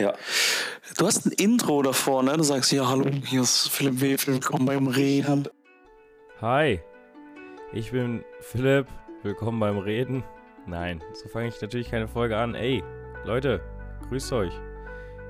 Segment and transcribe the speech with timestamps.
[0.00, 0.14] Ja.
[0.96, 2.34] Du hast ein Intro davor, ne?
[2.34, 5.46] Du sagst, ja, hallo, hier ist Philipp Wefel, willkommen beim Reden.
[6.40, 6.80] Hi,
[7.74, 8.86] ich bin Philipp,
[9.22, 10.24] willkommen beim Reden.
[10.66, 12.54] Nein, so fange ich natürlich keine Folge an.
[12.54, 12.82] Ey,
[13.26, 13.60] Leute,
[14.08, 14.52] grüßt euch.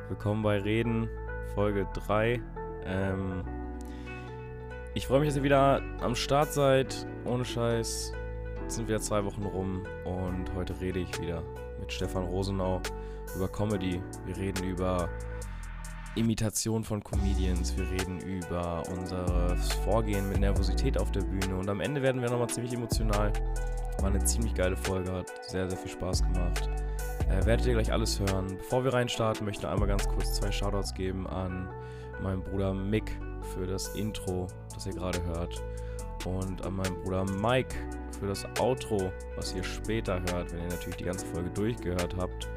[0.09, 1.09] Willkommen bei Reden,
[1.57, 2.41] Folge 3.
[2.85, 3.43] Ähm,
[4.95, 7.09] ich freue mich, dass ihr wieder am Start seid.
[7.25, 8.13] Ohne Scheiß.
[8.63, 11.43] Jetzt sind wieder zwei Wochen rum und heute rede ich wieder
[11.81, 12.81] mit Stefan Rosenau
[13.35, 14.03] über Comedy.
[14.27, 15.09] Wir reden über
[16.17, 17.77] Imitation von Comedians.
[17.77, 21.57] Wir reden über unser Vorgehen mit Nervosität auf der Bühne.
[21.57, 23.33] Und am Ende werden wir nochmal ziemlich emotional.
[23.99, 26.69] War eine ziemlich geile Folge, hat sehr, sehr viel Spaß gemacht.
[27.29, 28.57] Äh, werdet ihr gleich alles hören.
[28.59, 31.69] Bevor wir reinstarten, möchte ich einmal ganz kurz zwei Shoutouts geben an
[32.23, 33.19] meinen Bruder Mick
[33.55, 35.63] für das Intro, das ihr gerade hört.
[36.27, 37.75] Und an meinen Bruder Mike
[38.19, 42.49] für das Outro, was ihr später hört, wenn ihr natürlich die ganze Folge durchgehört habt.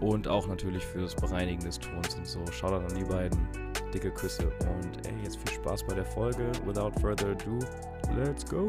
[0.00, 2.44] Und auch natürlich fürs Bereinigen des Tons und so.
[2.50, 3.48] Shoutout an die beiden.
[3.94, 6.50] Dicke Küsse und ey, jetzt viel Spaß bei der Folge.
[6.64, 7.58] Without further ado,
[8.16, 8.66] let's go!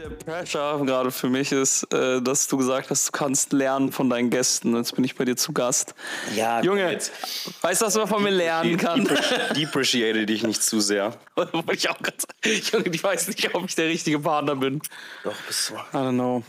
[0.00, 4.08] Der Pressure gerade für mich ist, äh, dass du gesagt hast, du kannst lernen von
[4.08, 4.74] deinen Gästen.
[4.74, 5.94] Jetzt bin ich bei dir zu Gast.
[6.34, 7.12] Ja, Junge, jetzt
[7.60, 9.06] weißt du, was man von mir lernen kann?
[9.54, 11.18] depreciate dich nicht zu sehr.
[11.34, 12.60] Wollte ich auch sagen.
[12.72, 14.80] Junge, ich weiß nicht, ob ich der richtige Partner bin.
[15.22, 15.74] Doch, bist du.
[15.74, 16.42] I don't know.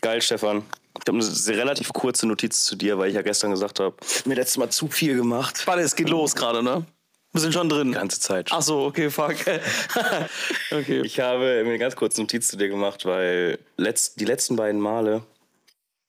[0.00, 0.62] Geil, Stefan.
[0.96, 4.34] Ich habe eine relativ kurze Notiz zu dir, weil ich ja gestern gesagt habe, mir
[4.34, 5.66] letztes Mal zu viel gemacht.
[5.66, 6.86] Warte, es geht los gerade, ne?
[7.34, 7.88] Wir sind schon drin.
[7.88, 8.48] Die ganze Zeit.
[8.52, 9.34] Ach so, okay, fuck.
[10.70, 11.00] okay.
[11.04, 14.80] Ich habe mir eine ganz kurze Notiz zu dir gemacht, weil letzt, die letzten beiden
[14.80, 15.22] Male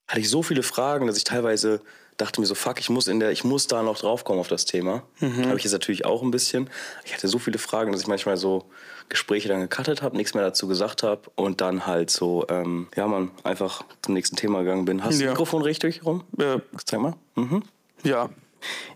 [0.07, 1.81] hatte ich so viele Fragen, dass ich teilweise
[2.17, 4.65] dachte mir so, fuck, ich muss in der, ich muss da noch draufkommen auf das
[4.65, 5.03] Thema.
[5.19, 6.69] Habe ich jetzt natürlich auch ein bisschen.
[7.03, 8.65] Ich hatte so viele Fragen, dass ich manchmal so
[9.09, 13.07] Gespräche dann gecuttet habe, nichts mehr dazu gesagt habe und dann halt so, ähm, ja
[13.07, 15.03] man, einfach zum nächsten Thema gegangen bin.
[15.03, 15.31] Hast du Ja.
[15.31, 16.23] das Mikrofon richtig rum?
[16.37, 17.15] Äh, Zeig mal.
[17.35, 17.63] Mhm.
[18.03, 18.29] ja,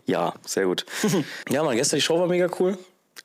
[0.05, 0.85] Ja, sehr gut.
[1.49, 2.77] ja, man, gestern die Show war mega cool.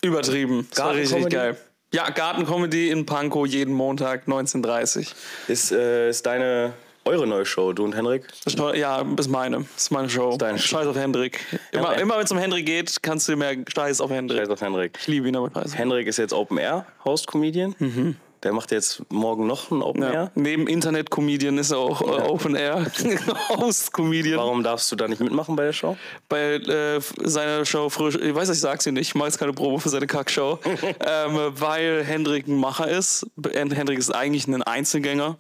[0.03, 0.67] übertrieben.
[0.71, 1.57] Das war richtig geil.
[1.93, 5.13] Ja, Gartencomedy in Pankow jeden Montag 19.30
[5.47, 6.73] Ist, äh, ist deine,
[7.05, 8.27] eure neue Show, du und Henrik?
[8.45, 8.59] Ist.
[8.59, 9.65] Ja, ist meine.
[9.77, 10.37] Ist meine Show.
[10.37, 10.79] deine Show.
[10.79, 11.39] Scheiß auf Hendrik.
[11.71, 14.41] Immer, aber- immer wenn es um Hendrik geht, kannst du mehr Scheiß auf Hendrik.
[14.41, 14.99] Scheiß auf Henrik.
[15.01, 15.77] Ich liebe ihn, aber scheiße.
[15.77, 18.17] Henrik ist jetzt Open Air Host Comedian.
[18.45, 20.11] Der macht jetzt morgen noch ein Open Ja.
[20.13, 20.31] Air.
[20.35, 22.85] Neben Internet-Comedian ist er auch äh, Open Air
[23.57, 24.39] Host-Comedian.
[24.39, 25.97] Warum darfst du da nicht mitmachen bei der Show?
[26.29, 29.53] Bei äh, seiner Show frisch, ich weiß, ich sag's dir nicht, ich mache jetzt keine
[29.55, 30.59] Probe für seine Kackshow,
[31.01, 33.27] ähm, weil Hendrik ein Macher ist.
[33.53, 35.39] Hendrik ist eigentlich ein Einzelgänger,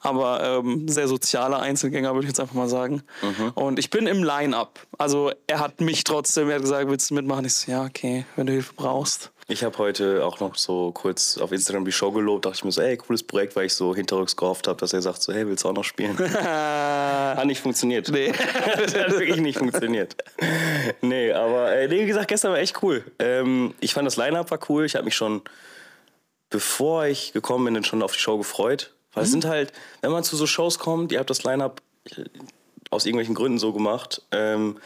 [0.00, 3.02] aber ähm, sehr sozialer Einzelgänger, würde ich jetzt einfach mal sagen.
[3.54, 4.80] Und ich bin im Line-Up.
[4.98, 7.44] Also er hat mich trotzdem, er hat gesagt, willst du mitmachen?
[7.44, 9.30] Ich so, ja, okay, wenn du Hilfe brauchst.
[9.50, 12.44] Ich habe heute auch noch so kurz auf Instagram die Show gelobt.
[12.44, 15.02] Dachte ich mir so, ey, cooles Projekt, weil ich so hinterrücks gehofft habe, dass er
[15.02, 16.16] sagt so, hey, willst du auch noch spielen?
[16.18, 18.08] Hat nicht funktioniert.
[18.10, 18.32] Nee.
[18.76, 20.16] Das hat wirklich nicht funktioniert.
[21.00, 23.04] Nee, aber äh, wie gesagt, gestern war echt cool.
[23.18, 24.84] Ähm, ich fand das Line-Up war cool.
[24.84, 25.42] Ich habe mich schon,
[26.48, 28.94] bevor ich gekommen bin, schon auf die Show gefreut.
[29.12, 31.82] Weil es sind halt, wenn man zu so Shows kommt, ihr habt das Line-Up
[32.16, 32.22] äh,
[32.90, 34.22] aus irgendwelchen Gründen so gemacht.
[34.30, 34.76] Ähm,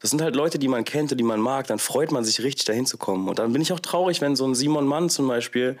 [0.00, 2.42] das sind halt Leute, die man kennt und die man mag, dann freut man sich
[2.42, 3.28] richtig dahin zu kommen.
[3.28, 5.78] Und dann bin ich auch traurig, wenn so ein Simon Mann zum Beispiel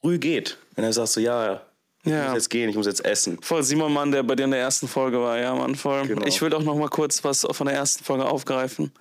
[0.00, 0.58] früh geht.
[0.74, 1.62] Wenn er sagt so, ja,
[2.04, 2.26] ich Ja.
[2.26, 3.38] muss jetzt gehen, ich muss jetzt essen.
[3.42, 6.06] Voll Simon Mann, der bei dir in der ersten Folge war, ja, Mann, voll.
[6.06, 6.24] Genau.
[6.26, 8.92] Ich will auch noch mal kurz was von der ersten Folge aufgreifen.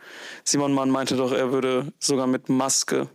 [0.44, 3.07] Simon Mann meinte doch, er würde sogar mit Maske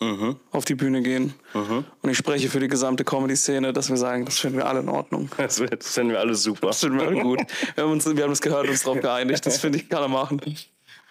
[0.00, 0.36] Mhm.
[0.50, 1.34] auf die Bühne gehen.
[1.54, 4.88] Und ich spreche für die gesamte Comedy-Szene, dass wir sagen, das finden wir alle in
[4.88, 5.30] Ordnung.
[5.38, 6.68] Das, das finden wir alle super.
[6.68, 7.40] Das finden wir alle gut.
[7.74, 9.46] Wir haben uns, wir haben uns gehört und uns darauf geeinigt.
[9.46, 10.40] Das finde ich, kann er machen.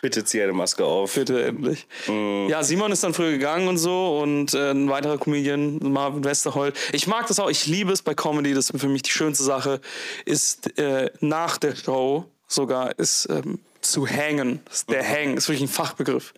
[0.01, 1.15] Bitte zieh eine Maske auf.
[1.15, 1.87] Bitte endlich.
[2.07, 2.47] Mhm.
[2.47, 6.75] Ja, Simon ist dann früher gegangen und so und äh, ein weiterer Comedian, Marvin Westerholt.
[6.91, 9.43] Ich mag das auch, ich liebe es bei Comedy, das ist für mich die schönste
[9.43, 9.81] Sache,
[10.25, 13.59] ist äh, nach der Show sogar ist ähm,
[13.91, 14.61] zu hängen.
[14.89, 15.07] Der Mhm.
[15.07, 16.33] Hang ist wirklich ein Fachbegriff.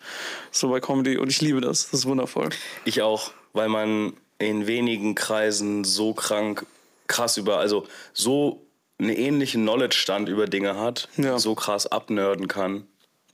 [0.52, 1.90] So bei Comedy und ich liebe das.
[1.90, 2.50] Das ist wundervoll.
[2.86, 6.66] Ich auch, weil man in wenigen Kreisen so krank,
[7.08, 8.64] krass über, also so
[9.00, 11.38] eine ähnliche Knowledge-Stand über Dinge hat, Ja.
[11.40, 12.86] so krass abnörden kann,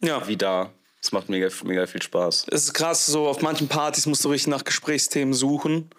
[0.02, 0.28] Ja.
[0.28, 0.72] wie da.
[1.02, 2.46] Das macht mega, mega viel Spaß.
[2.50, 5.90] Es ist krass, so auf manchen Partys musst du richtig nach Gesprächsthemen suchen.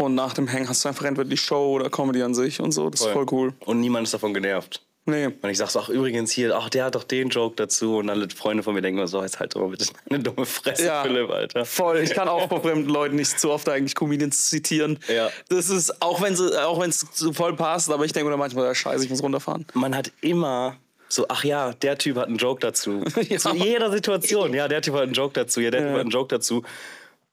[0.00, 2.70] Und nach dem Hang hast du einfach entweder die Show oder Comedy an sich und
[2.72, 2.88] so.
[2.88, 3.52] Das ist voll cool.
[3.66, 4.80] Und niemand ist davon genervt.
[5.08, 5.26] Nee.
[5.26, 7.96] Und ich sag so, ach übrigens hier, ach der hat doch den Joke dazu.
[7.96, 10.84] Und alle Freunde von mir denken so, jetzt halt doch mal bitte eine dumme Fresse,
[10.84, 11.02] Ja.
[11.02, 11.64] Philipp, Alter.
[11.64, 12.00] Voll.
[12.00, 14.98] Ich kann auch vor fremden Leuten nicht zu oft eigentlich Comedians zitieren.
[15.08, 15.30] Ja.
[15.48, 18.74] Das ist, auch wenn auch es so voll passt, aber ich denke mir manchmal, ja,
[18.74, 19.64] scheiße, ich muss runterfahren.
[19.72, 20.76] Man hat immer
[21.08, 23.02] so, ach ja, der Typ hat einen Joke dazu.
[23.28, 23.38] Ja.
[23.38, 24.52] Zu jeder Situation.
[24.52, 25.60] Ja, der Typ hat einen Joke dazu.
[25.60, 26.62] Ja, der Typ hat einen Joke dazu.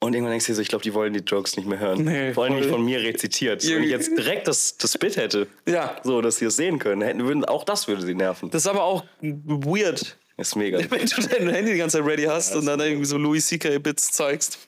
[0.05, 2.03] Und irgendwann denkst du dir so, ich glaube, die wollen die Jokes nicht mehr hören.
[2.03, 3.67] Nee, Vor allem nicht von mir rezitiert.
[3.67, 5.99] Wenn ich jetzt direkt das, das Bit hätte, Ja.
[6.03, 8.49] so, dass sie es sehen können, hätten, würden, auch das würde sie nerven.
[8.51, 10.77] Das ist aber auch weird, ist mega.
[10.91, 14.11] wenn du dein Handy die ganze Zeit ready hast und dann irgendwie so Louis C.K.-Bits
[14.11, 14.59] zeigst.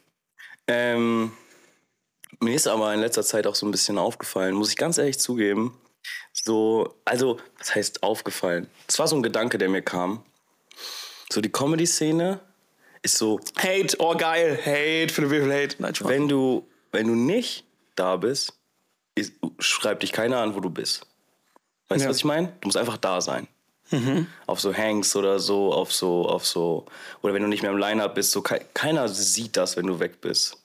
[0.68, 1.32] Ähm,
[2.40, 5.20] mir ist aber in letzter Zeit auch so ein bisschen aufgefallen, muss ich ganz ehrlich
[5.20, 5.78] zugeben.
[6.34, 8.68] So, also, was heißt aufgefallen?
[8.88, 10.24] Es war so ein Gedanke, der mir kam.
[11.32, 12.40] So, die Comedy-Szene
[13.02, 15.76] ist so, Hate, oh geil, Hate, für den Hate.
[15.80, 16.08] Nein, Spaß.
[16.10, 17.64] wenn du, wenn du nicht
[17.96, 18.54] da bist,
[19.16, 21.06] ist, schreibt dich keiner an, wo du bist.
[21.90, 22.10] Weißt du, Ja.
[22.10, 22.54] was ich meine?
[22.62, 23.48] Du musst einfach da sein.
[24.48, 26.86] Auf so Hanks oder so, auf so, auf so,
[27.22, 29.98] oder wenn du nicht mehr im Line-Up bist, so kei- keiner sieht das, wenn du
[30.02, 30.58] weg bist.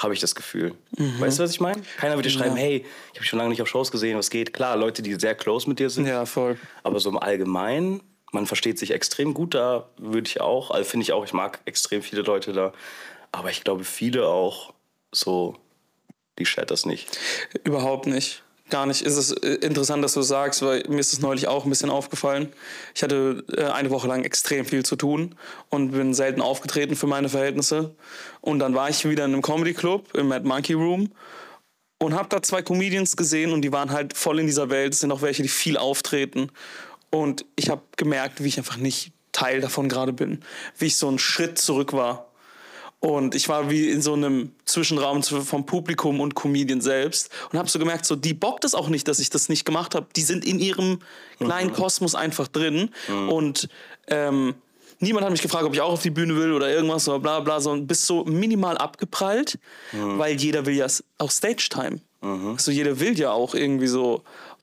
[0.00, 0.74] Habe ich das Gefühl.
[1.18, 1.82] Weißt du, was ich meine?
[1.98, 4.30] Keiner wird dir schreiben, hey, ich habe dich schon lange nicht auf Shows gesehen, was
[4.30, 4.54] geht?
[4.54, 6.06] Klar, Leute, die sehr close mit dir sind.
[6.06, 6.58] Ja, voll.
[6.82, 8.00] Aber so im Allgemeinen,
[8.36, 10.70] man versteht sich extrem gut da, würde ich auch.
[10.70, 12.74] Also finde ich auch, ich mag extrem viele Leute da.
[13.32, 14.74] Aber ich glaube, viele auch
[15.10, 15.56] so,
[16.38, 17.18] die chat das nicht.
[17.64, 18.42] Überhaupt nicht.
[18.68, 19.06] Gar nicht.
[19.06, 21.88] Es ist äh, interessant, dass du sagst, weil mir ist es neulich auch ein bisschen
[21.88, 22.52] aufgefallen.
[22.94, 25.34] Ich hatte äh, eine Woche lang extrem viel zu tun
[25.70, 27.94] und bin selten aufgetreten für meine Verhältnisse.
[28.42, 31.10] Und dann war ich wieder in einem Comedy Club im Mad Monkey Room
[32.00, 34.92] und habe da zwei Comedians gesehen und die waren halt voll in dieser Welt.
[34.92, 36.50] Es sind auch welche, die viel auftreten.
[37.16, 40.40] Und ich habe gemerkt, wie ich einfach nicht Teil davon gerade bin.
[40.78, 42.26] Wie ich so einen Schritt zurück war.
[43.00, 47.58] Und ich war wie in so einem Zwischenraum zw- vom Publikum und Comedian selbst und
[47.58, 50.06] habe so gemerkt, so die bockt es auch nicht, dass ich das nicht gemacht habe.
[50.16, 50.98] Die sind in ihrem
[51.38, 52.90] kleinen Kosmos einfach drin
[53.28, 53.68] und
[54.08, 54.54] ähm,
[54.98, 57.40] niemand hat mich gefragt, ob ich auch auf die Bühne will oder irgendwas oder bla
[57.40, 59.58] bla, sondern bist so minimal abgeprallt,
[59.92, 60.86] weil jeder will ja
[61.18, 62.00] auch Stage Time.
[62.56, 64.22] Also jeder will ja auch irgendwie so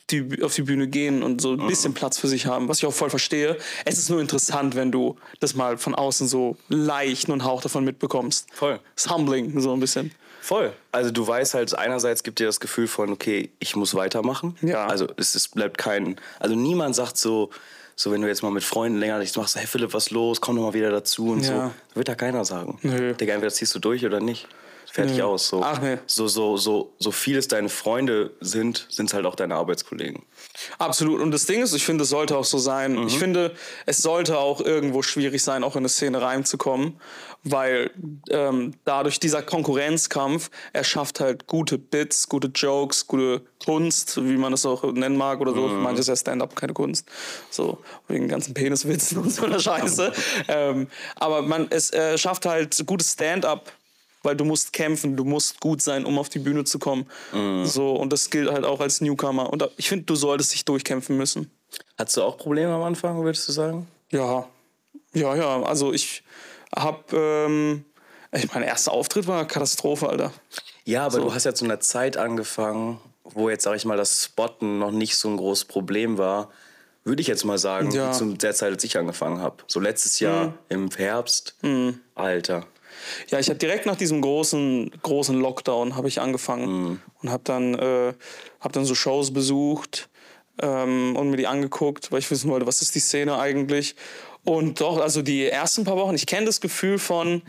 [0.10, 2.86] die, auf die Bühne gehen und so ein bisschen Platz für sich haben, was ich
[2.86, 3.58] auch voll verstehe.
[3.86, 7.84] Es ist nur interessant, wenn du das mal von außen so leicht einen Hauch davon
[7.84, 8.48] mitbekommst.
[8.54, 8.80] Voll.
[8.96, 10.12] Das humbling, so ein bisschen.
[10.42, 10.74] Voll.
[10.92, 14.58] Also du weißt halt, einerseits gibt dir das Gefühl von, okay, ich muss weitermachen.
[14.62, 14.88] Ja.
[14.88, 17.50] Also es ist, bleibt kein, also niemand sagt so,
[17.96, 20.58] so wenn du jetzt mal mit Freunden länger nichts machst, hey Philipp, was los, komm
[20.58, 21.54] doch mal wieder dazu und so.
[21.54, 21.72] Ja.
[21.94, 22.78] Wird da keiner sagen.
[22.82, 23.14] Nö.
[23.14, 24.48] Digga, entweder ziehst du durch oder nicht.
[24.94, 25.24] Fertig Nö.
[25.24, 25.48] aus.
[25.48, 25.64] So.
[25.64, 25.98] Ach, nee.
[26.06, 30.22] so, so, so, so viel es deine Freunde sind, sind es halt auch deine Arbeitskollegen.
[30.78, 31.20] Absolut.
[31.20, 33.08] Und das Ding ist, ich finde, es sollte auch so sein.
[33.08, 33.56] Ich finde,
[33.88, 37.00] es sollte auch irgendwo schwierig sein, auch in eine Szene reinzukommen,
[37.44, 37.90] weil
[38.30, 44.64] ähm, dadurch dieser Konkurrenzkampf erschafft halt gute Bits, gute Jokes, gute Kunst, wie man es
[44.64, 45.70] auch nennen mag oder so.
[45.70, 47.10] Manches ist ja Stand-up, keine Kunst.
[47.50, 50.14] So, wegen ganzen Peniswitzen und so einer Scheiße.
[50.50, 50.86] ähm,
[51.16, 53.72] aber man, es äh, schafft halt gutes Stand-up
[54.24, 57.06] weil du musst kämpfen, du musst gut sein, um auf die Bühne zu kommen.
[57.66, 59.52] So und das gilt halt auch als Newcomer.
[59.52, 61.52] Und ich finde, du solltest dich durchkämpfen müssen.
[61.98, 63.88] Hattest du auch Probleme am Anfang, würdest du sagen?
[64.12, 64.48] Ja,
[65.14, 65.62] ja, ja.
[65.64, 66.24] Also ich
[66.76, 67.86] habe, ähm,
[68.32, 70.32] ich mein erster Auftritt war Katastrophe, Alter.
[70.86, 71.24] Ja, aber So.
[71.26, 74.92] du hast ja zu einer Zeit angefangen, wo jetzt, sag ich mal, das Spotten noch
[74.92, 76.50] nicht so ein großes Problem war.
[77.06, 78.08] Würde ich jetzt mal sagen, Ja.
[78.10, 78.14] Mhm.
[78.14, 79.58] zu der Zeit, als ich angefangen habe.
[79.68, 81.56] So letztes Jahr im Herbst.
[82.16, 82.66] Alter.
[83.30, 87.74] Ja, ich habe direkt nach diesem großen, großen Lockdown habe ich angefangen und habe dann,
[87.76, 88.14] äh,
[88.60, 90.10] hab dann so Shows besucht
[90.62, 93.96] ähm, und mir die angeguckt, weil ich wissen wollte, was ist die Szene eigentlich.
[94.46, 97.44] Und doch, also die ersten paar Wochen, ich kenne das Gefühl von,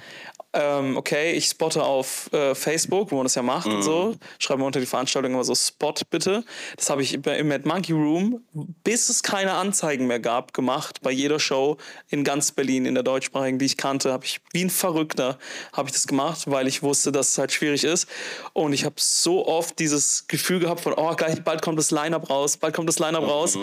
[0.54, 4.60] ähm, okay, ich spotte auf äh, Facebook, wo man das ja macht und so, schreibe
[4.60, 6.44] mir unter die Veranstaltung immer so Spot bitte.
[6.76, 11.00] Das habe ich im Mad Monkey Room, bis es keine Anzeigen mehr gab, gemacht.
[11.02, 11.76] Bei jeder Show
[12.08, 15.38] in ganz Berlin, in der deutschsprachigen, die ich kannte, habe ich wie ein Verrückter
[15.72, 18.08] habe ich das gemacht, weil ich wusste, dass es halt schwierig ist.
[18.52, 22.30] Und ich habe so oft dieses Gefühl gehabt von, oh gleich, bald kommt das Line-Up
[22.30, 23.56] raus, bald kommt das Line-Up raus.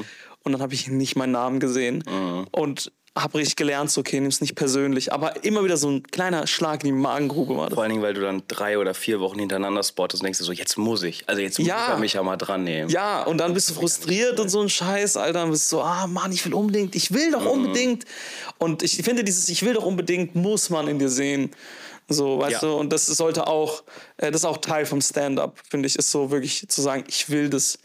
[0.44, 2.04] Und dann habe ich nicht meinen Namen gesehen.
[2.51, 5.12] Und habe richtig gelernt, so, okay, nimm's nicht persönlich.
[5.12, 7.74] Aber immer wieder so ein kleiner Schlag in die Magengrube war das.
[7.74, 10.53] Vor allen Dingen, weil du dann drei oder vier Wochen hintereinander spottest und denkst so,
[10.53, 11.27] jetzt muss ich.
[11.27, 11.94] Also jetzt muss Ja.
[11.94, 12.89] ich mich ja mal dran nehmen.
[12.89, 15.44] Ja, und dann bist du frustriert und so ein Scheiß, Alter.
[15.44, 18.06] Und bist so, ah Mann, ich will unbedingt, ich will doch unbedingt.
[18.60, 21.51] Und ich finde, dieses Ich will doch unbedingt muss man in dir sehen.
[22.08, 22.60] So, weißt Ja.
[22.70, 23.84] du, und das sollte auch,
[24.18, 27.30] äh, das ist auch Teil vom Stand-up, finde ich, ist so wirklich zu sagen, ich
[27.30, 27.77] will das.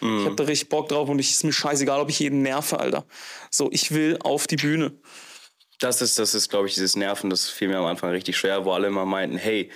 [0.00, 2.78] Ich hab da richtig Bock drauf und ich ist mir scheißegal, ob ich jeden nerve,
[2.78, 3.04] Alter.
[3.50, 4.92] So, ich will auf die Bühne.
[5.80, 8.64] Das ist, das ist, glaube ich, dieses Nerven, das fiel mir am Anfang richtig schwer,
[8.64, 9.70] wo alle immer meinten, hey,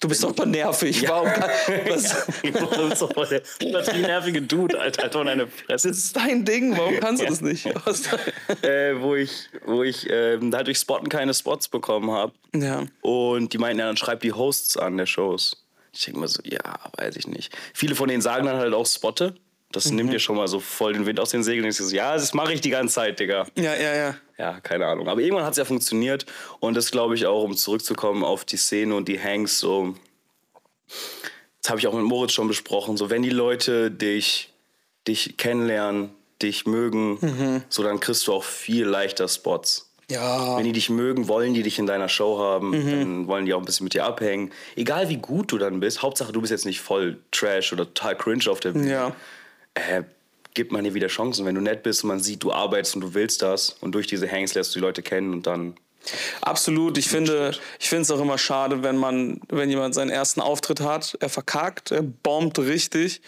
[0.00, 1.08] Du bist doch mal nervig.
[1.08, 1.48] Warum kann,
[1.88, 5.88] was, du bist doch der übertrieben nervige Dude, Alter, doch deine Fresse.
[5.88, 7.64] das ist dein Ding, warum kannst du das nicht?
[8.62, 12.32] Äh, wo ich, wo ich ähm, halt durch Spotten keine Spots bekommen habe.
[12.54, 12.84] ja.
[13.00, 15.64] Und die meinten ja, dann schreib die Hosts an der Shows.
[15.92, 16.60] Ich denke mal so, ja,
[16.98, 17.56] weiß ich nicht.
[17.72, 19.36] Viele von denen sagen dann halt auch Spotte.
[19.76, 19.96] Das Mhm.
[19.96, 21.66] nimmt dir schon mal so voll den Wind aus den Segeln.
[21.68, 23.46] Ich so, ja, das mache ich die ganze Zeit, Digga.
[23.56, 24.14] Ja, ja, ja.
[24.38, 25.08] ja, keine Ahnung.
[25.08, 26.26] Aber irgendwann hat es ja funktioniert
[26.60, 29.94] und das glaube ich auch, um zurückzukommen auf die Szene und die Hanks, so.
[31.62, 32.96] Das habe ich auch mit Moritz schon besprochen.
[32.96, 34.52] So, wenn die Leute dich,
[35.08, 36.10] dich kennenlernen,
[36.42, 39.90] dich mögen, so dann kriegst du auch viel leichter Spots.
[40.10, 40.58] Ja.
[40.58, 43.60] Wenn die dich mögen, wollen die dich in deiner Show haben, dann wollen die auch
[43.60, 44.50] ein bisschen mit dir abhängen.
[44.76, 48.18] Egal wie gut du dann bist, Hauptsache du bist jetzt nicht voll Trash oder total
[48.18, 48.90] cringe auf der Bühne.
[48.90, 49.16] Ja.
[49.74, 50.04] Äh,
[50.54, 51.44] gibt man dir wieder Chancen.
[51.44, 54.06] Wenn du nett bist und man sieht, du arbeitest und du willst das und durch
[54.06, 55.74] diese Hangs lässt du die Leute kennen und dann.
[56.42, 56.98] Absolut.
[56.98, 60.80] Ich finde, ich finde es auch immer schade, wenn man, wenn jemand seinen ersten Auftritt
[60.80, 63.22] hat, er verkackt, er bombt richtig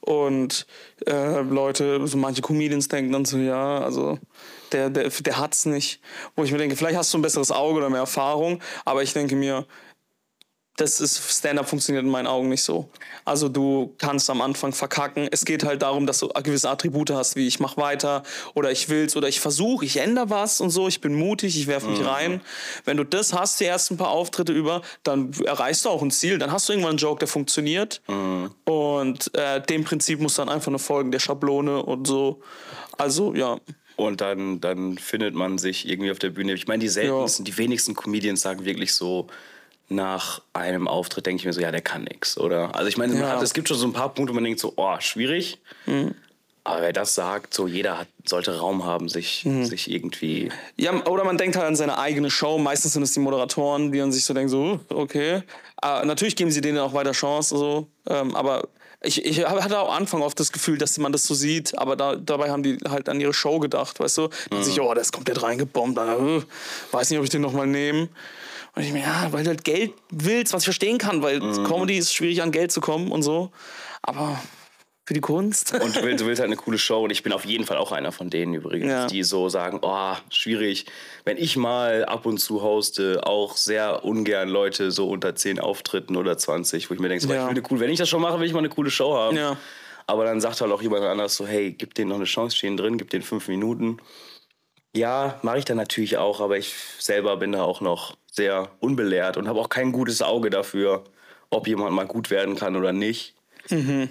[0.00, 0.66] und
[1.06, 4.18] äh, Leute, so manche Comedians denken dann so, ja, also
[4.72, 6.00] der, der, der hat's nicht.
[6.34, 9.12] Wo ich mir denke, vielleicht hast du ein besseres Auge oder mehr Erfahrung, aber ich
[9.12, 9.66] denke mir,
[10.82, 12.88] das ist Stand-up funktioniert in meinen Augen nicht so.
[13.24, 15.28] Also du kannst am Anfang verkacken.
[15.30, 18.24] Es geht halt darum, dass du gewisse Attribute hast, wie ich mach weiter
[18.54, 20.88] oder ich will's oder ich versuche, ich ändere was und so.
[20.88, 22.40] Ich bin mutig, ich werfe mich rein.
[22.84, 26.38] Wenn du das hast, die ersten paar Auftritte über, dann erreichst du auch ein Ziel.
[26.38, 28.02] Dann hast du irgendwann einen Joke, der funktioniert.
[28.64, 32.42] Und äh, dem Prinzip muss dann einfach nur folgen, der Schablone und so.
[32.98, 33.58] Also ja.
[33.94, 36.54] Und dann, dann findet man sich irgendwie auf der Bühne.
[36.54, 39.28] Ich meine, die seltensten, die wenigsten Comedians sagen wirklich so,
[39.94, 42.74] nach einem Auftritt denke ich mir so, ja, der kann nix, oder?
[42.74, 43.28] Also ich meine, Ja.
[43.30, 45.58] hat, es gibt schon so ein paar Punkte, wo man denkt so, oh, schwierig.
[46.64, 50.50] Aber wer das sagt, so jeder hat, sollte Raum haben, sich, sich irgendwie.
[50.76, 52.56] Ja, oder man denkt halt an seine eigene Show.
[52.58, 55.42] Meistens sind es die Moderatoren, die dann sich so denken, so, okay.
[55.82, 57.88] Äh, natürlich geben sie denen auch weiter Chance, so.
[58.08, 58.68] Ähm, aber
[59.04, 61.96] ich, ich hatte auch am Anfang oft das Gefühl, dass man das so sieht, aber
[61.96, 64.28] da, dabei haben die halt an ihre Show gedacht, weißt du?
[64.50, 66.42] Dann sich, oh, der ist komplett reingebombt, äh,
[66.92, 68.08] weiß nicht, ob ich den nochmal nehme.
[68.74, 71.98] Und ich mir, ja, weil du halt Geld willst, was ich verstehen kann, weil Comedy
[71.98, 73.50] ist schwierig, an Geld zu kommen und so.
[74.00, 74.40] Aber
[75.04, 75.74] für die Kunst.
[75.74, 77.02] Und du willst, du willst halt eine coole Show.
[77.04, 79.06] Und ich bin auf jeden Fall auch einer von denen übrigens, Ja.
[79.08, 80.86] die so sagen, oh, schwierig.
[81.24, 86.16] Wenn ich mal ab und zu hoste, auch sehr ungern Leute so unter 10 Auftritten
[86.16, 87.40] oder 20, wo ich mir denke, so, Ja.
[87.42, 89.14] ich will eine cool, wenn ich das schon mache, will ich mal eine coole Show
[89.14, 89.36] haben.
[89.36, 89.56] Ja.
[90.06, 92.76] Aber dann sagt halt auch jemand anders so, hey, gib denen noch eine Chance, stehen
[92.76, 93.98] drin, gib denen fünf Minuten.
[94.94, 99.36] Ja, mache ich dann natürlich auch, aber ich selber bin da auch noch sehr unbelehrt
[99.36, 101.04] und habe auch kein gutes Auge dafür,
[101.50, 103.34] ob jemand mal gut werden kann oder nicht.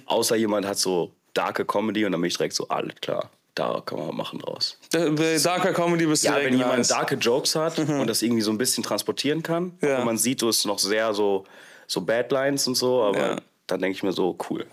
[0.05, 3.81] Außer jemand hat so darke Comedy und dann bin ich direkt so, alles klar, da
[3.85, 4.77] kann man machen draus.
[4.91, 6.87] Bei Darker Comedy bist du Ja, wenn jemand nice.
[6.87, 9.99] darke Jokes hat und das irgendwie so ein bisschen transportieren kann, Ja.
[9.99, 11.45] und man sieht, du ist noch sehr so,
[11.87, 13.37] so Badlines und so, aber Ja.
[13.67, 14.65] dann denke ich mir so, cool.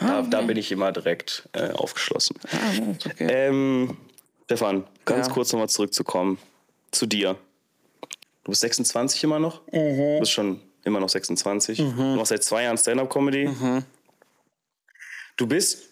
[0.00, 2.36] Da, da bin ich immer direkt äh, aufgeschlossen.
[3.06, 3.26] okay.
[3.30, 3.96] Ähm,
[4.44, 5.32] Stefan, ganz Ja.
[5.32, 6.38] kurz nochmal zurückzukommen
[6.90, 7.36] zu dir.
[8.44, 9.60] Du bist 26 immer noch?
[9.72, 11.78] Du bist schon immer noch 26.
[11.78, 13.48] Du machst seit zwei Jahren Stand-Up-Comedy.
[15.36, 15.88] Du bist,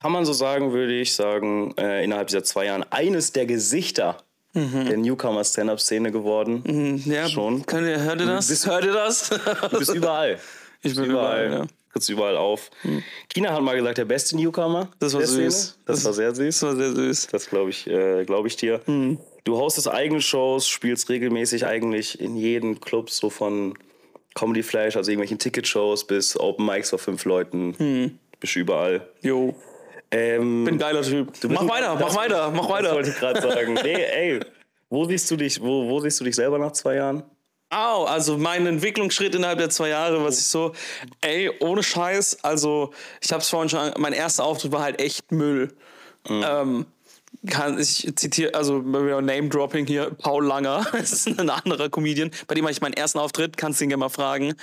[0.00, 4.18] kann man so sagen, würde ich sagen, äh, innerhalb dieser zwei Jahren eines der Gesichter
[4.54, 7.02] der Newcomer-Stand-Up-Szene geworden.
[7.06, 7.64] Ja, Schon.
[7.64, 8.48] Könnt ihr, hört ihr das?
[8.48, 9.30] bist- hört ihr das?
[9.70, 10.38] Du bist überall.
[10.84, 11.66] Ich bin überall, ja.
[11.92, 12.70] Trittst überall auf.
[13.32, 14.88] China hat mal gesagt, der beste Newcomer.
[14.98, 15.50] Das war Szene.
[15.50, 15.78] süß.
[15.84, 16.60] Das, war sehr süß.
[16.60, 17.26] Das war sehr süß.
[17.28, 18.80] Das glaube ich, äh, glaub ich dir.
[19.44, 23.74] Du hostest eigene Shows, spielst regelmäßig eigentlich in jeden Club, so von
[24.34, 28.18] Comedy Flash, also irgendwelchen Ticketshows bis Open Mics vor fünf Leuten.
[28.40, 29.06] Bist überall.
[29.20, 29.54] Jo,
[30.10, 31.30] Ähm, bin ein geiler Typ.
[31.32, 32.94] bist Mach weiter, mach das- weiter, mach Das weiter.
[32.94, 33.74] wollte ich gerade sagen.
[33.82, 34.40] Nee, ey,
[34.88, 37.22] wo siehst du dich, wo, wo siehst du dich selber nach zwei Jahren?
[37.72, 40.72] Au, also mein Entwicklungsschritt innerhalb der zwei Jahre, was ich so,
[41.22, 45.72] ey, ohne Scheiß, also ich hab's vorhin schon, mein erster Auftritt war halt echt Müll.
[46.28, 46.84] Ähm,
[47.48, 52.64] kann, ich zitiere, also Name-Dropping hier, Paul Langer, das ist ein anderer Comedian, bei dem
[52.64, 54.54] hatte ich meinen ersten Auftritt, kannst du ihn gerne mal fragen.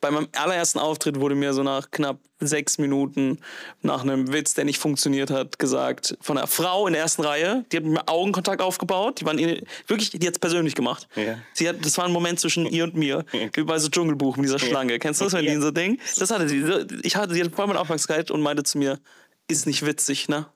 [0.00, 3.40] Bei meinem allerersten Auftritt wurde mir so nach knapp sechs Minuten
[3.82, 7.64] nach einem Witz, der nicht funktioniert hat, gesagt, von einer Frau in der ersten Reihe,
[7.72, 11.08] die hat mit mir Augenkontakt aufgebaut, die waren in- wirklich, die hat's persönlich gemacht.
[11.16, 11.38] Ja.
[11.54, 14.44] Sie hat, das war ein Moment zwischen ihr und mir, wie bei so Dschungelbuch mit
[14.46, 15.00] dieser Schlange.
[15.00, 15.98] Kennst du das, wenn die so Ding?
[16.16, 16.64] Das hatte sie.
[17.02, 19.00] Ich hatte, sie hatte voll meine Aufmerksamkeit und meinte zu mir,
[19.48, 20.46] ist nicht witzig, ne?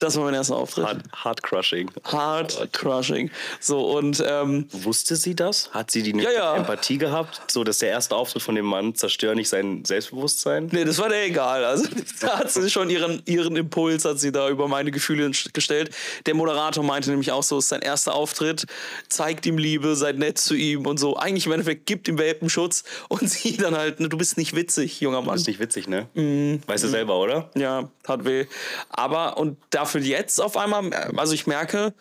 [0.00, 0.86] Das war mein erster Auftritt.
[0.86, 1.90] Hard, hard Crushing.
[2.04, 3.30] Hard crushing.
[3.60, 5.70] So, und ähm, Wusste sie das?
[5.72, 6.56] Hat sie die Ja, ja.
[6.56, 7.42] Empathie gehabt?
[7.48, 10.70] So, dass der erste Auftritt von dem Mann zerstört nicht sein Selbstbewusstsein?
[10.72, 11.66] nee, das war der egal.
[11.66, 11.86] Also
[12.22, 15.90] da hat sie schon ihren, ihren Impuls, hat sie da über meine Gefühle gestellt.
[16.24, 18.64] Der Moderator meinte nämlich auch so, es ist sein erster Auftritt,
[19.10, 21.18] zeigt ihm Liebe, seid nett zu ihm und so.
[21.18, 24.98] Eigentlich im Endeffekt gibt ihm Welpenschutz und sie dann halt, ne, du bist nicht witzig,
[25.02, 25.36] junger Mann.
[25.36, 26.06] Ist nicht witzig, ne?
[26.14, 26.62] Mhm.
[26.66, 27.50] Weißt du selber, oder?
[27.54, 28.46] Ja, tat weh.
[28.88, 31.94] Aber und dafür jetzt auf einmal, also ich merke,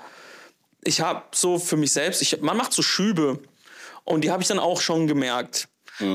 [0.84, 3.40] ich habe so für mich selbst, ich, man macht so Schübe
[4.06, 5.68] und die habe ich dann auch schon gemerkt.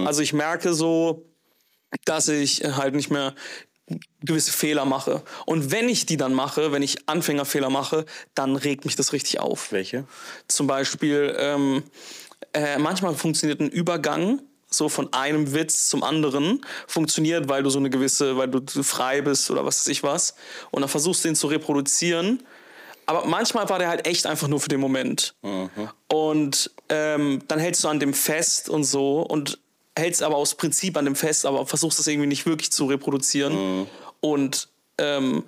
[0.07, 1.27] Also ich merke so,
[2.07, 3.35] dass ich halt nicht mehr
[4.23, 5.23] gewisse Fehler mache.
[5.45, 9.41] Und wenn ich die dann mache, wenn ich Anfängerfehler mache, dann regt mich das richtig
[9.41, 9.73] auf.
[9.73, 10.07] Welche?
[10.49, 11.83] Zum Beispiel, ähm,
[12.55, 14.41] äh, manchmal funktioniert ein Übergang
[14.77, 19.21] so von einem Witz zum anderen funktioniert, weil du so eine gewisse, weil du frei
[19.21, 20.35] bist oder was weiß ich was.
[20.71, 22.43] Und dann versuchst du den zu reproduzieren.
[23.07, 25.35] Aber manchmal war der halt echt einfach nur für den Moment.
[26.09, 29.59] Und ähm, dann hältst du an dem fest und so und
[29.97, 33.87] hältst aber aus Prinzip an dem fest, aber versuchst das irgendwie nicht wirklich zu reproduzieren.
[34.21, 35.45] Und, ähm,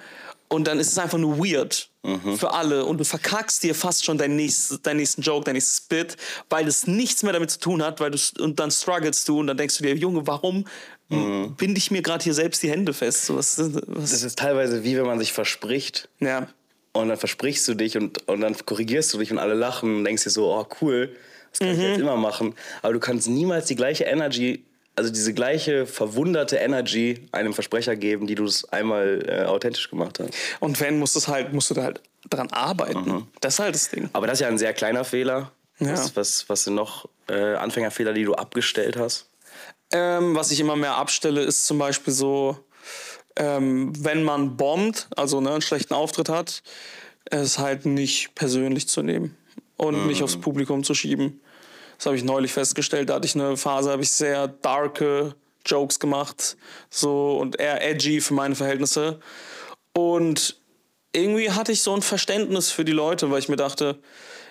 [0.49, 1.89] und dann ist es einfach nur weird
[2.37, 5.81] für alle und du verkackst dir fast schon deinen nächsten, deinen nächsten Joke, dein nächstes
[5.81, 6.17] Bit,
[6.49, 9.49] weil es nichts mehr damit zu tun hat, weil du und dann strugglest du und
[9.49, 10.65] dann denkst du dir, Junge, warum
[11.09, 13.27] binde ich mir gerade hier selbst die Hände fest?
[13.27, 16.49] So, was, was, Das ist teilweise wie wenn man sich verspricht ja.
[16.93, 20.05] und dann versprichst du dich und, und dann korrigierst du dich und alle lachen und
[20.05, 21.15] denkst dir so, oh cool,
[21.51, 22.55] das kann ich jetzt immer machen.
[22.83, 24.65] Aber du kannst niemals die gleiche Energy,
[24.97, 30.19] also diese gleiche verwunderte Energy einem Versprecher geben, die du es einmal äh, authentisch gemacht
[30.19, 30.31] hast.
[30.61, 33.29] Und wenn, musst, du's halt, musst du da halt dran arbeiten.
[33.41, 34.09] Das ist halt das Ding.
[34.15, 35.53] Aber das ist ja ein sehr kleiner Fehler.
[35.79, 35.93] Ja.
[35.93, 39.29] Was, was, was sind noch äh, Anfängerfehler, die du abgestellt hast?
[39.93, 42.57] Ähm, was ich immer mehr abstelle, ist zum Beispiel so,
[43.37, 46.63] ähm, wenn man bombt, also ne, einen schlechten Auftritt hat,
[47.27, 49.37] es halt nicht persönlich zu nehmen
[49.77, 51.41] und nicht aufs Publikum zu schieben.
[51.97, 53.09] Das habe ich neulich festgestellt.
[53.09, 55.35] Da hatte ich eine Phase, habe ich sehr darke
[55.65, 56.57] Jokes gemacht,
[56.91, 59.21] so und eher edgy für meine Verhältnisse.
[59.93, 60.61] Und
[61.13, 63.99] irgendwie hatte ich so ein Verständnis für die Leute, weil ich mir dachte,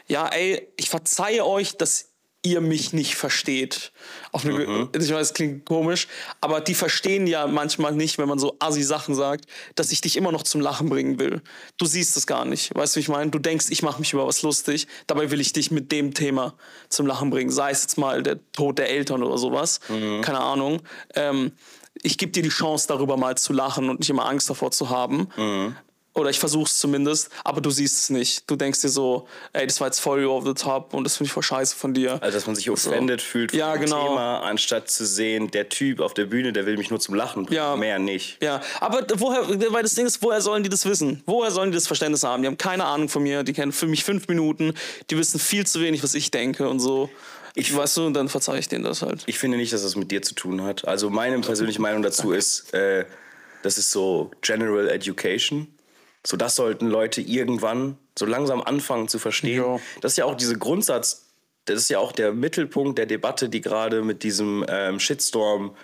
[0.08, 2.12] ja, ey, ich verzeihe euch, dass
[2.46, 3.92] ihr mich nicht versteht.
[4.32, 4.90] Auf eine, Mhm.
[4.94, 6.08] Ich weiß, es klingt komisch,
[6.42, 10.16] aber die verstehen ja manchmal nicht, wenn man so assi Sachen sagt, dass ich dich
[10.16, 11.42] immer noch zum Lachen bringen will.
[11.78, 12.74] Du siehst es gar nicht.
[12.76, 13.32] Weißt du, wie ich meine?
[13.32, 16.54] Du denkst, ich mache mich über was lustig, dabei will ich dich mit dem Thema
[16.90, 17.50] zum Lachen bringen.
[17.52, 19.80] Sei es jetzt mal der Tod der Eltern oder sowas.
[19.90, 20.22] Mhm.
[20.22, 20.82] Keine Ahnung.
[21.16, 21.52] Ähm,
[22.04, 24.90] ich gebe dir die Chance, darüber mal zu lachen und nicht immer Angst davor zu
[24.90, 25.30] haben.
[25.38, 25.76] Mhm.
[26.16, 28.50] Oder ich versuche es zumindest, aber du siehst es nicht.
[28.50, 31.28] Du denkst dir so, ey, das war jetzt voll over the top und das finde
[31.28, 32.14] ich voll scheiße von dir.
[32.24, 34.08] Also, dass man sich offended fühlt von Ja, genau.
[34.08, 37.44] Thema, anstatt zu sehen, der Typ auf der Bühne, der will mich nur zum Lachen
[37.46, 37.76] bringen, Ja.
[37.76, 38.42] mehr nicht.
[38.42, 39.42] Ja, aber woher,
[39.74, 41.22] weil das Ding ist, woher sollen die das wissen?
[41.26, 42.44] Woher sollen die das Verständnis haben?
[42.44, 44.74] Die haben keine Ahnung von mir, die kennen für mich fünf Minuten,
[45.10, 47.10] die wissen viel zu wenig, was ich denke und so.
[47.56, 49.24] Ich weißt du, und dann verzeihe ich denen das halt.
[49.26, 50.88] Ich finde nicht, dass das mit dir zu tun hat.
[50.88, 53.04] Also meine persönliche Meinung dazu ist, äh,
[53.64, 55.68] das ist so General Education.
[56.26, 59.64] So das sollten Leute irgendwann so langsam anfangen zu verstehen.
[59.64, 59.80] Ja.
[60.02, 61.28] Das ist ja auch dieser Grundsatz,
[61.66, 65.76] das ist ja auch der Mittelpunkt der Debatte, die gerade mit diesem ähm, Shitstorm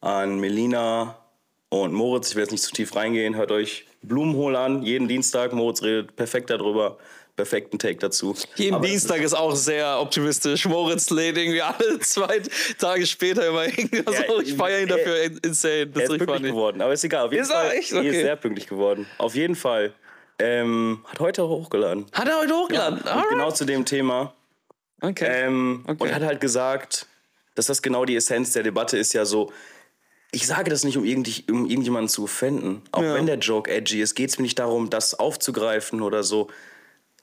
[0.00, 1.18] an Melina
[1.68, 5.52] und Moritz, ich will jetzt nicht zu tief reingehen, hört euch Blumenhol an, jeden Dienstag,
[5.52, 6.98] Moritz redet perfekt darüber,
[7.36, 8.34] perfekten Take dazu.
[8.56, 10.64] Jeden Aber Dienstag ist auch sehr optimistisch.
[10.66, 12.40] Moritz lädt irgendwie alle zwei
[12.78, 14.14] Tage später immer irgendwas.
[14.18, 14.40] Ja, so.
[14.40, 15.86] ich feiere ihn er- dafür insane.
[15.88, 17.26] Das Er ist pünktlich geworden, aber ist egal.
[17.26, 17.92] Auf jeden Ist er Fall, echt?
[17.92, 18.08] Er Okay.
[18.08, 19.06] ist sehr pünktlich geworden.
[19.18, 19.92] Auf jeden Fall.
[20.38, 22.06] Ähm, hat heute hochgeladen.
[22.12, 23.02] Hat er heute hochgeladen?
[23.06, 23.28] Alright.
[23.30, 24.34] genau zu dem Thema.
[25.00, 25.26] Okay.
[25.28, 26.02] Ähm, Okay.
[26.04, 27.06] Und hat halt gesagt,
[27.54, 29.52] dass das genau die Essenz der Debatte ist ja so.
[30.32, 32.82] Ich sage das nicht, um, irgendwie, um irgendjemanden zu offenden.
[32.92, 33.14] Auch Ja.
[33.14, 36.48] wenn der Joke edgy ist, geht es mir nicht darum, das aufzugreifen oder so.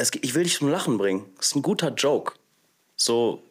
[0.04, 1.26] Es, ich will dich zum Lachen bringen.
[1.38, 2.34] Das ist ein guter Joke.
[2.98, 3.42] So,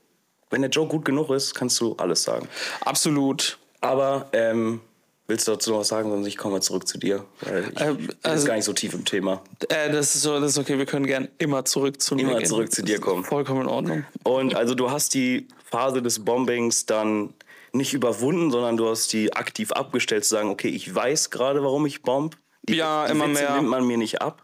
[0.50, 2.46] wenn der Joke gut genug ist, kannst du alles sagen.
[2.82, 3.58] Absolut.
[3.80, 4.80] Aber ähm,
[5.28, 7.24] willst du dazu noch was sagen, sonst ich komme mal zurück zu dir.
[7.40, 9.42] Weil ich Ähm, bin also- gar nicht so tief im Thema.
[9.70, 12.44] Äh, das, ist so, das ist okay, wir können gern immer zurück zu mir Immer
[12.44, 13.24] zurück zu dir Das ist kommen.
[13.24, 14.04] Vollkommen in Ordnung.
[14.24, 17.32] Und also du hast die Phase des Bombings dann
[17.72, 21.86] nicht überwunden, sondern du hast die aktiv abgestellt, zu sagen, okay, ich weiß gerade, warum
[21.86, 22.36] ich bomb.
[22.64, 23.56] Die, Ja, die immer Witze mehr.
[23.56, 24.42] nimmt man mir nicht ab.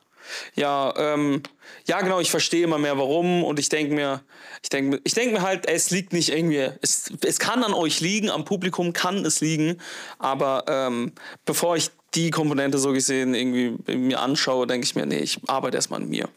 [0.55, 1.43] Ja, ähm,
[1.87, 4.23] ja, genau, ich verstehe immer mehr warum und ich denke mir,
[4.63, 8.01] ich denke ich denk mir halt, es liegt nicht irgendwie, es, es kann an euch
[8.01, 9.79] liegen, am Publikum kann es liegen,
[10.19, 11.13] aber ähm,
[11.45, 15.77] bevor ich die Komponente so gesehen irgendwie mir anschaue, denke ich mir, nee, ich arbeite
[15.77, 16.29] erstmal an mir.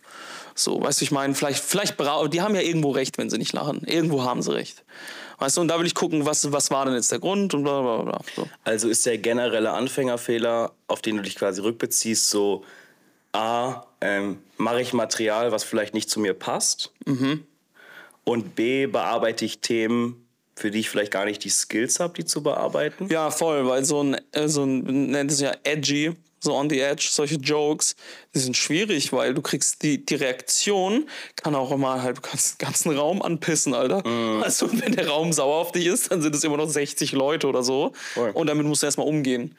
[0.54, 3.54] So, weißt du, ich meine, vielleicht, vielleicht, die haben ja irgendwo recht, wenn sie nicht
[3.54, 3.84] lachen.
[3.86, 4.84] Irgendwo haben sie recht.
[5.40, 7.64] Weißt du, und da will ich gucken, was, was war denn jetzt der Grund und
[7.64, 8.22] bla bla bla.
[8.36, 8.48] So.
[8.64, 12.64] Also ist der generelle Anfängerfehler, auf den du dich quasi rückbeziehst, so
[13.34, 16.92] A, ähm, mache ich Material, was vielleicht nicht zu mir passt.
[17.06, 17.46] Mhm.
[18.24, 22.26] Und B, bearbeite ich Themen, für die ich vielleicht gar nicht die Skills habe, die
[22.26, 23.08] zu bearbeiten.
[23.10, 26.14] Ja, voll, weil so ein, äh, so ein nennt es ja edgy,
[26.44, 27.96] so on the edge, solche Jokes,
[28.34, 32.60] die sind schwierig, weil du kriegst die, die Reaktion, kann auch immer halt, du kannst
[32.60, 34.04] den ganzen Raum anpissen, Alter.
[34.42, 37.48] Also, wenn der Raum sauer auf dich ist, dann sind es immer noch 60 Leute
[37.48, 37.92] oder so.
[38.14, 38.32] Voll.
[38.32, 39.56] Und damit musst du erstmal umgehen.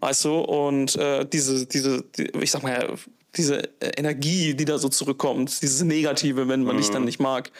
[0.00, 0.38] Weißt du?
[0.38, 2.96] Und äh, diese, diese, die, ich sag mal,
[3.36, 7.50] diese äh, Energie, die da so zurückkommt, dieses Negative, wenn man dich dann nicht mag,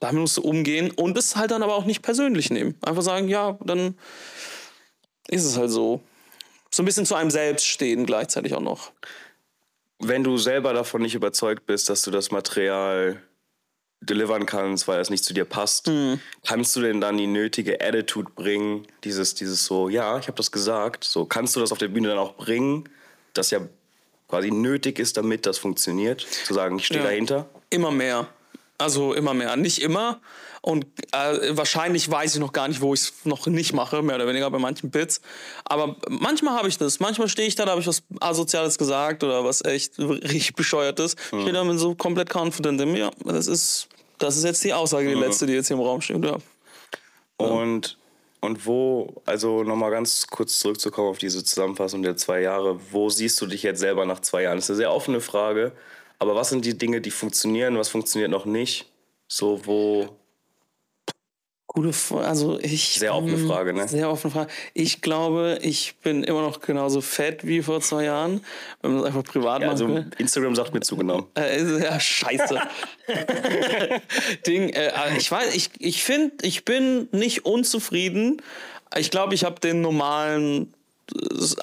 [0.00, 2.76] damit musst du umgehen und es halt dann aber auch nicht persönlich nehmen.
[2.82, 3.96] Einfach sagen, ja, dann
[5.28, 6.00] ist es halt so.
[6.72, 8.92] So ein bisschen zu einem selbst stehen gleichzeitig auch noch.
[10.00, 13.20] Wenn du selber davon nicht überzeugt bist, dass du das Material
[14.00, 16.20] delivern kannst, weil es nicht zu dir passt, Mhm.
[16.46, 20.52] kannst du denn dann die nötige Attitude bringen, dieses, dieses so, ja, ich habe das
[20.52, 22.88] gesagt, so kannst du das auf der Bühne dann auch bringen,
[23.34, 23.60] das ja
[24.28, 27.06] quasi nötig ist, damit das funktioniert, zu sagen, ich stehe Ja.
[27.08, 27.48] dahinter.
[27.70, 28.28] Immer mehr.
[28.78, 29.56] Also immer mehr.
[29.56, 30.20] Nicht immer.
[30.60, 34.16] Und äh, wahrscheinlich weiß ich noch gar nicht, wo ich es noch nicht mache, mehr
[34.16, 35.20] oder weniger bei manchen Bits.
[35.64, 37.00] Aber manchmal habe ich das.
[37.00, 41.14] Manchmal stehe ich da, da habe ich was Asoziales gesagt oder was echt richtig Bescheuertes.
[41.32, 42.98] Ich stehe da mit so komplett confident in mir.
[42.98, 43.88] Ja, das ist,
[44.18, 46.24] das ist jetzt die Aussage, die letzte, die jetzt hier im Raum steht.
[46.24, 46.36] Ja.
[47.38, 47.96] Und,
[48.40, 53.40] und wo, also nochmal ganz kurz zurückzukommen auf diese Zusammenfassung der zwei Jahre, wo siehst
[53.40, 54.58] du dich jetzt selber nach zwei Jahren?
[54.58, 55.72] Das ist eine sehr offene Frage,
[56.18, 58.90] aber was sind die Dinge, die funktionieren, was funktioniert noch nicht?
[59.28, 60.18] So, wo,
[61.70, 62.26] Gute Frage.
[62.26, 62.98] Also ich.
[62.98, 63.86] Sehr offene Frage, ne?
[63.86, 64.50] Sehr offene Frage.
[64.72, 68.40] Ich glaube, ich bin immer noch genauso fett wie vor zwei Jahren,
[68.80, 70.10] wenn man das einfach privat ja, machen also.
[70.16, 71.26] Instagram sagt mir zugenommen.
[71.38, 72.60] Äh, ja, scheiße.
[74.46, 78.42] Ding, äh, ich weiß, ich, ich finde, ich bin nicht unzufrieden.
[78.96, 80.77] Ich glaube, ich habe den normalen äh,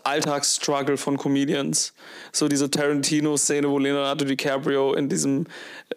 [0.04, 1.94] Alltagsstruggle von Comedians.
[2.32, 5.46] So diese Tarantino-Szene, wo Leonardo DiCaprio in diesem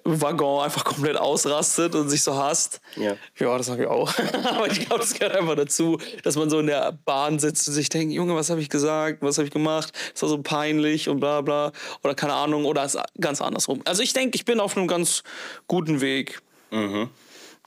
[0.04, 2.80] Waggon einfach komplett ausrastet und sich so hasst.
[2.96, 3.16] Ja.
[3.38, 4.12] Ja, das habe ich auch.
[4.44, 7.74] Aber ich glaube, das gehört einfach dazu, dass man so in der Bahn sitzt und
[7.74, 9.22] sich denkt, Junge, was habe ich gesagt?
[9.22, 9.92] Was habe ich gemacht?
[10.12, 11.72] Das war so peinlich und bla bla.
[12.04, 12.64] Oder keine Ahnung.
[12.64, 13.80] Oder ist ganz andersrum.
[13.84, 15.22] Also ich denke, ich bin auf einem ganz
[15.66, 16.40] guten Weg.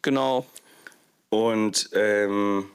[0.02, 0.46] Genau.
[1.30, 2.66] Und, ähm,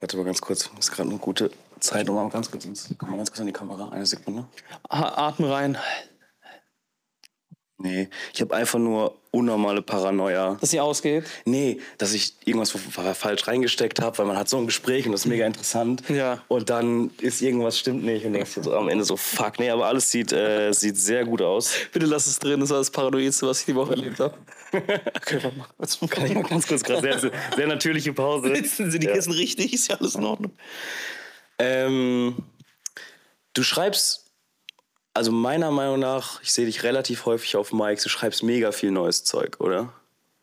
[0.00, 3.16] warte mal ganz kurz, das ist gerade eine gute Zeit, um mal ganz kurz, mal
[3.16, 4.44] ganz kurz an die Kamera, eine Sekunde.
[4.88, 5.78] Atmen rein.
[7.78, 10.56] Nee, ich habe einfach nur unnormale Paranoia.
[10.58, 11.24] Dass sie ausgeht.
[11.44, 15.12] Nee, dass ich irgendwas fa- falsch reingesteckt habe, weil man hat so ein Gespräch und
[15.12, 16.02] das ist mega interessant.
[16.08, 16.42] Ja.
[16.48, 19.86] Und dann ist irgendwas stimmt nicht und denkst so am Ende so, fuck, nee, aber
[19.88, 21.70] alles sieht, äh, sieht sehr gut aus.
[21.92, 22.60] Bitte lass es drin.
[22.60, 24.34] Das war das Paranoidste, was ich die Woche erlebt habe.
[24.72, 26.08] Okay, mal.
[26.08, 28.54] Kann ich mal ganz kurz gerade sehr, sehr natürliche Pause.
[28.54, 29.72] Sitzen sie die Kissen richtig?
[29.72, 30.52] Ist ja alles in Ordnung.
[31.58, 32.36] Ähm,
[33.54, 34.25] du schreibst,
[35.16, 38.90] also meiner Meinung nach, ich sehe dich relativ häufig auf Mics, du schreibst mega viel
[38.90, 39.92] neues Zeug, oder?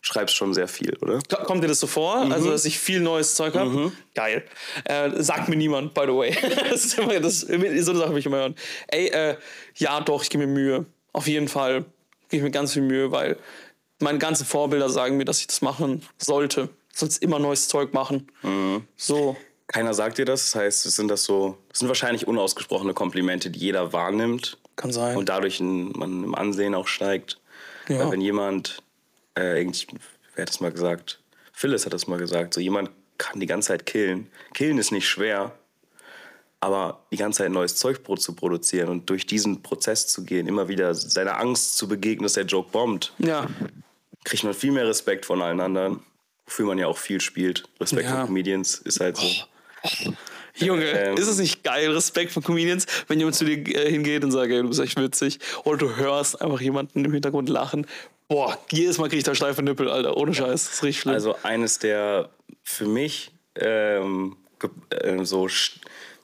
[0.02, 1.20] Schreibst schon sehr viel, oder?
[1.46, 2.18] Kommt dir das so vor?
[2.18, 3.94] Also, dass ich viel neues Zeug habe?
[4.16, 4.44] Geil.
[4.84, 6.36] Äh, sagt mir niemand, by the way.
[6.70, 8.56] das ist immer, das, so eine Sache habe ich immer hören.
[8.88, 9.38] Ey, äh,
[9.76, 10.86] ja, doch, ich gebe mir Mühe.
[11.14, 11.86] Auf jeden Fall
[12.30, 13.38] gebe ich mir ganz viel Mühe, weil
[14.00, 16.68] meine ganzen Vorbilder sagen mir, dass ich das machen sollte.
[16.92, 18.28] Sonst immer neues Zeug machen.
[18.98, 19.38] So.
[19.68, 23.50] Keiner sagt dir das, das heißt, es sind das so, das sind wahrscheinlich unausgesprochene Komplimente,
[23.50, 25.18] die jeder wahrnimmt Kann sein.
[25.18, 27.40] und dadurch in, man im Ansehen auch steigt.
[27.88, 28.00] Ja.
[28.00, 28.82] Weil wenn jemand,
[29.36, 29.66] äh,
[30.36, 31.20] wer hat das mal gesagt?
[31.52, 34.30] Phyllis hat das mal gesagt, so jemand kann die ganze Zeit killen.
[34.54, 35.52] Killen ist nicht schwer,
[36.60, 40.68] aber die ganze Zeit neues Zeug zu produzieren und durch diesen Prozess zu gehen, immer
[40.68, 43.48] wieder seiner Angst zu begegnen, dass der Joke bombt, Ja.
[44.24, 46.00] kriegt man viel mehr Respekt von allen anderen,
[46.46, 47.66] wofür man ja auch viel spielt.
[47.80, 48.18] Respekt Ja.
[48.20, 49.28] von Comedians ist halt so.
[50.56, 51.18] Junge, Ähm.
[51.18, 54.52] ist es nicht geil, Respekt von Comedians, wenn jemand zu dir äh, hingeht und sagt,
[54.52, 55.40] ey, du bist echt witzig.
[55.64, 57.88] Oder du hörst einfach jemanden im Hintergrund lachen.
[58.28, 60.16] Boah, jedes Mal krieg ich da steife Nippel, Alter.
[60.18, 60.66] Ohne Scheiß.
[60.66, 61.16] Das ist richtig schlimm.
[61.16, 62.30] Also eines der
[62.64, 64.38] für mich ähm,
[64.90, 65.48] äh, so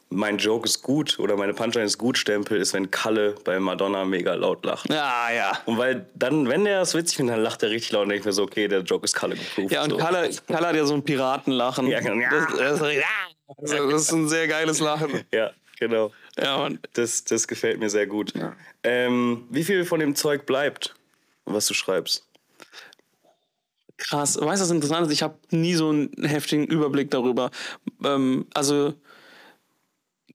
[0.09, 4.05] mein Joke ist gut oder meine Punchline ist gut Stempel ist, wenn Kalle bei Madonna
[4.05, 4.89] mega laut lacht.
[4.89, 5.59] ja, ja.
[5.65, 8.21] Und weil dann, wenn der es witzig findet, dann lacht er richtig laut und denke
[8.21, 9.71] ich mir so, okay, der Joke ist Kalle geprüft.
[9.71, 9.97] Ja, und so.
[9.97, 11.87] Kalle, Kalle hat ja so ein Piratenlachen.
[11.87, 12.27] Ja, genau.
[12.29, 15.23] Das, das, das, das ist ein sehr geiles Lachen.
[15.31, 16.11] Ja, genau.
[16.37, 16.79] Ja, Mann.
[16.93, 18.33] Das, das gefällt mir sehr gut.
[18.83, 20.95] Ähm, wie viel von dem Zeug bleibt,
[21.45, 22.25] was du schreibst?
[23.97, 24.39] Krass.
[24.39, 25.13] Weißt du, was interessant ist?
[25.13, 27.51] Ich habe nie so einen heftigen Überblick darüber.
[28.03, 28.93] Ähm, also,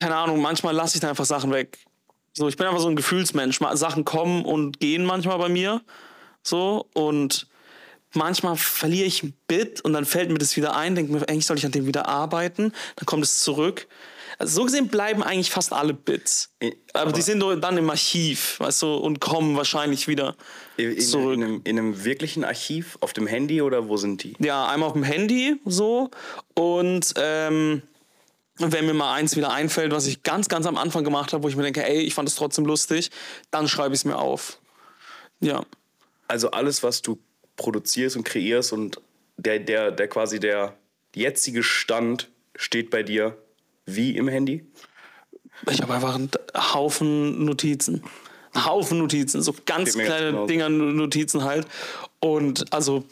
[0.00, 1.78] keine Ahnung, manchmal lasse ich da einfach Sachen weg.
[2.32, 3.60] So, ich bin einfach so ein Gefühlsmensch.
[3.74, 5.80] Sachen kommen und gehen manchmal bei mir.
[6.42, 7.46] So, und
[8.12, 11.46] manchmal verliere ich ein Bit und dann fällt mir das wieder ein, denke mir, eigentlich
[11.46, 12.72] soll ich an dem wieder arbeiten.
[12.96, 13.86] Dann kommt es zurück.
[14.36, 16.50] Also so gesehen bleiben eigentlich fast alle Bits.
[16.60, 20.34] I- Aber, die aber- sind dann im Archiv, weißt du, und kommen wahrscheinlich wieder
[20.76, 21.34] In, in, zurück.
[21.34, 24.34] in, einem, in einem wirklichen Archiv auf dem Handy oder wo sind die?
[24.40, 26.10] Ja, einmal auf dem Handy so
[26.54, 27.82] und ähm,
[28.58, 31.48] wenn mir mal eins wieder einfällt, was ich ganz, ganz am Anfang gemacht habe, wo
[31.48, 33.10] ich mir denke, ey, ich fand es trotzdem lustig,
[33.50, 34.58] dann schreibe ich es mir auf.
[35.40, 35.64] Ja.
[36.28, 37.18] Also alles, was du
[37.56, 39.00] produzierst und kreierst und
[39.36, 40.76] der, der, der quasi der
[41.14, 43.36] jetzige Stand steht bei dir
[43.86, 44.64] wie im Handy?
[45.70, 48.02] Ich habe einfach einen Haufen Notizen.
[48.52, 50.46] Einen Haufen Notizen, so ganz kleine.
[50.46, 51.66] Dinger, Notizen halt.
[52.20, 53.04] Und also,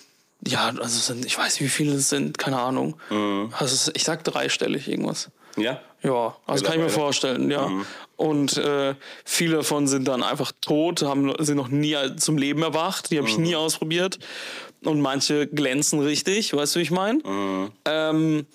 [0.47, 2.97] ja, also sind, ich weiß nicht, wie viele es sind, keine Ahnung.
[3.11, 3.53] Mhm.
[3.59, 5.31] Also ich sag dreistellig irgendwas.
[5.57, 5.81] Ja?
[6.03, 7.71] Ja, also kann ich mir vorstellen, ja.
[8.17, 13.11] Und äh, viele davon sind dann einfach tot, haben, sind noch nie zum Leben erwacht,
[13.11, 14.19] die habe ich nie ausprobiert.
[14.85, 17.71] Und manche glänzen richtig, weißt du, wie ich meine?
[17.85, 18.47] Ähm,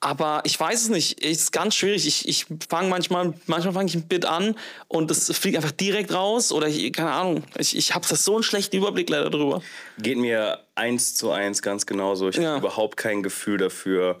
[0.00, 2.06] aber ich weiß es nicht, es ist ganz schwierig.
[2.06, 4.54] Ich, ich fange manchmal, manchmal fange ich ein Bit an
[4.88, 7.42] und es fliegt einfach direkt raus oder ich, keine Ahnung.
[7.58, 9.62] Ich, ich habe so einen schlechten Überblick leider drüber.
[9.98, 12.28] Geht mir eins zu eins ganz genauso.
[12.28, 12.50] Ich Ja.
[12.56, 14.20] habe überhaupt kein Gefühl dafür.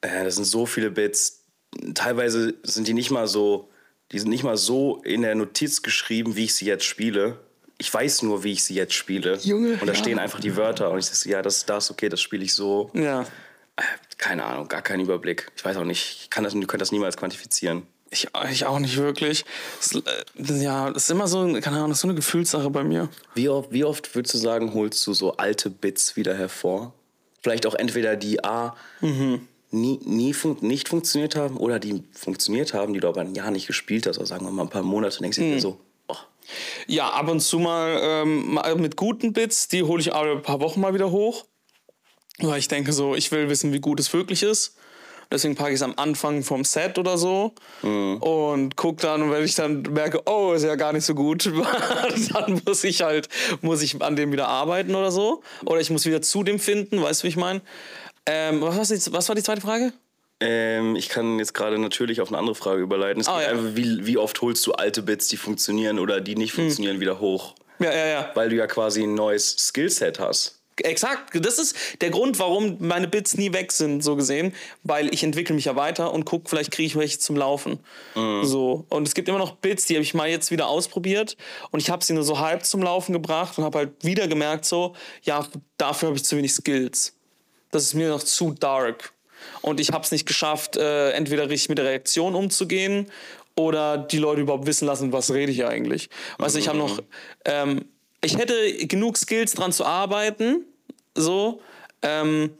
[0.00, 1.44] Äh, das sind so viele Bits.
[1.94, 3.68] Teilweise sind die nicht mal so,
[4.12, 7.38] die sind nicht mal so in der Notiz geschrieben, wie ich sie jetzt spiele.
[7.78, 9.36] Ich weiß nur, wie ich sie jetzt spiele.
[9.42, 9.94] Junge, und da ja.
[9.94, 12.54] stehen einfach die Wörter und ich sage, ja, das ist das, okay, das spiele ich
[12.54, 12.90] so.
[12.94, 13.26] Ja.
[13.76, 13.82] Äh,
[14.18, 15.50] Keine Ahnung, gar keinen Überblick.
[15.56, 17.86] Ich weiß auch nicht, ich kann das, ihr könnt das niemals quantifizieren.
[18.10, 19.44] Ich, ich auch nicht wirklich.
[19.80, 22.84] Es, äh, ja, das ist immer so, keine Ahnung, das ist so eine Gefühlssache bei
[22.84, 23.08] mir.
[23.34, 26.94] Wie oft, wie oft würdest du sagen, holst du so alte Bits wieder hervor?
[27.42, 28.74] Vielleicht auch entweder die A
[29.70, 33.50] nie, nie fun nicht funktioniert haben oder die funktioniert haben, die du aber ein Jahr
[33.50, 36.16] nicht gespielt hast, oder sagen wir mal ein paar Monate, denkst du dir so, oh,
[36.86, 40.60] Ja, ab und zu mal ähm, mit guten Bits, die hole ich alle ein paar
[40.60, 41.44] Wochen mal wieder hoch.
[42.40, 44.76] Weil ich denke so, ich will wissen, wie gut es wirklich ist.
[45.30, 49.42] Deswegen packe ich es am Anfang vom Set oder so und guck dann und wenn
[49.44, 51.46] ich dann merke, oh, ist ja gar nicht so gut,
[52.32, 53.28] dann muss ich halt,
[53.60, 55.42] muss ich an dem wieder arbeiten oder so.
[55.64, 57.60] Oder ich muss wieder zu dem finden, weißt du, wie ich meine?
[58.26, 59.92] Ähm, was, jetzt- was war die zweite Frage?
[60.38, 63.20] ähm, ich kann jetzt gerade natürlich auf eine andere Frage überleiten.
[63.20, 63.48] Es geht ja.
[63.48, 67.18] einfach, wie, wie oft holst du alte Bits, die funktionieren oder die nicht funktionieren, wieder
[67.20, 67.54] hoch?
[67.78, 68.30] Ja, ja, ja.
[68.34, 70.55] Weil du ja quasi ein neues Skillset hast.
[70.82, 75.22] Exakt, das ist der Grund, warum meine Bits nie weg sind, so gesehen, weil ich
[75.24, 77.80] entwickle mich ja weiter und gucke, vielleicht kriege ich welche zum Laufen.
[78.44, 81.36] So und es gibt immer noch Bits, die habe ich mal jetzt wieder ausprobiert
[81.70, 84.66] und ich habe sie nur so halb zum Laufen gebracht und habe halt wieder gemerkt
[84.66, 85.46] so, ja,
[85.78, 87.14] dafür habe ich zu wenig Skills.
[87.70, 89.12] Das ist mir noch zu dark
[89.62, 93.06] und ich habe es nicht geschafft, äh, entweder richtig mit der Reaktion umzugehen
[93.56, 96.10] oder die Leute überhaupt wissen lassen, was rede ich eigentlich.
[96.38, 97.02] Weißt du, ich habe noch
[97.46, 97.86] ähm,
[98.22, 100.64] ich hätte genug Skills dran zu arbeiten,
[101.14, 101.60] so.
[102.02, 102.50] Ähm,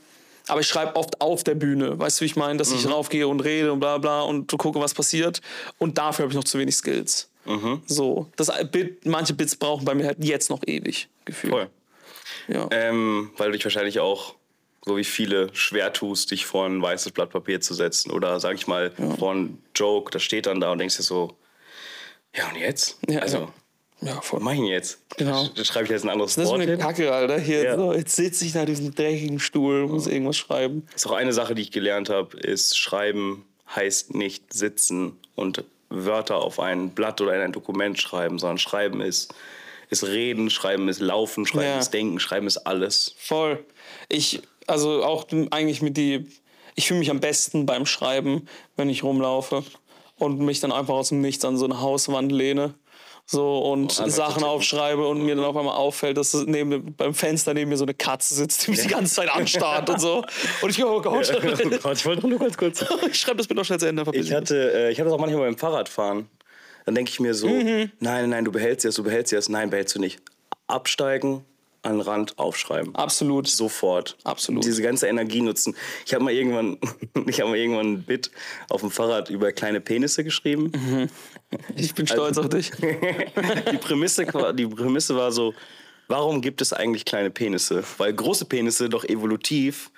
[0.49, 3.27] aber ich schreibe oft auf der Bühne, weißt du, wie ich meine, dass ich raufgehe
[3.27, 5.40] und rede und bla bla und gucke, was passiert.
[5.79, 7.29] Und dafür habe ich noch zu wenig Skills.
[7.87, 11.53] So, das Bit, manche Bits brauchen bei mir halt jetzt noch ewig gefühlt.
[11.53, 11.71] Voll.
[12.49, 12.69] Ja.
[12.73, 14.35] Ähm, weil du dich wahrscheinlich auch,
[14.85, 18.11] so wie viele, schwer tust, dich vor ein weißes Blatt Papier zu setzen.
[18.11, 21.37] Oder sag ich mal, vor ein Joke, das steht dann da und denkst dir so,
[22.35, 22.99] ja und jetzt?
[23.09, 23.53] Ja, also, ja.
[24.00, 24.38] Ja, voll.
[24.40, 24.98] was mach ich denn jetzt?
[25.16, 25.48] Genau.
[25.54, 26.76] Da schreibe ich jetzt ein anderes Das ist Wort eine.
[26.78, 27.38] Kacke, Alter.
[27.38, 27.76] Hier, Ja.
[27.76, 30.87] so, jetzt sitze ich da in diesem dreckigen Stuhl, muss irgendwas schreiben.
[30.94, 36.37] ist auch eine Sache, die ich gelernt habe, ist Schreiben heißt nicht sitzen und Wörter
[36.37, 39.32] auf ein Blatt oder in ein Dokument schreiben, sondern Schreiben ist,
[39.90, 41.78] ist Reden, Schreiben ist Laufen, Schreiben Ja.
[41.78, 43.14] ist Denken, Schreiben ist alles.
[43.18, 43.64] Voll.
[44.09, 46.26] Ich, also auch eigentlich mit die,
[46.74, 49.64] ich fühle mich am besten beim Schreiben, wenn ich rumlaufe
[50.16, 52.74] und mich dann einfach aus dem Nichts an so eine Hauswand lehne.
[53.29, 57.55] So und zu Sachen aufschreibe und mir dann auf einmal auffällt, dass neben, beim Fenster
[57.55, 60.25] neben mir so eine Katze sitzt, die mich die ganze Zeit anstarrt und so.
[60.62, 62.85] Und ich, oh Gott, ich wollte nur ganz kurz.
[63.11, 64.05] ich schreibe das bitte noch schnell zu Ende.
[64.12, 66.29] Ich hatte, äh, ich hatte das auch manchmal beim Fahrradfahren.
[66.85, 67.91] Dann denke ich mir so, Mhm.
[67.99, 70.21] nein, nein, du behältst jetzt, du behältst jetzt, nein, behältst du nicht.
[70.69, 71.45] Absteigen,
[71.83, 72.95] an den Rand aufschreiben.
[72.95, 73.47] Absolut.
[73.49, 74.17] Sofort.
[74.25, 74.65] Absolut.
[74.65, 75.77] Diese ganze Energie nutzen.
[76.05, 76.79] Ich habe mal irgendwann,
[77.27, 78.31] ich habe mal irgendwann ein Bit
[78.69, 80.73] auf dem Fahrrad über kleine Penisse geschrieben.
[80.75, 81.09] Mhm.
[81.76, 82.70] Ich bin stolz auf dich.
[83.72, 85.54] Die Prämisse, die Prämisse war so,
[86.09, 87.85] warum gibt es eigentlich kleine Penisse?
[87.98, 89.90] Weil große Penisse doch evolutiv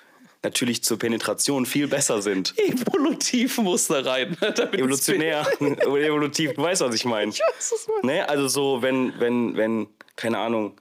[0.43, 2.53] natürlich zur Penetration viel besser sind.
[2.57, 4.37] Evolutiv muss da rein.
[4.71, 7.31] Evolutionär, evolutiv, du weißt, was ich meine.
[7.31, 7.39] weiß,
[7.73, 8.07] was du.
[8.07, 8.27] Ne?
[8.29, 10.79] Also so, wenn, wenn, wenn, keine Ahnung,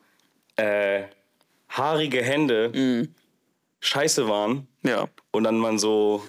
[0.57, 1.05] äh,
[1.71, 3.15] haarige Hände Mhm.
[3.81, 5.09] scheiße waren Ja.
[5.33, 6.23] und dann man so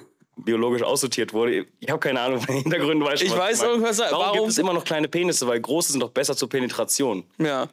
[0.44, 1.66] biologisch aussortiert wurde.
[1.80, 3.06] Ich habe keine Ahnung von den Hintergründen.
[3.06, 5.48] Weißt du, Ich weiß irgendwas- Warum, warum- gibt es immer noch kleine Penisse?
[5.48, 7.24] Weil große sind doch besser zur Penetration.
[7.38, 7.68] Ja.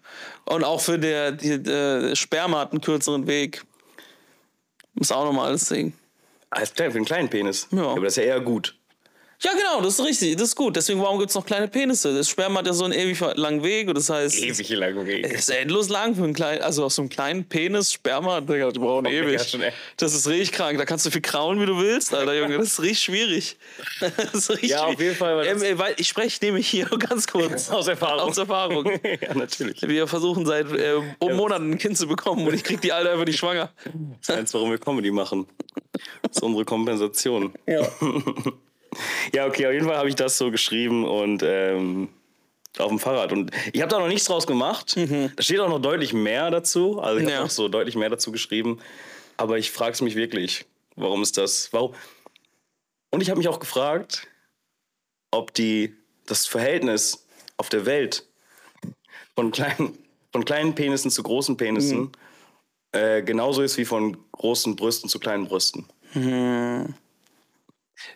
[0.44, 3.64] Und auch für der, die, äh, Sperma hat einen kürzeren Weg.
[4.94, 5.92] Muss auch nochmal alles sehen.
[6.50, 7.68] Als klein, für einen kleinen Penis.
[7.70, 7.88] Ja.
[7.88, 8.76] Aber das ist ja eher gut.
[9.42, 10.77] Ja, genau, das ist richtig, das ist gut.
[10.77, 12.14] Deswegen, warum gibt es noch kleine Penisse?
[12.14, 14.42] Das Sperma hat ja so einen ewig langen Weg und das heißt.
[14.42, 15.27] Ewig langen Weg.
[15.27, 18.70] Es ist endlos lang für einen kleinen, also aus so einem kleinen Penis, Sperma, Digga,
[18.70, 19.42] die brauchen Digga, ewig.
[19.42, 19.61] schon,
[19.99, 20.79] das ist richtig krank.
[20.79, 22.57] Da kannst du viel krauen, wie du willst, Alter Junge.
[22.57, 23.57] Das ist richtig schwierig.
[24.16, 26.87] Das ist richtig Ja, auf jeden Fall, weil Ähm, äh, weil ich spreche nämlich hier
[26.99, 27.70] ganz kurz.
[27.77, 28.31] Aus Erfahrung.
[28.31, 28.87] Aus Erfahrung.
[29.20, 29.83] ja, natürlich.
[29.83, 33.11] Wir versuchen seit äh, um Monaten ein Kind zu bekommen und ich krieg die Alte
[33.11, 33.70] einfach nicht schwanger.
[33.85, 35.46] Das ist eins, warum wir Comedy machen.
[36.22, 37.53] Das ist unsere Kompensation.
[37.66, 37.87] Ja.
[39.35, 42.09] Ja, okay, auf jeden Fall habe ich das so geschrieben und ähm,
[42.79, 43.33] auf dem Fahrrad.
[43.33, 44.97] Und ich habe da noch nichts draus gemacht.
[44.97, 47.01] Da steht auch noch deutlich mehr dazu.
[47.01, 47.39] Also ich habe Mhm.
[47.41, 47.45] Ja.
[47.45, 48.79] auch so deutlich mehr dazu geschrieben.
[49.39, 51.95] Aber ich frage es mich wirklich, warum ist das, warum,
[53.11, 54.27] Und ich habe mich auch gefragt,
[55.31, 55.95] ob die,
[56.27, 58.27] das Verhältnis auf der Welt
[59.35, 59.97] von kleinen,
[60.33, 62.13] von kleinen Penissen zu großen Penissen Mhm.
[62.93, 65.87] äh, genauso ist wie von großen Brüsten zu kleinen Brüsten.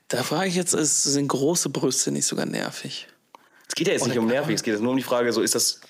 [0.09, 3.07] Da frage ich jetzt, ist, sind große Brüste nicht sogar nervig?
[3.68, 5.33] Es geht ja jetzt nicht um Oder- nervig, es geht jetzt nur um die Frage,
[5.33, 5.81] so ist das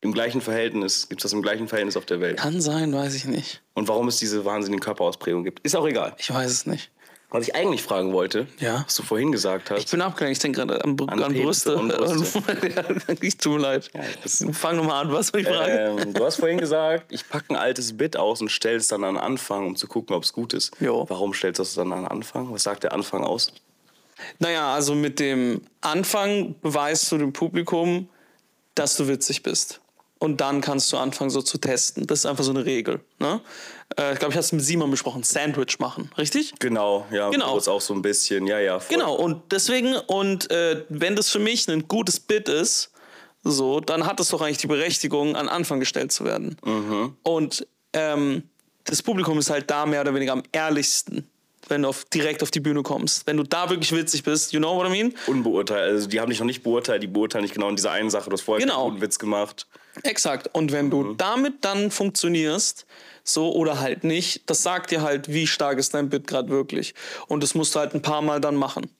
[0.00, 2.38] im gleichen Verhältnis, gibt es das im gleichen Verhältnis auf der Welt?
[2.38, 3.62] Kann sein, weiß ich nicht.
[3.74, 5.60] Und warum es diese wahnsinnigen Körperausprägungen gibt.
[5.60, 6.14] Ist auch egal.
[6.18, 6.90] Ich weiß es nicht.
[7.32, 8.82] Was ich eigentlich fragen wollte, Ja.
[8.86, 9.78] was du vorhin gesagt hast.
[9.84, 11.76] Ich bin abgelenkt, ich denke gerade an, An an, Brüste.
[11.76, 12.42] und Brüste.
[12.74, 13.88] ja, ich tut mir leid.
[14.24, 15.96] das- Fang nochmal an, was war die Frage?
[16.00, 19.04] ähm, du hast vorhin gesagt, ich packe ein altes Bit aus und stelle es dann
[19.04, 20.72] an den Anfang, um zu gucken, ob es gut ist.
[20.80, 21.04] Jo.
[21.08, 22.52] Warum stellst du das dann an den Anfang?
[22.52, 23.52] Was sagt der Anfang aus?
[24.38, 28.08] Naja, also mit dem Anfang beweist du dem Publikum,
[28.74, 29.80] dass du witzig bist.
[30.18, 32.06] Und dann kannst du anfangen, so zu testen.
[32.06, 33.00] Das ist einfach so eine Regel.
[33.18, 33.40] Ne?
[33.98, 35.22] Äh, ich glaube, ich habe es mit Simon besprochen.
[35.22, 36.54] Sandwich machen, richtig?
[36.58, 37.52] Genau, ja, Genau.
[37.52, 38.78] kurz auch so ein bisschen, ja, ja.
[38.80, 38.96] voll.
[38.96, 42.90] Genau, und deswegen, und äh, wenn das für mich ein gutes Bit ist,
[43.42, 46.56] so, dann hat es doch eigentlich die Berechtigung, an Anfang gestellt zu werden.
[47.22, 48.42] Und ähm,
[48.84, 51.26] das Publikum ist halt da mehr oder weniger am ehrlichsten,
[51.68, 53.26] wenn du auf, direkt auf die Bühne kommst.
[53.26, 55.14] Wenn du da wirklich witzig bist, you know what I mean?
[55.26, 58.10] Unbeurteilt, also die haben dich noch nicht beurteilt, die beurteilen dich genau in dieser einen
[58.10, 58.28] Sache.
[58.28, 58.82] Du hast vorher Genau.
[58.82, 59.66] einen guten Witz gemacht.
[60.02, 60.50] Exakt.
[60.52, 62.84] Und wenn du damit dann funktionierst,
[63.24, 66.94] so oder halt nicht, das sagt dir halt, wie stark ist dein Bit gerade wirklich.
[67.28, 68.90] Und das musst du halt ein paar Mal dann machen.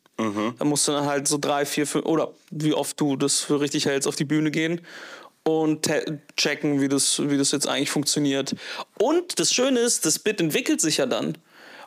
[0.58, 3.60] Dann musst du dann halt so drei, vier, fünf, oder wie oft du das für
[3.60, 4.82] richtig hältst, auf die Bühne gehen
[5.44, 5.88] und
[6.36, 8.54] checken, wie das, wie das jetzt eigentlich funktioniert.
[8.98, 11.38] Und das Schöne ist, das Bit entwickelt sich ja dann.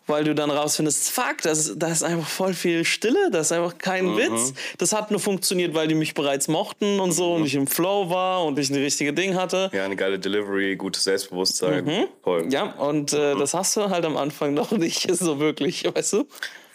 [0.05, 3.77] Weil du dann rausfindest, fuck, das, da ist einfach voll viel Stille, da ist einfach
[3.77, 4.53] kein Witz.
[4.77, 8.09] Das hat nur funktioniert, weil die mich bereits mochten und so und ich im Flow
[8.09, 9.69] war und ich ein richtige Ding hatte.
[9.73, 12.07] Ja, eine geile Delivery, gutes Selbstbewusstsein.
[12.21, 12.43] Voll.
[12.43, 12.51] Mhm.
[12.51, 16.25] Ja, und äh, das hast du halt am Anfang noch nicht so wirklich, weißt du?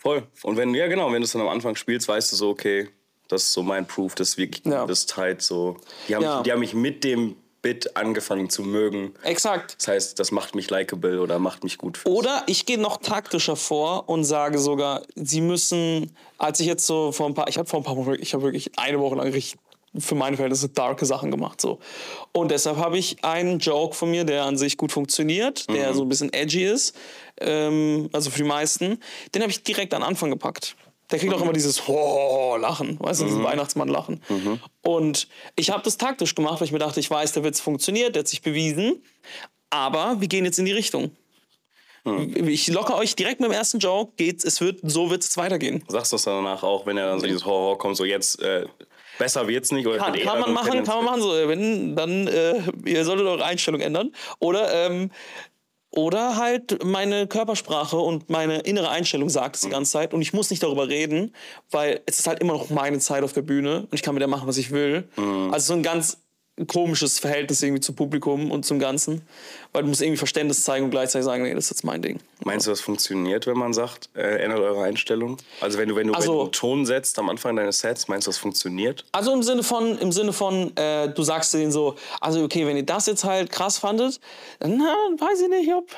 [0.00, 0.22] Voll.
[0.42, 2.88] Und wenn, ja genau, wenn du es dann am Anfang spielst, weißt du so, okay,
[3.28, 4.86] das ist so mein Proof, das ist wirklich Ja.
[4.86, 5.76] das tight so.
[6.08, 6.36] Die haben, Ja.
[6.36, 7.36] mich, die haben mich mit dem
[7.68, 9.12] Bit angefangen zu mögen.
[9.22, 9.76] Exakt.
[9.78, 11.98] Das heißt, das macht mich likable oder macht mich gut.
[11.98, 16.86] Für Oder ich gehe noch taktischer vor und sage sogar, sie müssen, als ich jetzt
[16.86, 19.16] so vor ein paar, ich habe vor ein paar Wochen, ich habe wirklich eine Woche
[19.16, 19.58] lang richtig
[19.98, 21.78] für meine Verhältnisse darke Sachen gemacht so.
[22.32, 26.02] Und deshalb habe ich einen Joke von mir, der an sich gut funktioniert, der so
[26.02, 26.96] ein bisschen edgy ist,
[27.38, 28.98] ähm, also für die meisten,
[29.34, 30.74] den habe ich direkt an Anfang gepackt.
[31.10, 34.20] Der kriegt auch immer dieses Lachen, weißt du, dieses Weihnachtsmann-Lachen.
[34.82, 38.14] Und ich habe das taktisch gemacht, weil ich mir dachte, ich weiß, der Witz funktioniert,
[38.14, 39.02] der hat sich bewiesen.
[39.70, 41.10] Aber wir gehen jetzt in die Richtung.
[42.34, 45.84] Ich locker euch direkt mit dem ersten Joke, geht's, es wird, so wird es weitergehen.
[45.88, 48.66] Sagst du das danach auch, wenn er dann so dieses Horror kommt, so jetzt äh,
[49.18, 49.86] besser wird's nicht?
[49.86, 51.20] Oder Kann, kann man machen, kann man machen.
[51.22, 54.14] So, wenn, dann, äh, ihr solltet eure Einstellung ändern.
[54.38, 55.10] Oder, ähm,
[55.90, 60.12] oder halt meine Körpersprache und meine innere Einstellung sagt es die ganze Zeit.
[60.12, 61.34] Und ich muss nicht darüber reden,
[61.70, 64.20] weil es ist halt immer noch meine Zeit auf der Bühne und ich kann mit
[64.20, 65.08] der machen, was ich will.
[65.50, 66.18] Also so ein ganz
[66.66, 69.22] komisches Verhältnis irgendwie zum Publikum und zum Ganzen,
[69.72, 72.18] weil du musst irgendwie Verständnis zeigen und gleichzeitig sagen, nee, das ist jetzt mein Ding.
[72.44, 75.36] Meinst du, das funktioniert, wenn man sagt, äh, ändert eure Einstellung?
[75.60, 78.08] Also wenn du, wenn du, Also- wenn du einen Ton setzt am Anfang deines Sets,
[78.08, 79.04] meinst du, das funktioniert?
[79.12, 82.76] Also im Sinne von, im Sinne von, äh, du sagst denen so, also okay, wenn
[82.76, 84.20] ihr das jetzt halt krass fandet,
[84.58, 85.88] dann na, weiß ich nicht, ob.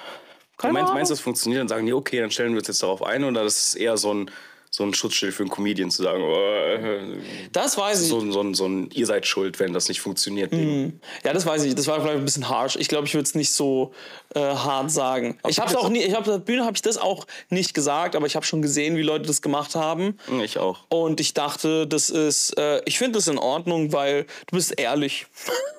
[0.59, 1.63] Keine meinst, meinst du, das funktioniert?
[1.63, 3.97] Dann sagen die, okay, dann stellen wir uns jetzt darauf ein oder das ist eher
[3.97, 4.31] so ein,
[4.73, 7.19] so ein Schutzschild für einen Comedian zu sagen, oh, äh,
[7.53, 8.09] das weiß ich.
[8.09, 10.53] so, ein- so, ein- so ein, ihr seid schuld, wenn das nicht funktioniert.
[10.53, 11.01] Ding.
[11.25, 11.75] Ja, das weiß ich.
[11.75, 12.77] Das war vielleicht ein bisschen harsh.
[12.77, 13.93] Ich glaube, ich würde es nicht so
[14.37, 15.39] äh, hart sagen.
[15.49, 18.15] Ich habe auch nie, ich habe auf der Bühne habe ich das auch nicht gesagt,
[18.15, 20.17] aber ich habe schon gesehen, wie Leute das gemacht haben.
[20.45, 20.79] Ich auch.
[20.89, 25.27] Und ich dachte, das ist, äh, ich finde das in Ordnung, weil du bist ehrlich.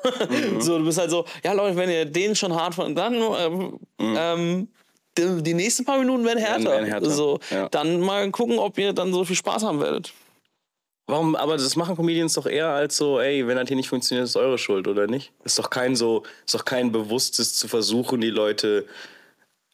[0.59, 3.79] so, du bist halt so, ja Leute, wenn ihr den schon hart fandet, dann ähm,
[3.99, 4.67] ähm,
[5.17, 6.71] die, die nächsten paar Minuten werden härter.
[6.71, 7.67] werden härter, So, ja.
[7.69, 10.13] Dann mal gucken, ob ihr dann so viel Spaß haben werdet.
[11.07, 14.25] Warum, aber das machen Comedians doch eher als so, ey, wenn das hier nicht funktioniert,
[14.25, 15.33] ist eure Schuld, oder nicht?
[15.43, 18.85] Ist doch kein so, ist doch kein bewusstes zu versuchen, die Leute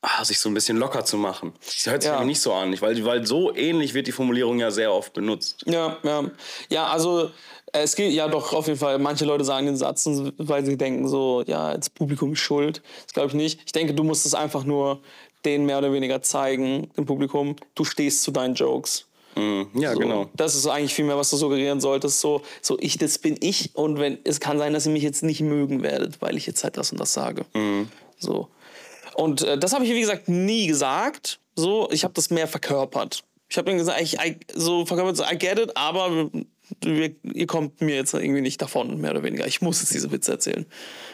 [0.01, 1.53] ah, sich so ein bisschen locker zu machen.
[1.63, 2.23] Das hört sich Ja.
[2.23, 5.63] nicht so an, weil, weil so ähnlich wird die Formulierung ja sehr oft benutzt.
[5.67, 6.23] Ja, ja.
[6.69, 7.29] Ja, also
[7.73, 11.07] es geht ja doch auf jeden Fall, manche Leute sagen den Satz, weil sie denken
[11.07, 12.81] so, ja, das Publikum ist schuld.
[13.05, 13.59] Das glaube ich nicht.
[13.65, 15.01] Ich denke, du musst es einfach nur
[15.47, 19.05] denen mehr oder weniger zeigen, dem Publikum, du stehst zu deinen Jokes.
[19.75, 19.99] Ja, So.
[19.99, 20.29] genau.
[20.35, 22.19] Das ist eigentlich viel mehr, was du suggerieren solltest.
[22.21, 23.75] So, so ich, das bin ich.
[23.75, 26.63] Und wenn es kann sein, dass ihr mich jetzt nicht mögen werdet, weil ich jetzt
[26.63, 27.45] halt das und das sage.
[27.53, 27.87] Mhm.
[28.17, 28.47] So.
[29.13, 31.39] Und äh, das habe ich, wie gesagt, nie gesagt.
[31.55, 33.23] So, ich habe das mehr verkörpert.
[33.49, 36.29] Ich habe dann gesagt, ich, I, so verkörpert, so, I get it, aber
[36.81, 39.47] wir, ihr kommt mir jetzt irgendwie nicht davon, mehr oder weniger.
[39.47, 40.65] Ich muss jetzt diese Witze erzählen.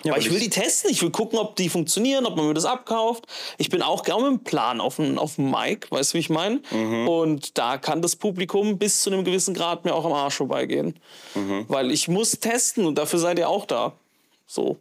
[0.04, 2.48] Ja, Weil aber ich will die testen, ich will gucken, ob die funktionieren, ob man
[2.48, 3.26] mir das abkauft.
[3.58, 6.20] Ich bin auch gerne mit einem Plan auf dem, auf dem Mic, weißt du, wie
[6.20, 6.62] ich meine?
[6.72, 7.08] Mhm.
[7.08, 11.00] Und da kann das Publikum bis zu einem gewissen Grad mir auch am Arsch vorbeigehen.
[11.36, 11.66] Mhm.
[11.68, 13.94] Weil ich muss testen und dafür seid ihr auch da.
[14.48, 14.78] So.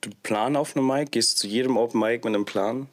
[0.00, 1.10] Du Plan auf einem Mic?
[1.12, 2.88] Gehst du zu jedem Open Mic mit einem Plan?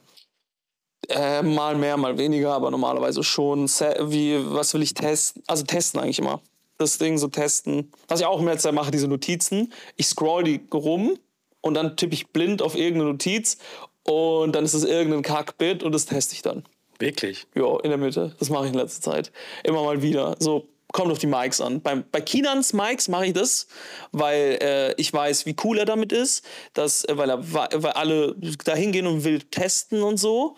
[1.10, 3.68] Äh, mal mehr, mal weniger, aber normalerweise schon.
[3.68, 5.42] Wie, was will ich testen?
[5.48, 6.42] Also testen eigentlich immer.
[6.78, 7.92] Das Ding so testen.
[8.08, 9.74] Was ich auch im Netzwerk mache, diese Notizen.
[9.96, 11.18] Ich scroll die rum
[11.62, 13.58] und dann tippe ich blind auf irgendeine Notiz
[14.04, 16.64] und dann ist es irgendein Kackbit und das teste ich dann.
[17.00, 17.48] Wirklich?
[17.56, 18.36] Ja, in der Mitte.
[18.40, 19.32] Das mache ich in letzter Zeit.
[19.64, 20.36] Immer mal wieder.
[20.40, 21.82] So, kommt auf die Mics an.
[21.82, 23.68] Beim, bei Kinans Mics mache ich das,
[24.12, 28.36] weil äh, ich weiß, wie cool er damit ist, dass, äh, weil, er, weil alle
[28.64, 30.56] da hingehen und will testen und so.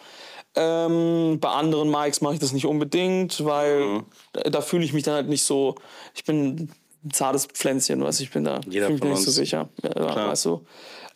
[0.61, 4.03] Ähm, bei anderen Mics mache ich das nicht unbedingt, weil
[4.33, 5.75] da, da fühle ich mich dann halt nicht so.
[6.13, 6.69] Ich bin
[7.05, 8.59] ein zartes Pflänzchen, was ich bin da.
[8.67, 9.69] Jeder fühl mich nicht so sicher.
[9.81, 10.65] Ja, weißt du.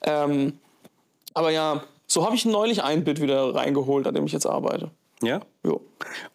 [0.03, 0.59] Ähm,
[1.33, 4.91] aber ja, so habe ich neulich ein Bit wieder reingeholt, an dem ich jetzt arbeite.
[5.21, 5.41] Ja?
[5.65, 5.81] Jo.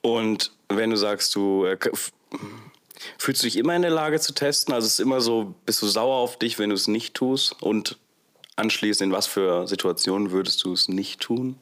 [0.02, 1.78] Und wenn du sagst, du äh,
[3.16, 4.74] fühlst du dich immer in der Lage zu testen?
[4.74, 7.56] Also es ist immer so, bist du sauer auf dich, wenn du es nicht tust?
[7.62, 7.96] Und
[8.56, 11.56] anschließend, in was für Situationen würdest du es nicht tun?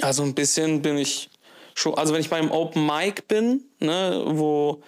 [0.00, 1.30] Also ein bisschen bin ich
[1.74, 4.82] schon, also wenn ich beim Open Mic bin, ne, wo,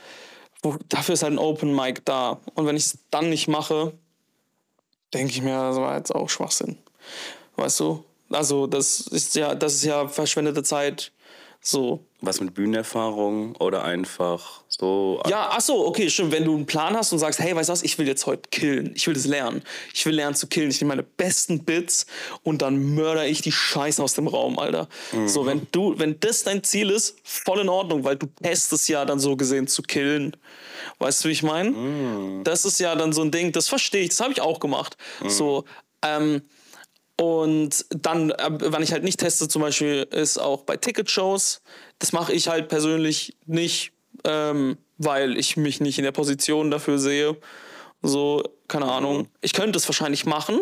[0.63, 2.41] wo dafür ist halt ein Open Mic da.
[2.55, 3.93] Und wenn ich es dann nicht mache,
[5.15, 6.79] denke ich mir, das war jetzt auch Schwachsinn.
[7.57, 8.05] Weißt du?
[8.31, 11.13] Also das ist ja, das ist ja verschwendete Zeit.
[11.61, 12.05] So.
[12.21, 15.23] Was mit Bühnenerfahrung oder einfach so?
[15.29, 16.33] Ja, ach so, okay, stimmt.
[16.33, 18.49] Wenn du einen Plan hast und sagst, hey, weißt du was, ich will jetzt heute
[18.51, 18.91] killen.
[18.97, 19.63] Ich will das lernen.
[19.95, 20.69] Ich will lernen zu killen.
[20.69, 22.07] Ich nehme meine besten Bits
[22.43, 24.89] und dann mörder ich die Scheiße aus dem Raum, Alter.
[25.27, 29.05] So, wenn du, wenn das dein Ziel ist, voll in Ordnung, weil du testest ja
[29.05, 30.37] dann so gesehen zu killen.
[30.99, 32.43] Weißt du, wie ich meine?
[32.43, 34.97] Das ist ja dann so ein Ding, das verstehe ich, das habe ich auch gemacht.
[35.29, 35.65] So,
[36.03, 36.43] ähm,
[37.21, 41.63] und dann, äh, wann ich halt nicht teste, zum Beispiel, ist auch bei Ticketshows.
[41.99, 43.93] Das mache ich halt persönlich nicht,
[44.25, 47.37] ähm, weil ich mich nicht in der Position dafür sehe.
[48.03, 49.29] So, keine Ahnung.
[49.41, 50.61] Ich könnte es wahrscheinlich machen,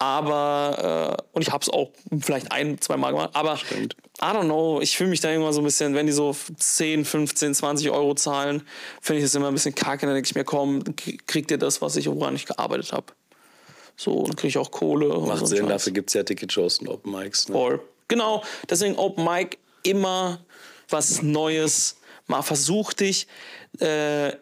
[0.00, 3.94] aber, äh, und ich habe es auch vielleicht ein, zwei Mal gemacht, aber Stimmt.
[4.22, 7.04] I don't know, ich fühle mich da immer so ein bisschen, wenn die so 10,
[7.04, 8.62] 15, 20 Euro zahlen,
[9.00, 10.06] finde ich das immer ein bisschen kacke.
[10.06, 10.82] Dann denke ich mir, komm,
[11.26, 13.12] kriegt ihr das, was ich, woran ich gearbeitet habe.
[14.00, 15.10] So, dann kriege ich auch Kohle.
[15.10, 15.68] und Macht Sinn, Scheiß.
[15.68, 17.50] dafür gibt es ja Ticketshows und Open Mics.
[17.50, 17.54] Ne?
[17.54, 17.80] Voll.
[18.08, 20.40] Genau, deswegen Open Mic immer
[20.88, 21.98] was Neues.
[22.26, 23.26] Mal versuch dich
[23.78, 24.32] äh,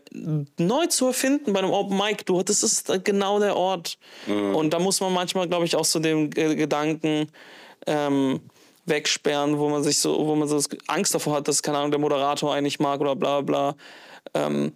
[0.59, 2.24] neu zu erfinden bei einem Open Mic.
[2.24, 3.98] Du, das ist genau der Ort.
[4.28, 7.28] Und da muss man manchmal, glaube ich, auch so den G Gedanken
[7.88, 8.40] ähm,
[8.86, 12.00] wegsperren, wo man sich so, wo man so Angst davor hat, dass, keine Ahnung, der
[12.00, 13.74] Moderator einen nicht mag oder bla bla.
[14.34, 14.72] Ähm,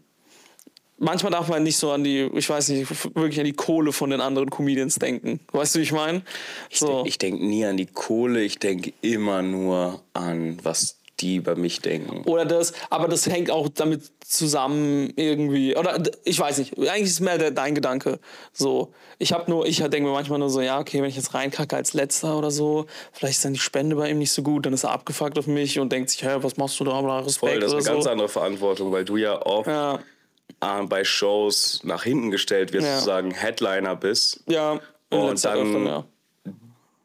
[1.02, 4.10] manchmal darf man nicht so an die, ich weiß nicht, wirklich an die Kohle von
[4.10, 5.40] den anderen Comedians denken.
[5.52, 6.22] Weißt du, wie ich meine?
[6.70, 7.04] So.
[7.06, 11.80] Ich denke nie an die Kohle, ich denke immer nur an, was die bei mich
[11.80, 12.22] denken.
[12.24, 15.76] Oder das, aber das hängt auch damit zusammen irgendwie.
[15.76, 18.18] Oder ich weiß nicht, eigentlich ist es mehr der, dein Gedanke.
[18.52, 21.34] So, ich habe nur, ich denke mir manchmal nur so, ja, okay, wenn ich jetzt
[21.34, 24.66] reinkacke als letzter oder so, vielleicht ist dann die Spende bei ihm nicht so gut,
[24.66, 27.20] dann ist er abgefuckt auf mich und denkt sich, hä, was machst du da, bla,
[27.20, 28.10] Respekt Voll, das ist eine ganz so.
[28.10, 30.00] andere Verantwortung, weil du ja oft Ja,
[30.88, 32.94] bei Shows nach hinten gestellt wirst, Ja.
[32.94, 34.40] sozusagen Headliner bist.
[34.46, 34.80] ja.
[35.10, 36.04] Und dann- öfter, ja.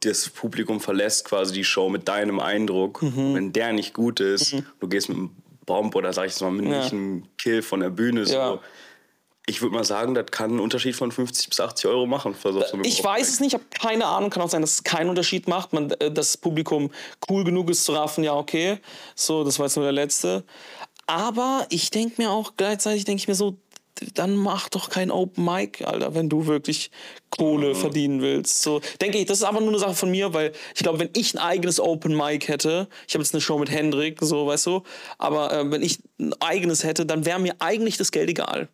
[0.02, 3.02] Das Publikum verlässt quasi die Show mit deinem Eindruck.
[3.02, 3.34] Mhm.
[3.36, 5.32] Wenn der nicht gut ist, du gehst mit einem
[5.66, 6.84] Bomb oder sag ich jetzt mal mit Ja.
[6.84, 8.26] einem Kill von der Bühne.
[8.26, 8.34] So.
[8.36, 8.60] Ja.
[9.50, 12.36] Ich würde mal sagen, das kann einen Unterschied von 50 bis 80 Euro machen.
[12.42, 14.30] So eine Ich weiß es nicht, ich habe keine Ahnung.
[14.30, 15.74] Kann auch sein, dass es keinen Unterschied macht.
[15.74, 16.92] Man, äh, das Publikum
[17.30, 18.80] cool genug ist zu raffen, ja, okay.
[19.16, 20.44] So, das war jetzt nur der letzte.
[21.08, 23.58] Aber ich denke mir auch gleichzeitig, denke ich mir so,
[24.14, 26.92] dann mach doch kein Open Mic, Alter, wenn du wirklich
[27.32, 28.62] Kohle verdienen willst.
[28.62, 31.10] So, denke ich, das ist aber nur eine Sache von mir, weil ich glaube, wenn
[31.16, 34.68] ich ein eigenes Open Mic hätte, ich habe jetzt eine Show mit Hendrik, so, weißt
[34.68, 34.84] du,
[35.18, 38.70] aber äh, wenn ich ein eigenes hätte, dann wäre mir eigentlich das Geld egal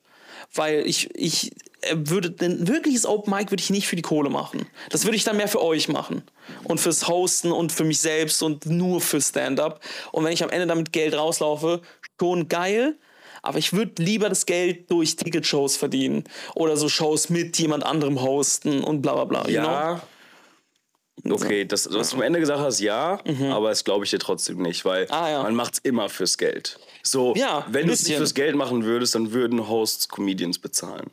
[0.53, 4.29] weil ich, ich äh, würde ein wirkliches Open Mic würde ich nicht für die Kohle
[4.29, 4.65] machen.
[4.89, 6.23] Das würde ich dann mehr für euch machen
[6.63, 9.81] und fürs Hosten und für mich selbst und nur für Stand-up.
[10.11, 11.81] Und wenn ich am Ende damit Geld rauslaufe,
[12.19, 12.97] schon geil.
[13.41, 16.23] Aber ich würde lieber das Geld durch Ticketshows verdienen
[16.55, 19.39] oder so Shows mit jemand anderem hosten und bla bla bla.
[19.49, 19.69] you know?
[19.69, 20.01] Ja.
[21.29, 23.19] Okay, das, was du am Ende gesagt hast, ja,
[23.51, 25.11] aber das glaube ich dir trotzdem nicht, weil Mhm.
[25.11, 25.43] Ah, ja.
[25.43, 26.79] man macht es immer fürs Geld.
[27.03, 31.11] So, Ja, wenn du es nicht fürs Geld machen würdest, dann würden Hosts Comedians bezahlen.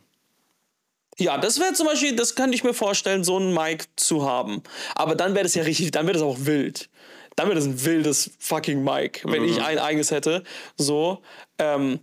[1.18, 4.62] Ja, das wäre zum Beispiel, das könnte ich mir vorstellen, so einen Mic zu haben.
[4.94, 6.88] Aber dann wäre das ja richtig, dann wäre das auch wild.
[7.36, 9.48] Dann wäre das ein wildes fucking Mic, wenn Mhm.
[9.48, 10.42] ich ein eigenes hätte.
[10.76, 11.22] So.
[11.58, 12.00] Ähm,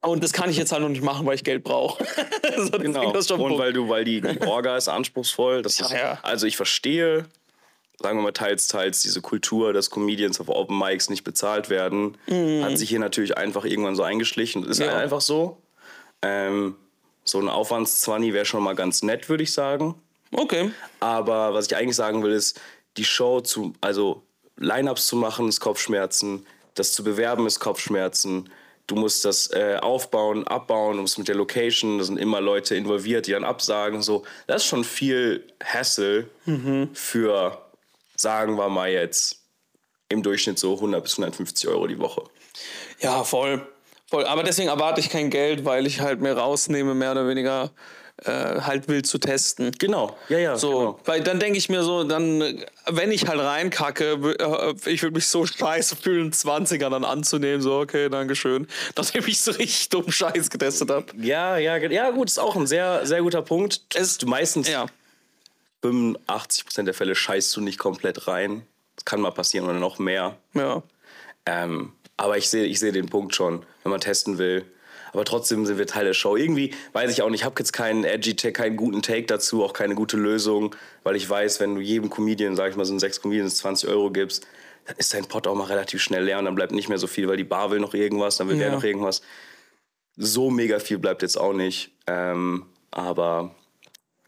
[0.00, 2.02] Und das kann ich jetzt halt noch nicht machen, weil ich Geld brauche.
[2.56, 3.12] so, Genau.
[3.12, 3.58] Und Punkt.
[3.58, 5.62] weil du, weil die Orga ist anspruchsvoll.
[5.62, 6.18] Das Ja, ist, ja.
[6.22, 7.26] Also ich verstehe,
[8.00, 12.16] sagen wir mal, teils, teils diese Kultur, dass Comedians auf Open Mics nicht bezahlt werden,
[12.62, 14.62] hat sich hier natürlich einfach irgendwann so eingeschlichen.
[14.62, 14.86] Das ist Mhm.
[14.86, 14.96] Ja.
[14.96, 15.58] einfach so.
[16.22, 16.74] Ähm,
[17.24, 19.94] so ein Aufwandszwanni wäre schon mal ganz nett, würde ich sagen.
[20.32, 20.72] Okay.
[21.00, 22.60] Aber was ich eigentlich sagen will, ist,
[22.96, 24.22] die Show zu, also
[24.62, 26.46] Line-Ups zu machen, ist Kopfschmerzen.
[26.74, 28.50] Das zu bewerben ist Kopfschmerzen.
[28.86, 32.74] Du musst das äh, aufbauen, abbauen, du musst mit der Location, da sind immer Leute
[32.74, 34.02] involviert, die dann absagen.
[34.02, 34.24] So.
[34.46, 36.28] Das ist schon viel Hassle
[36.94, 37.58] für,
[38.16, 39.40] sagen wir mal jetzt,
[40.08, 42.22] im Durchschnitt so 100 bis 150 Euro die Woche.
[43.00, 43.66] Ja, voll.
[44.08, 44.24] voll.
[44.26, 47.70] Aber deswegen erwarte ich kein Geld, weil ich halt mir rausnehme, mehr oder weniger
[48.24, 49.72] äh, halt will zu testen.
[49.78, 50.56] Genau, ja, ja.
[50.56, 51.00] So, genau.
[51.04, 55.14] weil dann denke ich mir so, dann, äh, wenn ich halt reinkacke, äh, ich würde
[55.14, 58.68] mich so scheiße fühlen, 20er dann anzunehmen, so, okay, dankeschön.
[58.96, 61.06] Nachdem ich so richtig dumm Scheiß getestet habe.
[61.18, 63.80] Ja, ja, ja, gut, ist auch ein sehr, sehr guter Punkt.
[63.94, 64.86] Es, du meistens Ja.
[65.82, 68.64] 85% der Fälle scheißt du nicht komplett rein.
[68.94, 70.36] Das kann mal passieren oder noch mehr.
[70.54, 70.82] Ja.
[71.46, 74.64] Ähm, aber ich sehe ich sehe den Punkt schon, wenn man testen will.
[75.12, 76.36] Aber trotzdem sind wir Teil der Show.
[76.36, 79.62] Irgendwie weiß ich auch nicht, ich habe jetzt keinen edgy Take, keinen guten Take dazu,
[79.62, 82.98] auch keine gute Lösung, weil ich weiß, wenn du jedem Comedian, sag ich mal, so
[82.98, 84.46] sechs Comedians 20 Euro gibst,
[84.86, 87.06] dann ist dein Pot auch mal relativ schnell leer und dann bleibt nicht mehr so
[87.06, 88.72] viel, weil die Bar will noch irgendwas, dann will der Ja.
[88.72, 89.22] noch irgendwas.
[90.16, 91.90] So mega viel bleibt jetzt auch nicht.
[92.06, 93.54] Ähm, aber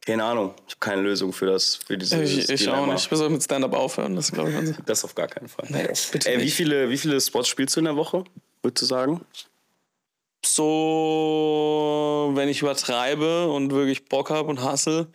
[0.07, 3.11] keine Ahnung, ich habe keine Lösung für das, für dieses Ich, ich auch nicht.
[3.11, 4.57] Ich will mit Stand-up aufhören, das glaube ich.
[4.57, 5.66] unser- Das auf gar keinen Fall.
[5.70, 8.24] Nee, bitte Ey, wie, viele, wie viele Spots spielst du in der Woche,
[8.62, 9.22] würdest du sagen?
[10.57, 15.09] So, wenn ich übertreibe und wirklich Bock habe und hasse,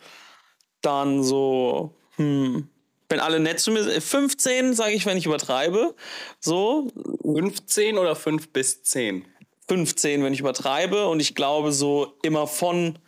[0.82, 2.68] dann so, hm,
[3.08, 5.94] wenn alle nett zu mir sind, 15, sage ich, wenn ich übertreibe.
[6.40, 9.24] So, 15 oder 5 bis 10?
[9.66, 11.08] 15, wenn ich übertreibe.
[11.08, 12.98] Und ich glaube, so immer von,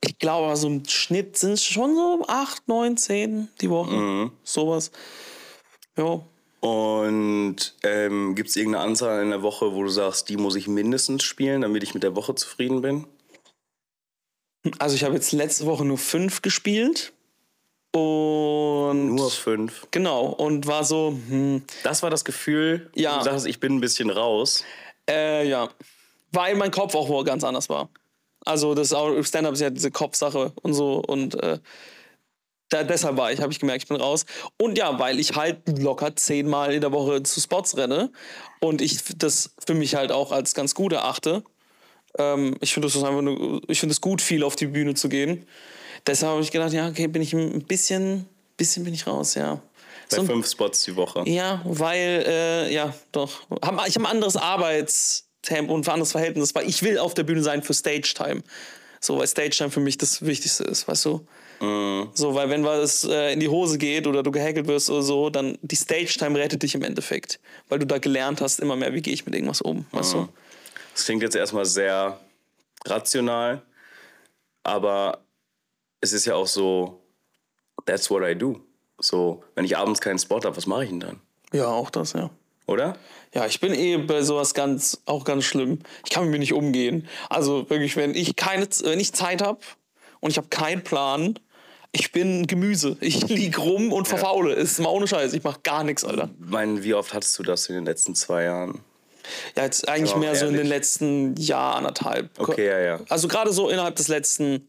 [0.00, 3.94] ich glaube, so im Schnitt sind es schon so 8, 9, 10 die Woche.
[4.42, 4.90] Sowas.
[5.96, 6.20] Ja.
[6.64, 10.66] Und ähm, gibt es irgendeine Anzahl in der Woche, wo du sagst, die muss ich
[10.66, 13.04] mindestens spielen, damit ich mit der Woche zufrieden bin?
[14.78, 17.12] Also, ich habe jetzt letzte Woche nur 5 gespielt.
[17.92, 19.14] Und.
[19.14, 19.88] Nur 5.
[19.90, 20.24] Genau.
[20.24, 23.18] Und war so, hm, Das war das Gefühl, Ja.
[23.18, 24.64] du sagst, ich bin ein bisschen raus.
[25.06, 25.68] Äh, ja.
[26.32, 27.90] Weil mein Kopf auch wohl ganz anders war.
[28.46, 31.58] Also das Stand-up ist ja diese Kopfsache und so und äh,
[32.68, 34.24] da, deshalb war ich, habe ich gemerkt, ich bin raus.
[34.60, 38.10] Und ja, weil ich halt locker zehnmal in der Woche zu Spots renne
[38.60, 41.42] und ich das für mich halt auch als ganz gut erachte.
[42.18, 45.08] Ähm, ich finde es einfach nur, ich finde es gut, viel auf die Bühne zu
[45.08, 45.46] gehen.
[46.06, 49.60] Deshalb habe ich gedacht, ja, okay, bin ich ein bisschen, bisschen bin ich raus, ja.
[50.10, 51.22] Bei So fünf Spots die Woche.
[51.26, 53.42] ja, weil, äh, ja, doch.
[53.50, 57.42] Ich habe ein anderes Arbeitstempo und ein anderes Verhältnis, weil ich will auf der Bühne
[57.42, 58.42] sein für Stage-Time.
[59.00, 61.26] So, weil Stage-Time für mich das Wichtigste ist, weißt du?
[61.60, 65.30] So, weil wenn was äh, in die Hose geht oder du gehackelt wirst oder so,
[65.30, 67.40] dann die Stage-Time rettet dich im Endeffekt.
[67.68, 70.28] Weil du da gelernt hast immer mehr, wie gehe ich mit irgendwas um, weißt du?
[70.94, 72.20] Das klingt jetzt erstmal sehr
[72.84, 73.62] rational,
[74.62, 75.20] aber
[76.00, 77.00] es ist ja auch so,
[77.86, 78.60] that's what I do.
[78.98, 81.20] So, wenn ich abends keinen Spot habe, was mache ich denn dann?
[81.52, 82.30] Ja, auch das, ja.
[82.66, 82.96] Oder?
[83.34, 85.80] Ja, ich bin eh bei sowas ganz, auch ganz schlimm.
[86.04, 87.06] Ich kann mit mir nicht umgehen.
[87.28, 89.60] Also wirklich, wenn ich keine, wenn ich Zeit habe
[90.24, 91.38] und ich habe keinen Plan,
[91.92, 92.96] ich bin Gemüse.
[93.00, 94.54] Ich lieg rum und verfaule.
[94.54, 95.34] Ist mal ohne Scheiß.
[95.34, 96.30] Ich mach gar nichts, Alter.
[96.42, 98.80] Ich meine, wie oft hattest du das in den letzten zwei Jahren?
[99.54, 100.70] Ja, jetzt eigentlich mehr so in den ehrlich.
[100.70, 102.30] letzten Jahr, anderthalb.
[102.38, 103.00] Okay, ja, ja.
[103.10, 104.66] Also gerade so innerhalb des letzten,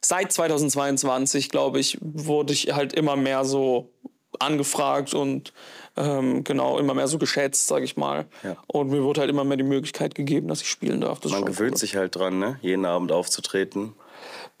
[0.00, 3.90] seit 2022, glaube ich, wurde ich halt immer mehr so
[4.38, 5.52] angefragt und
[5.96, 8.26] ähm, genau immer mehr so geschätzt, sage ich mal.
[8.44, 8.56] Ja.
[8.68, 11.18] Und mir wurde halt immer mehr die Möglichkeit gegeben, dass ich spielen darf.
[11.18, 11.78] Das Man gewöhnt cool.
[11.78, 12.60] sich halt dran, ne?
[12.62, 13.94] jeden Abend aufzutreten.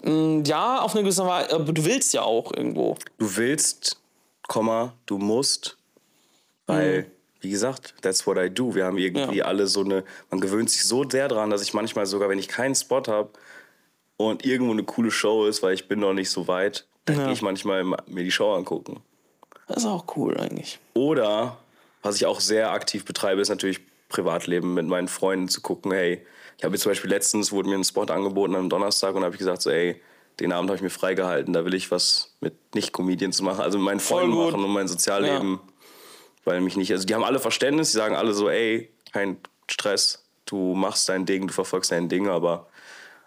[0.04, 2.96] Ja, auf eine gewisse Weise, aber du willst ja auch irgendwo.
[3.18, 4.00] Du willst,
[4.48, 5.76] Komma, du musst,
[6.66, 8.74] weil, wie gesagt, that's what I do.
[8.74, 9.44] Wir haben irgendwie Ja.
[9.44, 12.48] alle so eine, man gewöhnt sich so sehr dran, dass ich manchmal sogar, wenn ich
[12.48, 13.30] keinen Spot habe
[14.16, 17.24] und irgendwo eine coole Show ist, weil ich bin noch nicht so weit, dann Ja.
[17.24, 19.02] gehe ich manchmal mir die Show angucken.
[19.68, 20.78] Das ist auch cool eigentlich.
[20.94, 21.58] Oder,
[22.02, 26.24] was ich auch sehr aktiv betreibe, ist natürlich Privatleben mit meinen Freunden zu gucken, hey,
[26.62, 29.34] ich habe jetzt zum Beispiel letztens, wurde mir ein Spot angeboten am Donnerstag und habe
[29.34, 30.00] ich gesagt, so, ey,
[30.38, 33.86] den Abend habe ich mir freigehalten, da will ich was mit Nicht-Comedians machen, also mit
[33.86, 35.58] meinen Freunden machen und mein Sozialleben,
[36.44, 40.24] weil mich nicht, also die haben alle Verständnis, die sagen alle so, ey, kein Stress,
[40.46, 42.68] du machst dein Ding, du verfolgst dein Ding, aber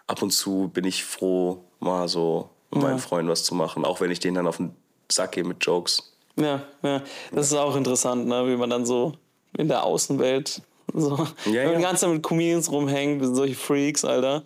[0.06, 4.00] ab und zu bin ich froh, mal so mit meinen Freunden was zu machen, auch
[4.00, 4.74] wenn ich denen dann auf den
[5.12, 6.16] Sack gehe mit Jokes.
[6.36, 7.02] Ja, ja.
[7.32, 8.46] Das ist auch interessant, ne?
[8.48, 9.12] wie man dann so
[9.58, 10.62] in der Außenwelt
[10.94, 11.18] So.
[11.44, 11.76] Wenn Ja, man ja.
[11.78, 14.44] die ganze Zeit mit Comedians rumhängt, solche Freaks, Alter,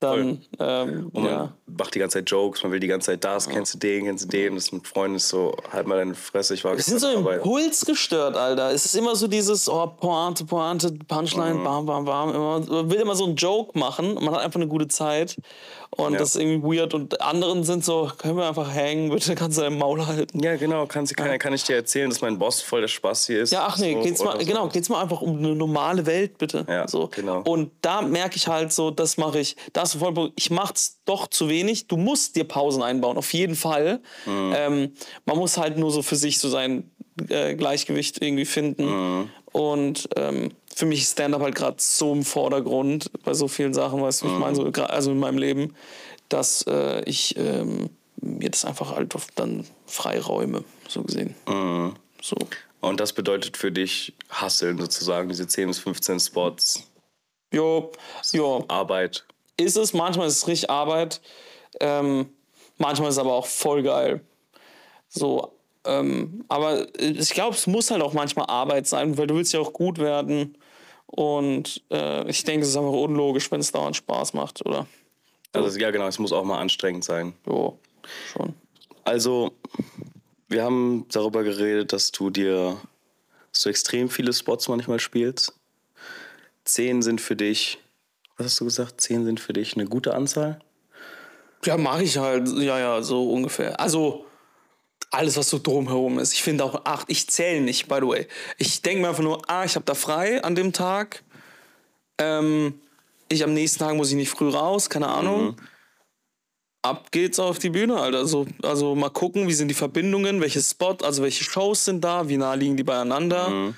[0.00, 1.52] dann, ähm, Und man ja.
[1.76, 4.24] Macht die ganze Zeit Jokes, man will die ganze Zeit das, kennst du den, kennst
[4.24, 7.00] du den, das mit Freunden ist so, halt mal deine Fresse, ich war Wir sind
[7.00, 7.36] so dabei.
[7.36, 8.70] impulsgestört, Alter.
[8.72, 11.64] Es ist immer so dieses, oh, Pointe, Pointe, Punchline, Mhm.
[11.64, 12.34] bam, bam, bam.
[12.34, 15.36] Immer, man will immer so einen Joke machen man hat einfach eine gute Zeit.
[15.90, 16.18] Und Ja.
[16.18, 16.92] das ist irgendwie weird.
[16.92, 20.40] Und anderen sind so, können wir einfach hängen, bitte kannst du dein Maul halten.
[20.42, 23.42] Ja, genau, kann, kann, kann ich dir erzählen, dass mein Boss voll der Spaß hier
[23.42, 23.52] ist.
[23.52, 24.46] Ja, ach nee, so, geht's mal, so.
[24.46, 26.66] genau, geht's mal einfach um eine normale Welt, bitte.
[26.68, 27.08] Ja, so.
[27.14, 27.40] genau.
[27.42, 31.26] Und da merke ich halt so, das mache ich, das ist voll, ich mach's doch
[31.28, 31.57] zu wenig.
[31.88, 34.00] Du musst dir Pausen einbauen, auf jeden Fall.
[34.26, 34.54] Mhm.
[34.56, 34.92] Ähm,
[35.24, 36.90] man muss halt nur so für sich so sein
[37.28, 38.86] äh, Gleichgewicht irgendwie finden.
[39.20, 39.30] Mhm.
[39.52, 44.00] Und ähm, für mich ist Stand-up halt gerade so im Vordergrund bei so vielen Sachen,
[44.02, 45.74] weißt du, wie ich meine, so, gra- also in meinem Leben,
[46.28, 47.90] dass äh, ich ähm,
[48.20, 51.34] mir das einfach halt oft dann freiräume, so gesehen.
[52.20, 52.36] So.
[52.80, 56.84] Und das bedeutet für dich Hasseln sozusagen, diese 10 bis 15 Spots,
[57.52, 57.90] Jo,
[58.32, 59.24] jo, Arbeit.
[59.56, 59.94] ist es.
[59.94, 61.20] Manchmal ist es richtig Arbeit.
[61.80, 62.28] Ähm,
[62.76, 64.20] manchmal ist es aber auch voll geil.
[65.08, 65.52] So,
[65.84, 69.60] ähm, aber ich glaube, es muss halt auch manchmal Arbeit sein, weil du willst ja
[69.60, 70.56] auch gut werden.
[71.06, 74.86] Und äh, ich denke, es ist einfach unlogisch, wenn es dauernd Spaß macht, oder?
[75.52, 77.32] Also ja genau, es muss auch mal anstrengend sein.
[77.46, 77.78] Jo,
[78.32, 78.54] schon.
[79.04, 79.52] Also,
[80.48, 82.76] wir haben darüber geredet, dass du dir
[83.62, 85.54] du extrem viele Spots manchmal spielst.
[86.64, 87.78] Zehn sind für dich,
[88.36, 89.00] was hast du gesagt?
[89.00, 90.60] Zehn sind für dich eine gute Anzahl?
[91.64, 92.48] Ja, mache ich halt.
[92.48, 93.78] Ja, ja, so ungefähr.
[93.80, 94.26] Also
[95.10, 96.32] alles, was so drumherum ist.
[96.32, 97.06] Ich finde auch acht.
[97.10, 98.26] Ich zähle nicht, by the way.
[98.58, 101.24] Ich denke mir einfach nur, ah, ich habe da frei an dem Tag.
[102.18, 102.80] Ähm,
[103.28, 105.56] ich am nächsten Tag muss ich nicht früh raus, keine Ahnung.
[106.82, 108.18] Ab geht's auf die Bühne, Alter.
[108.18, 112.28] Also, also mal gucken, wie sind die Verbindungen, welche Spot, also welche Shows sind da,
[112.28, 113.74] wie nah liegen die beieinander.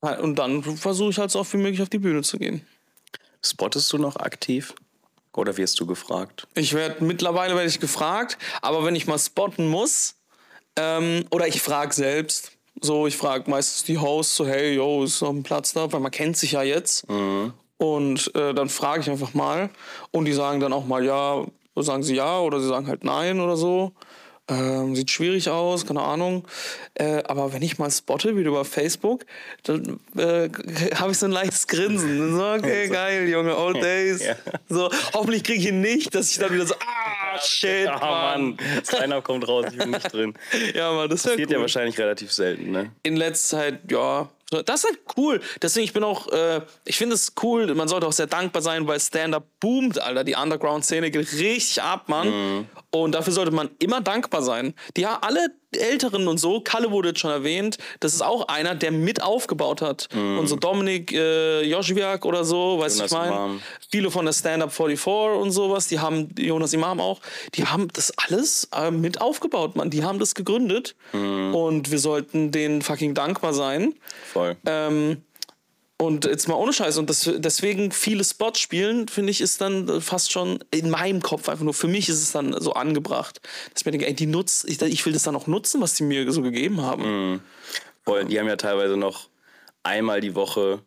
[0.00, 2.66] Und dann versuche ich halt so oft wie möglich auf die Bühne zu gehen.
[3.44, 4.74] Spottest du noch aktiv?
[5.38, 6.48] Oder wirst du gefragt?
[6.54, 10.16] Ich werde mittlerweile werde ich gefragt, aber wenn ich mal spotten muss,
[10.74, 15.22] ähm, oder ich frage selbst, so ich frage meistens die Hosts, so hey, yo, ist
[15.22, 17.06] noch ein Platz da, weil man kennt sich ja jetzt.
[17.76, 19.70] Und äh, dann frage ich einfach mal
[20.10, 21.44] und die sagen dann auch mal ja,
[21.76, 23.92] sagen sie ja oder sie sagen halt nein oder so.
[24.50, 26.46] Ähm, sieht schwierig aus, keine Ahnung.
[26.94, 29.26] Äh, aber wenn ich mal spotte, wieder über Facebook,
[29.64, 30.48] dann äh,
[30.94, 32.34] habe ich so ein leichtes Grinsen.
[32.34, 34.24] So, okay, geil, Junge, old days.
[34.24, 34.36] Ja.
[34.68, 37.98] So, hoffentlich kriege ich ihn nicht, dass ich dann wieder so, ah, shit, Ah,
[38.38, 38.56] Mann.
[38.56, 40.34] Mann, Steiner kommt raus, ich bin nicht drin.
[40.74, 41.54] Ja, Mann, das wäre Passiert cool.
[41.56, 42.90] ja wahrscheinlich relativ selten, ne?
[43.02, 44.28] In letzter Zeit, ja.
[44.50, 45.40] So, Das ist halt cool.
[45.60, 48.86] Deswegen, ich bin auch, äh, ich finde es cool, man sollte auch sehr dankbar sein,
[48.86, 50.24] weil Stand-Up boomt, Alter.
[50.24, 52.66] Die Underground-Szene geht richtig ab, Mann.
[52.90, 54.74] Und dafür sollte man immer dankbar sein.
[54.96, 58.74] Die ja, alle Älteren und so, Kalle wurde jetzt schon erwähnt, das ist auch einer,
[58.74, 60.08] der mit aufgebaut hat.
[60.14, 63.34] Und so Dominik äh, Joschwiak oder so, weißt du, ich meine?
[63.34, 63.62] Imam.
[63.90, 67.20] Viele von der Stand-Up 44 und sowas, die haben, Jonas Imam auch,
[67.54, 69.90] die haben das alles äh, mit aufgebaut, Mann.
[69.90, 70.94] Die haben das gegründet.
[71.12, 73.94] Und wir sollten denen fucking dankbar sein.
[74.32, 74.56] Voll.
[74.66, 75.22] Ähm,
[76.00, 76.96] und jetzt mal ohne Scheiß.
[76.98, 81.48] Und das, deswegen viele Spots spielen, finde ich, ist dann fast schon in meinem Kopf
[81.48, 81.74] einfach nur.
[81.74, 83.40] Für mich ist es dann so angebracht,
[83.72, 85.94] dass ich mir denke, ey, die nutz, ich, ich will das dann auch nutzen, was
[85.94, 87.42] die mir so gegeben haben.
[88.04, 88.24] Voll.
[88.26, 89.28] Die haben ja teilweise noch
[89.82, 90.82] einmal die Woche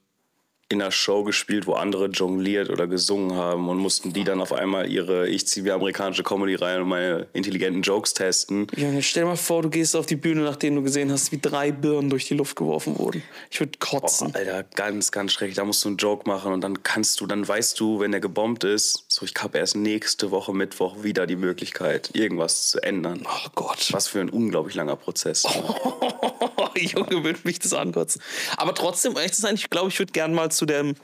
[0.72, 4.54] in einer Show gespielt, wo andere jongliert oder gesungen haben und mussten die dann auf
[4.54, 8.68] einmal ihre Ich ziehe mir amerikanische Comedy rein und meine intelligenten Jokes testen.
[8.76, 11.40] Junge, stell dir mal vor, du gehst auf die Bühne, nachdem du gesehen hast, wie
[11.40, 13.24] drei Birnen durch die Luft geworfen wurden.
[13.50, 14.34] Ich würde kotzen.
[14.34, 15.56] Alter, ganz, ganz schrecklich.
[15.56, 18.22] Da musst du einen Joke machen und dann kannst du, dann weißt du, wenn der
[18.22, 23.26] gebombt ist, so ich habe erst nächste Woche Mittwoch wieder die Möglichkeit, irgendwas zu ändern.
[23.26, 23.90] Oh Gott.
[23.92, 25.46] Was für ein unglaublich langer Prozess.
[26.78, 28.22] Junge, würde mich das ankotzen.
[28.58, 30.96] Aber trotzdem, um ehrlich zu sein, ich glaube, ich würde gerne mal zu dem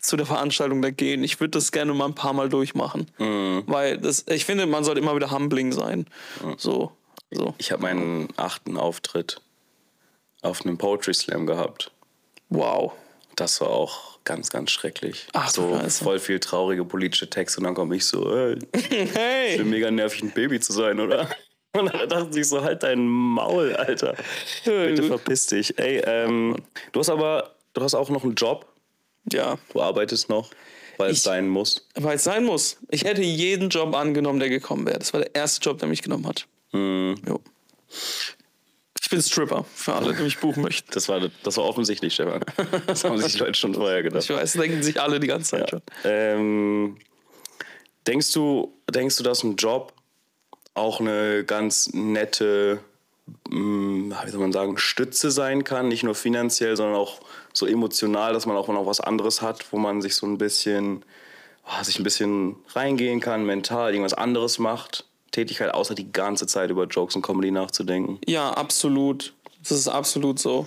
[0.00, 1.24] zu der Veranstaltung da gehen.
[1.24, 3.10] Ich würde das gerne mal ein paar Mal durchmachen.
[3.18, 6.06] Weil das, ich finde, man sollte immer wieder humbling sein.
[6.58, 6.92] So.
[7.30, 7.54] so.
[7.58, 9.40] Ich habe meinen achten Auftritt
[10.42, 11.90] auf einem Poetry Slam gehabt.
[12.50, 12.92] Wow.
[13.34, 15.26] Das war auch ganz, ganz schrecklich.
[15.32, 16.04] Ach, so Scheiße.
[16.04, 19.56] voll viel traurige politische Texte und dann komme ich so, ey, ich Hey!
[19.58, 21.28] bin mega nervig, ein Baby zu sein, oder?
[21.72, 24.14] Und dann dachten sich so, halt dein Maul, Alter.
[24.64, 25.78] Bitte verpiss dich.
[25.78, 26.56] Ey, ähm,
[26.92, 28.66] du hast aber, du hast auch noch einen Job.
[29.32, 30.50] Ja, Du arbeitest noch,
[30.98, 31.86] weil es Ich- sein muss.
[31.94, 32.78] weil es sein muss.
[32.90, 34.98] Ich hätte jeden Job angenommen, der gekommen wäre.
[34.98, 36.46] Das war der erste Job, der mich genommen hat.
[36.72, 37.40] Jo.
[39.00, 40.90] Ich bin Stripper, für alle, die mich buchen möchten.
[40.92, 42.40] Das war, das war offensichtlich, Stefan.
[42.88, 44.24] Das haben sich die Leute schon vorher gedacht.
[44.24, 45.82] Ich weiß, denken sich alle die ganze Zeit schon.
[46.04, 46.96] Ähm,
[48.06, 49.92] denkst du, denkst du, dass ein Job
[50.74, 52.80] auch eine ganz nette
[53.50, 57.20] wie soll man sagen, Stütze sein kann, nicht nur finanziell, sondern auch
[57.52, 61.04] so emotional, dass man auch noch was anderes hat, wo man sich so ein bisschen,
[61.64, 65.06] oh, sich ein bisschen reingehen kann, mental, irgendwas anderes macht.
[65.32, 68.18] Tätigkeit, außer die ganze Zeit über Jokes und Comedy nachzudenken.
[68.26, 69.34] Ja, absolut.
[69.60, 70.66] Das ist absolut so.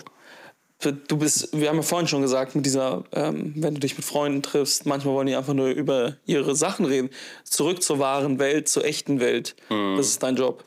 [1.07, 4.05] Du bist, wir haben ja vorhin schon gesagt, mit dieser, ähm, wenn du dich mit
[4.05, 7.09] Freunden triffst, manchmal wollen die einfach nur über ihre Sachen reden.
[7.43, 9.55] Zurück zur wahren Welt, zur echten Welt.
[9.69, 10.63] Das ist dein Job.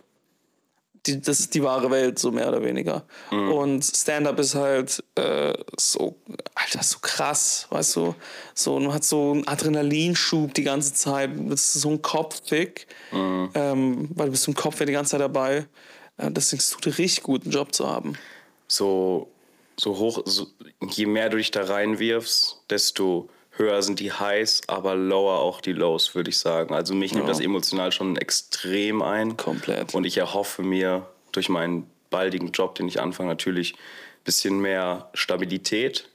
[1.07, 3.05] Die, das ist die wahre Welt, so mehr oder weniger.
[3.31, 6.15] Und Stand-up ist halt äh, so,
[6.55, 8.15] Alter, so krass, weißt du?
[8.55, 11.31] So, man hat so einen Adrenalinschub die ganze Zeit.
[11.49, 15.21] Das ist so ein Kopffick, ähm, weil du bist im Kopf ja die ganze Zeit
[15.21, 15.67] dabei.
[16.19, 18.15] Äh, deswegen ist es tut dir richtig gut, einen Job zu haben.
[18.69, 19.29] so,
[19.77, 20.47] so hoch, so,
[20.89, 25.73] je mehr du dich da reinwirfst, desto höher sind die Highs, aber lower auch die
[25.73, 26.75] Lows, würde ich sagen.
[26.75, 27.33] Also mich nimmt Ja.
[27.33, 29.37] das emotional schon extrem ein.
[29.37, 29.95] Komplett.
[29.95, 35.11] Und ich erhoffe mir durch meinen baldigen Job, den ich anfange, natürlich ein bisschen mehr
[35.15, 36.09] Stabilität.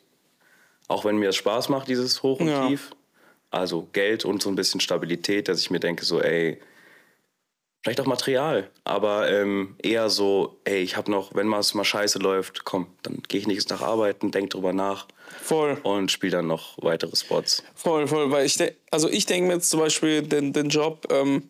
[0.87, 2.67] Auch wenn mir das Spaß macht, dieses Hoch und Ja.
[2.67, 2.91] Tief.
[3.49, 6.59] Also Geld und so ein bisschen Stabilität, dass ich mir denke, so, ey,
[7.83, 12.19] vielleicht auch Material, aber ähm, eher so, ey, ich habe noch, wenn was mal scheiße
[12.19, 15.07] läuft, komm, dann gehe ich nächstes Tag arbeiten, denk drüber nach
[15.41, 15.77] Voll.
[15.83, 17.63] und spiele dann noch weitere Spots.
[17.75, 18.57] Voll, voll, weil ich,
[18.91, 21.49] also ich denke mir jetzt zum Beispiel den, den Job, ähm,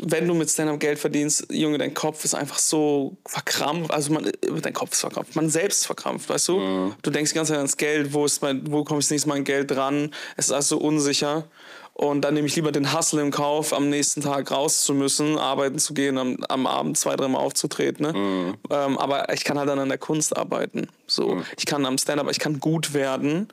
[0.00, 4.30] wenn du mit Stand-Up Geld verdienst, Junge, dein Kopf ist einfach so verkrampft, also man,
[4.60, 6.94] dein Kopf ist verkrampft, man selbst verkrampft, weißt du?
[7.02, 9.28] Du denkst die ganze Zeit ans Geld, wo, ist mein, wo komme ich das nächste
[9.28, 10.14] Mal an Geld dran?
[10.36, 11.48] Es ist alles so unsicher.
[11.94, 15.38] Und dann nehme ich lieber den Hustle im Kauf, am nächsten Tag raus zu müssen,
[15.38, 18.06] arbeiten zu gehen, am, am Abend zwei, dreimal aufzutreten.
[18.06, 18.56] Ne?
[18.70, 20.88] Ähm, aber ich kann halt dann an der Kunst arbeiten.
[21.06, 23.48] So, Ich kann am Stand-up, ich kann gut werden.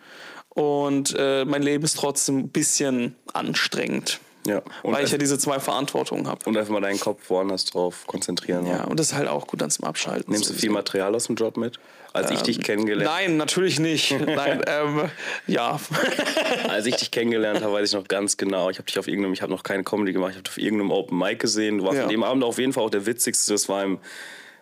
[0.50, 4.20] Und äh, mein Leben ist trotzdem ein bisschen anstrengend.
[4.50, 4.62] Ja.
[4.84, 6.40] Und, weil ich ja diese zwei Verantwortungen habe.
[6.46, 8.66] und einfach mal deinen Kopf woanders drauf konzentrieren.
[8.66, 10.34] Ja, und das ist halt auch gut dann zum Abschalten.
[10.34, 11.80] Nimmst du viel Material aus dem Job mit?
[12.12, 14.20] Als ich dich kennengelernt Nein, natürlich nicht.
[14.26, 15.12] Nein, ähm,
[15.46, 15.80] ja.
[16.68, 18.72] Als ich dich kennengelernt habe, weiß ich noch ganz genau.
[18.72, 20.58] Ich habe dich auf irgendeinem, ich habe noch keine Comedy gemacht, ich habe dich auf
[20.58, 21.78] irgendeinem Open Mic gesehen.
[21.78, 22.04] Du warst Ja.
[22.06, 23.54] an dem Abend auf jeden Fall auch der witzigste.
[23.54, 24.00] Das war im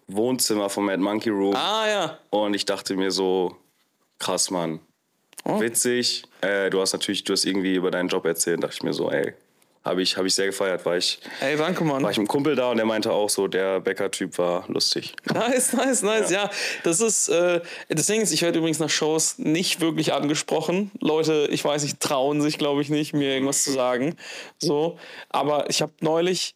[0.07, 1.55] Wohnzimmer vom Mad Monkey Room.
[1.55, 2.17] ah ja.
[2.31, 3.55] Und ich dachte mir so,
[4.19, 4.79] krass, Mann.
[5.45, 5.61] Oh.
[5.61, 6.23] Witzig.
[6.41, 8.61] Äh, du hast natürlich, du hast irgendwie über deinen Job erzählt.
[8.61, 9.33] Dachte ich mir so, ey,
[9.83, 10.85] habe ich, hab ich sehr gefeiert.
[10.85, 12.03] War ich, Ey, danke, Mann.
[12.03, 15.13] war ich mit einem Kumpel da und der meinte auch so, der Bäcker-Typ war lustig.
[15.33, 16.29] Nice, nice, nice.
[16.31, 16.49] Ja,
[16.83, 20.91] das ist, äh, Ding ist, ich werde übrigens nach Shows nicht wirklich angesprochen.
[20.99, 24.15] Leute, ich weiß nicht, trauen sich, glaube ich, nicht, mir irgendwas zu sagen.
[24.57, 24.97] So,
[25.29, 26.55] aber ich habe neulich,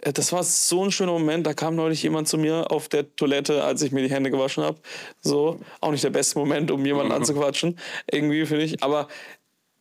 [0.00, 3.14] äh, das war so ein schöner Moment, da kam neulich jemand zu mir auf der
[3.16, 4.78] Toilette, als ich mir die Hände gewaschen habe.
[5.20, 7.78] So, auch nicht der beste Moment, um jemanden anzuquatschen,
[8.10, 8.82] irgendwie, finde ich.
[8.82, 9.08] Aber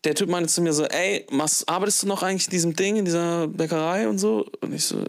[0.04, 2.96] der Typ meinte zu mir so, ey, machst, arbeitest du noch eigentlich in diesem Ding,
[2.96, 4.46] in dieser Bäckerei und so?
[4.62, 5.04] Und ich so,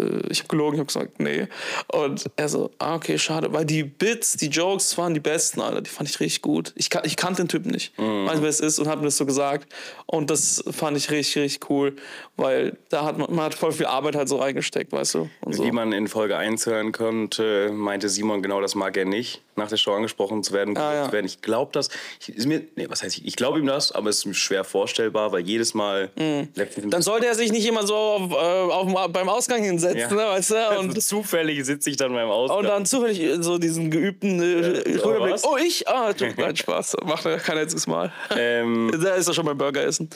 [0.00, 1.46] äh, ich habe gelogen, ich habe gesagt, nee.
[1.92, 3.52] Und er so, ah, okay, schade.
[3.52, 5.80] Weil die Bits, die Jokes waren die besten, Alter.
[5.82, 6.72] Die fand ich richtig gut.
[6.76, 7.98] Ich, kan- ich kannte den Typen nicht.
[7.98, 8.26] Mhm.
[8.26, 9.72] Weiß wer es ist und hat mir das so gesagt.
[10.06, 11.96] Und das fand ich richtig, richtig cool.
[12.36, 15.30] Weil da hat man, man hat voll viel Arbeit halt so reingesteckt, weißt du?
[15.50, 15.64] So.
[15.64, 19.68] Wie man in Folge 1 hören konnte, meinte Simon genau das mag er nicht, nach
[19.68, 20.76] der Show angesprochen zu werden.
[20.76, 21.04] Ah, ja.
[21.06, 21.26] zu werden.
[21.26, 21.90] Ich glaube das,
[22.20, 24.34] ich, ist mir, nee, was heißt ich, ich glaube ihm das, aber es ist mir
[24.34, 26.48] schwer vorstellbar, weil jedes Mal Mhm.
[26.90, 30.08] Dann sollte er sich nicht immer so auf, äh, auf, beim Ausgang hinsetzen, Ja.
[30.10, 30.68] ne, weißt du?
[30.78, 32.58] und Und zufällig sitze ich dann beim Ausgang.
[32.58, 35.32] Und dann zufällig so diesen geübten äh, Schulterblick.
[35.34, 35.44] was?
[35.44, 35.86] Oh, ich?
[35.88, 36.96] Ah, tut nein, Spaß.
[37.04, 38.12] Macht er kein einziges Mal.
[38.36, 40.08] ähm, Da ist er schon beim Burger essen.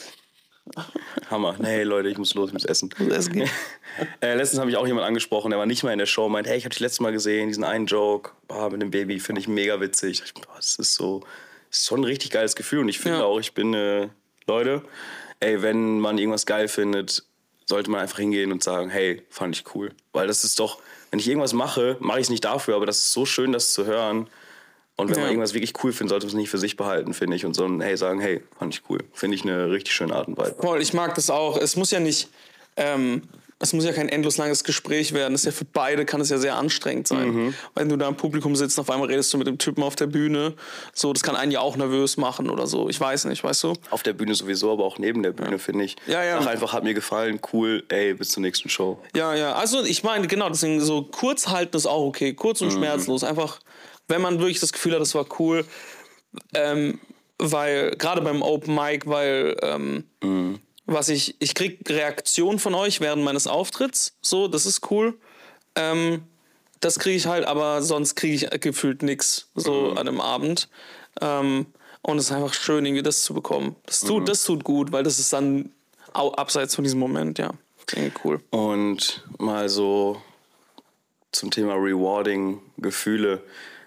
[1.29, 1.55] Hammer.
[1.59, 2.89] Nee, Leute, ich muss los, ich muss essen.
[3.11, 3.49] essen gehen.
[4.21, 6.47] äh, letztens habe ich auch jemanden angesprochen, der war nicht mal in der Show, meint,
[6.47, 9.41] hey, ich habe dich letztes Mal gesehen, diesen einen Joke ah, mit dem Baby, finde
[9.41, 10.23] ich mega witzig.
[10.25, 11.19] Ich, boah, das ist so,
[11.69, 13.25] das ist schon ein richtig geiles Gefühl und ich finde Ja.
[13.25, 14.09] auch, ich bin, äh,
[14.47, 14.81] Leute,
[15.39, 17.23] ey, wenn man irgendwas geil findet,
[17.65, 19.91] sollte man einfach hingehen und sagen, hey, fand ich cool.
[20.13, 20.79] Weil das ist doch,
[21.11, 23.73] wenn ich irgendwas mache, mache ich es nicht dafür, aber das ist so schön, das
[23.73, 24.27] zu hören.
[24.97, 25.21] Und wenn Ja.
[25.23, 27.45] man irgendwas wirklich cool findet, sollte man es nicht für sich behalten, finde ich.
[27.45, 28.99] Und so ein, hey, sagen, hey, fand ich cool.
[29.13, 30.55] Finde ich eine richtig schöne Art und Weise.
[30.59, 31.57] Voll, ich mag das auch.
[31.57, 32.29] Es muss ja nicht,
[32.77, 33.23] ähm,
[33.59, 35.33] es muss ja kein endlos langes Gespräch werden.
[35.33, 37.55] Das ist ja für beide kann es ja sehr anstrengend sein.
[37.73, 40.07] Wenn du da im Publikum sitzt, auf einmal redest du mit dem Typen auf der
[40.07, 40.53] Bühne.
[40.93, 42.89] So, das kann einen ja auch nervös machen oder so.
[42.89, 43.73] Ich weiß nicht, weißt du?
[43.91, 45.95] Auf der Bühne sowieso, aber auch neben der Bühne, finde ich.
[46.05, 46.39] Ja, ja.
[46.41, 48.99] Ach, einfach hat mir gefallen, cool, ey, bis zur nächsten Show.
[49.15, 49.53] Ja, ja.
[49.53, 52.33] Also ich meine, genau, deswegen so kurz halten ist auch okay.
[52.33, 53.23] Kurz und schmerzlos.
[53.23, 53.59] Einfach,
[54.09, 55.65] wenn man wirklich das Gefühl hat, das war cool.
[56.53, 56.99] Ähm,
[57.37, 60.03] weil, gerade beim Open Mic, weil ähm,
[60.85, 64.15] was ich, ich krieg Reaktionen von euch während meines Auftritts.
[64.21, 65.17] So, das ist cool.
[65.75, 66.23] Ähm,
[66.79, 70.69] das kriege ich halt, aber sonst kriege ich gefühlt nichts so an einem Abend.
[71.21, 71.65] Ähm,
[72.01, 73.75] und es ist einfach schön, irgendwie das zu bekommen.
[73.87, 75.71] Das tut, das tut gut, weil das ist dann
[76.13, 77.51] abseits von diesem Moment, ja.
[78.23, 78.41] Cool.
[78.51, 80.21] Und mal so
[81.31, 83.41] zum Thema Rewarding, Gefühle.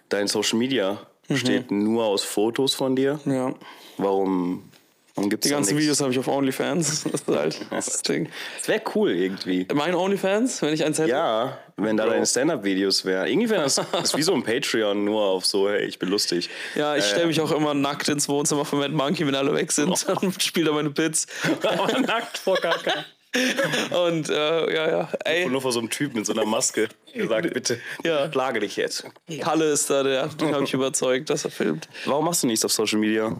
[0.08, 3.20] Dein Social Media besteht nur aus Fotos von dir.
[3.24, 3.54] Ja.
[3.98, 4.70] Warum,
[5.18, 5.76] warum gibt es Die ganzen?
[5.76, 7.04] Videos habe ich auf OnlyFans.
[7.12, 8.28] Das ist halt das Ding.
[8.58, 9.66] Das wäre cool irgendwie.
[9.74, 11.10] Mein OnlyFans, wenn ich eins hätte?
[11.10, 13.26] Ja, wenn da deine Stand-Up-Videos wären.
[13.28, 16.08] Irgendwie wäre das, das ist wie so ein Patreon, nur auf so, hey, ich bin
[16.08, 16.48] lustig.
[16.74, 19.52] Ja, ich Äh, stelle mich auch immer nackt ins Wohnzimmer von Mad Monkey, wenn alle
[19.54, 19.88] weg sind.
[20.08, 21.26] Und spiele da meine Bits.
[21.62, 23.04] aber nackt vor Kaka.
[24.06, 25.08] Und äh, ja, ja.
[25.24, 26.88] Ey, Und nur vor so einem Typ mit so einer Maske.
[27.14, 28.26] Der sagt, bitte, Ja.
[28.28, 29.04] plage dich jetzt.
[29.40, 31.88] Kalle ist da, der, den habe ich überzeugt, dass er filmt.
[32.06, 33.36] Warum machst du nichts auf Social Media?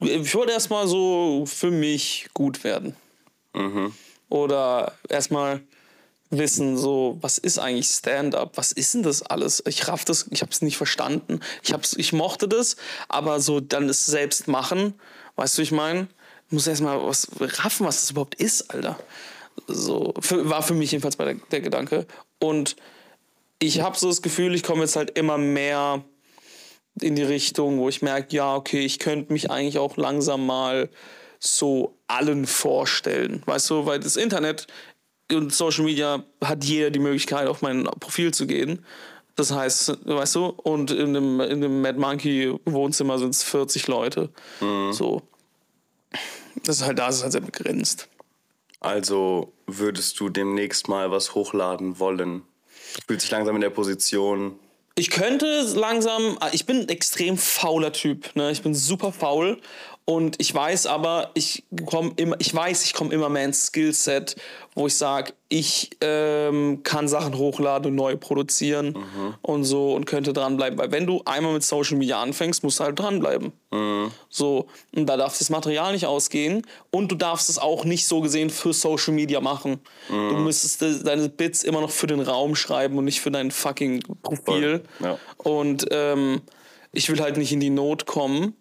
[0.00, 2.96] Ich wollte erstmal so für mich gut werden.
[4.28, 5.60] Oder erstmal
[6.30, 8.56] wissen, so, was ist eigentlich Stand-up?
[8.56, 9.62] Was ist denn das alles?
[9.66, 11.40] Ich raff das, ich habe es nicht verstanden.
[11.62, 12.76] Ich, hab's, ich mochte das,
[13.08, 14.94] aber so dann es selbst machen,
[15.36, 16.08] weißt du, ich meine,
[16.50, 18.98] muss erstmal was raffen, was das überhaupt ist, Alter.
[19.66, 22.06] So, für, war für mich jedenfalls der, der Gedanke.
[22.38, 22.76] Und
[23.58, 26.04] ich habe so das Gefühl, ich komme jetzt halt immer mehr
[27.02, 30.88] in die Richtung, wo ich merke, ja, okay, ich könnte mich eigentlich auch langsam mal
[31.38, 33.42] so allen vorstellen.
[33.46, 34.66] Weißt du, weil das Internet
[35.32, 38.84] und Social Media hat jeder die Möglichkeit, auf mein Profil zu gehen.
[39.36, 43.86] Das heißt, weißt du, und in dem, in dem Mad Monkey Wohnzimmer sind es 40
[43.86, 44.28] Leute.
[44.60, 45.22] So.
[46.64, 48.08] Das ist halt da, ist es halt sehr begrenzt.
[48.80, 52.42] Also würdest du demnächst mal was hochladen wollen?
[52.96, 54.58] Du fühlst dich langsam in der Position.
[55.00, 58.50] Ich könnte langsam, ich bin ein extrem fauler Typ, ne?
[58.50, 59.56] Ich bin super faul
[60.04, 64.34] und ich weiß aber, ich komme immer, ich weiß, ich komme immer mehr ins Skillset,
[64.74, 68.96] wo ich sage, ich ähm, kann Sachen hochladen und neu produzieren
[69.42, 70.78] und so und könnte dranbleiben.
[70.78, 73.52] Weil wenn du einmal mit Social Media anfängst, musst du halt dranbleiben.
[74.28, 78.20] So, und da darf das Material nicht ausgehen und du darfst es auch nicht so
[78.20, 79.80] gesehen für Social Media machen.
[80.08, 83.50] Du müsstest de- deine Bits immer noch für den Raum schreiben und nicht für dein
[83.52, 84.82] fucking Profil.
[85.00, 85.18] Ja.
[85.36, 86.42] Und ähm,
[86.92, 88.54] ich will halt nicht in die Not kommen,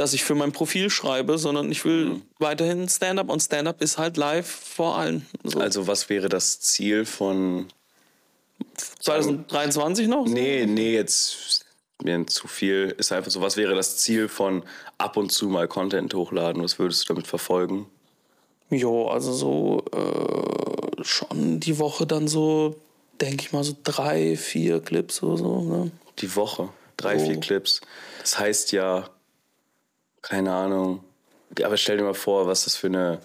[0.00, 4.16] dass ich für mein Profil schreibe, sondern ich will weiterhin Stand-up und Stand-up ist halt
[4.16, 5.26] live vor allen.
[5.44, 5.60] So.
[5.60, 7.66] Also was wäre das Ziel von...
[9.00, 10.26] 2023 noch?
[10.26, 11.66] Nee, nee, jetzt
[12.02, 12.94] mir zu viel.
[12.96, 14.62] Ist einfach so, was wäre das Ziel von
[14.96, 16.62] ab und zu mal Content hochladen?
[16.62, 17.86] Was würdest du damit verfolgen?
[18.70, 22.76] Jo, also so äh, schon die Woche dann so,
[23.20, 25.60] denke ich mal, so drei, vier Clips oder so.
[25.60, 25.90] Ne?
[26.20, 26.70] Die Woche.
[26.96, 27.18] Drei, Oh.
[27.26, 27.80] vier Clips.
[28.20, 29.10] Das heißt ja,
[30.22, 31.04] keine Ahnung.
[31.62, 33.20] Aber stell dir mal vor, was das für eine,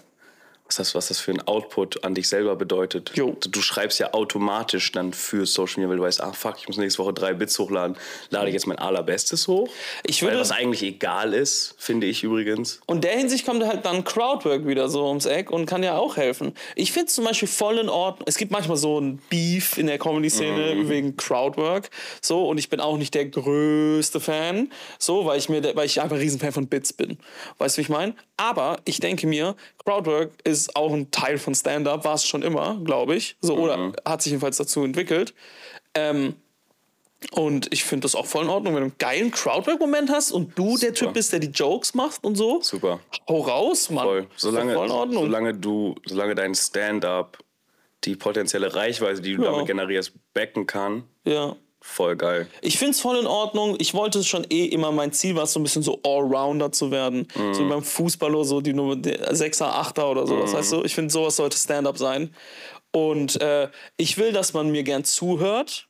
[0.66, 3.12] was das, was das für ein Output an dich selber bedeutet.
[3.14, 3.36] Jo.
[3.48, 6.76] Du, schreibst ja automatisch dann für Social Media, weil du weißt, ach fuck, ich muss
[6.76, 7.96] nächste Woche drei Bits hochladen.
[8.30, 9.68] Lade ich jetzt mein allerbestes hoch?
[10.04, 12.80] Ich weil würde- was eigentlich egal ist, finde ich übrigens.
[12.86, 16.16] Und der Hinsicht kommt halt dann Crowdwork wieder so ums Eck und kann ja auch
[16.16, 16.52] helfen.
[16.74, 18.26] Ich finde es zum Beispiel voll in Ordnung.
[18.28, 21.90] Es gibt manchmal so ein Beef in der Comedy-Szene wegen Crowdwork.
[22.20, 24.72] So, und ich bin auch nicht der größte Fan.
[24.98, 27.18] So, weil ich mir, weil ich einfach ein Riesenfan von Bits bin.
[27.58, 28.14] Weißt du, wie ich meine?
[28.36, 29.54] Aber ich denke mir,
[29.84, 33.36] Crowdwork ist auch ein Teil von Stand-up, war es schon immer, glaube ich.
[33.40, 35.34] So, oder hat sich jedenfalls dazu entwickelt.
[35.94, 36.34] Ähm,
[37.32, 40.56] und ich finde das auch voll in Ordnung, wenn du einen geilen Crowdwork-Moment hast und
[40.58, 42.60] du der Typ bist, der die Jokes macht und so.
[42.62, 43.00] Super.
[43.28, 44.04] Hau raus, Mann.
[44.04, 44.18] Voll.
[44.34, 45.24] Ist Solange, voll in Ordnung.
[45.24, 47.38] solange du, solange dein Stand-up
[48.04, 49.50] die potenzielle Reichweite, die du Ja.
[49.52, 51.56] damit generierst, backen kann, ja.
[51.86, 52.48] Voll geil.
[52.60, 53.76] Ich finde es voll in Ordnung.
[53.78, 56.72] Ich wollte es schon eh immer, mein Ziel war es, so ein bisschen so Allrounder
[56.72, 57.26] zu werden.
[57.52, 60.84] So wie beim Fußball oder so, die Nummer der Sechser, Achter oder sowas, weißt du?
[60.84, 62.34] Ich finde, sowas sollte Stand-up sein.
[62.92, 65.88] Und äh, ich will, dass man mir gern zuhört.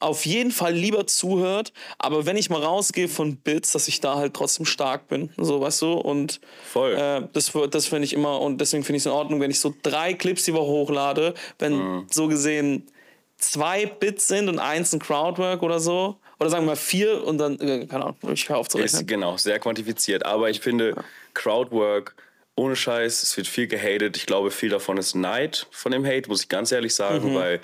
[0.00, 4.16] Auf jeden Fall lieber zuhört, aber wenn ich mal rausgehe von Bits, dass ich da
[4.16, 6.92] halt trotzdem stark bin, so weißt du und Voll.
[6.92, 9.60] äh, das, das finde ich immer und deswegen finde ich es in Ordnung, wenn ich
[9.60, 12.86] so drei Clips die Woche hochlade, wenn so gesehen
[13.38, 16.18] zwei Bits sind und eins ein Crowdwork oder so.
[16.40, 18.94] Oder sagen wir mal vier und dann, äh, keine Ahnung, ich höre auf zu Ist
[18.94, 19.06] rechnen.
[19.06, 20.26] genau, sehr quantifiziert.
[20.26, 20.94] Aber ich finde,
[21.34, 22.14] Crowdwork,
[22.56, 24.16] ohne Scheiß, es wird viel gehatet.
[24.16, 27.34] Ich glaube, viel davon ist Neid von dem Hate, muss ich ganz ehrlich sagen, Mhm.
[27.34, 27.60] weil,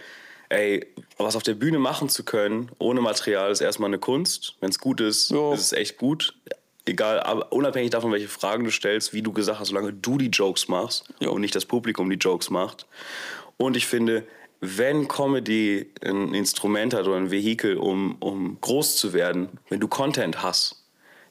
[0.49, 0.87] ey,
[1.18, 4.55] was auf der Bühne machen zu können, ohne Material, ist erstmal eine Kunst.
[4.61, 5.53] Wenn es gut ist, Jo.
[5.53, 6.35] ist es echt gut.
[6.87, 10.29] Egal, aber unabhängig davon, welche Fragen du stellst, wie du gesagt hast, solange du die
[10.29, 11.33] Jokes machst Jo.
[11.33, 12.87] und nicht das Publikum die Jokes macht.
[13.59, 14.25] Und ich finde,
[14.61, 19.88] wenn Comedy ein Instrument hat oder ein Vehikel, um, um groß zu werden, wenn du
[19.88, 20.76] Content hast,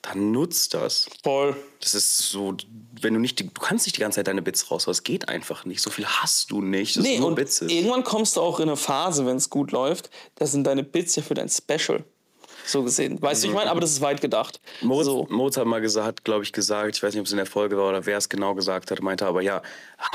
[0.01, 1.07] dann nutzt das.
[1.23, 1.55] Voll.
[1.81, 2.55] Das ist so,
[3.01, 4.91] wenn du nicht, die, du kannst nicht die ganze Zeit deine Bits raushauen.
[4.91, 5.81] Das geht einfach nicht.
[5.81, 6.95] So viel hast du nicht.
[6.95, 7.61] Das Nee, und Bits.
[7.61, 11.15] irgendwann kommst du auch in eine Phase, wenn es gut läuft, da sind deine Bits
[11.15, 12.03] ja für dein Special.
[12.69, 13.19] So gesehen.
[13.21, 14.61] Weißt du, ich meine, aber das ist weit gedacht.
[14.81, 15.25] Moritz, so.
[15.29, 17.77] Moritz hat mal gesagt, glaube ich, gesagt, ich weiß nicht, ob es in der Folge
[17.77, 19.63] war oder wer es genau gesagt hat, meinte aber ja,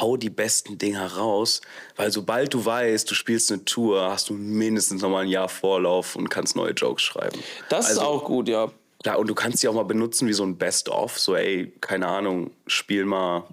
[0.01, 1.61] hau die besten Dinger raus,
[1.97, 5.49] weil sobald du weißt, du spielst eine Tour, hast du mindestens noch mal ein Jahr
[5.49, 7.41] Vorlauf und kannst neue Jokes schreiben.
[7.69, 8.71] Das ist Also- auch gut, ja.
[9.05, 11.19] Ja, und du kannst die auch mal benutzen wie so ein Best-of.
[11.19, 13.45] So, ey, keine Ahnung, spiel mal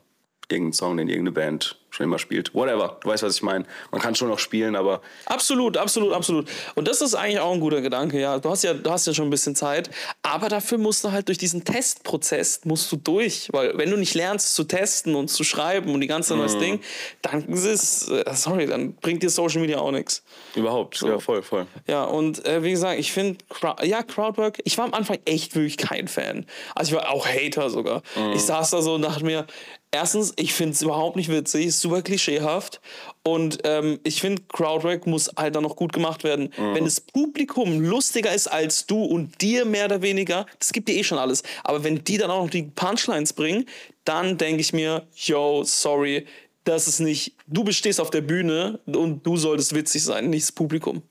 [0.50, 2.54] irgendeinen Song, den irgendeine Band schon immer spielt.
[2.56, 3.66] Whatever, du weißt, was ich meine.
[3.92, 6.50] Man kann schon noch spielen, aber Absolut, absolut, absolut.
[6.76, 8.40] Und das ist eigentlich auch ein guter Gedanke, ja.
[8.40, 9.90] Du hast ja, du hast ja schon ein bisschen Zeit,
[10.24, 14.16] aber dafür musst du halt durch diesen Testprozess musst du durch, weil wenn du nicht
[14.16, 16.80] lernst zu testen und zu schreiben und die ganze neues Ding,
[17.22, 20.24] dann ist es, äh, sorry, dann bringt dir Social Media auch nichts.
[20.56, 21.02] überhaupt.
[21.02, 21.68] Ja, voll, voll.
[21.88, 23.38] Ja, und äh, wie gesagt, ich finde,
[23.84, 26.46] ja, Crowdwork, ich war am Anfang echt wirklich kein Fan.
[26.76, 28.02] Also ich war auch Hater sogar.
[28.34, 29.46] Ich saß da so und dachte mir,
[29.92, 32.82] erstens, ich finde es überhaupt nicht witzig, ist super klischeehaft.
[33.24, 36.52] Und ähm, ich finde, Crowdwork muss halt dann noch gut gemacht werden.
[36.58, 40.96] Wenn das Publikum lustiger ist als du und dir mehr oder weniger, das gibt dir
[40.96, 41.44] eh schon alles.
[41.64, 43.66] Aber wenn die dann auch noch die Punchlines bringen,
[44.06, 46.26] dann denke ich mir, yo, sorry,
[46.64, 50.52] das ist nicht, du bestehst auf der Bühne und du solltest witzig sein, nicht das
[50.52, 51.02] Publikum.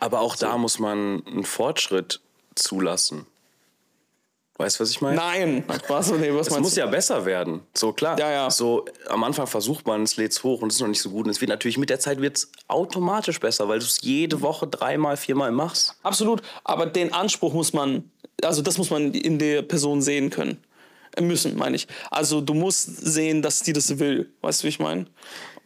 [0.00, 2.20] Aber auch da muss man einen Fortschritt
[2.54, 3.26] zulassen.
[4.60, 5.16] Weißt du, was ich meine?
[5.16, 6.80] Nein, was, nee, was Es muss du?
[6.80, 7.60] ja besser werden.
[7.74, 8.18] So klar.
[8.18, 8.50] Ja, ja.
[8.50, 11.26] So am Anfang versucht man, es lädt hoch und es ist noch nicht so gut.
[11.26, 14.66] Und es wird natürlich mit der Zeit wird's automatisch besser, weil du es jede Woche
[14.66, 15.94] dreimal, viermal machst.
[16.02, 18.10] Absolut, aber den Anspruch muss man,
[18.42, 20.58] also das muss man in der Person sehen können.
[21.20, 21.86] Müssen, meine ich.
[22.10, 24.30] Also du musst sehen, dass die das will.
[24.40, 25.06] Weißt du, wie ich meine?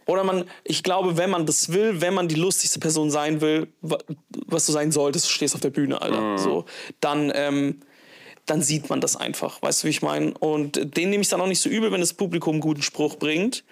[0.06, 3.68] Oder man, ich glaube, wenn man das will, wenn man die lustigste Person sein will,
[3.82, 3.98] wa-
[4.46, 6.64] was du sein solltest, du stehst auf der Bühne, Alter, so,
[7.00, 7.80] dann, ähm,
[8.46, 9.62] dann sieht man das einfach.
[9.62, 10.34] Weißt du, wie ich meine?
[10.38, 13.16] Und den nehme ich dann auch nicht so übel, wenn das Publikum einen guten Spruch
[13.16, 13.64] bringt.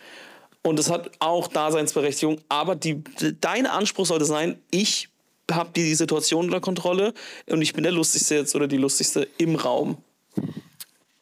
[0.62, 2.40] Und es hat auch Daseinsberechtigung.
[2.48, 3.02] Aber die,
[3.40, 5.08] dein Anspruch sollte sein, ich
[5.50, 7.12] habe die Situation unter Kontrolle
[7.48, 9.96] und ich bin der Lustigste jetzt oder die Lustigste im Raum.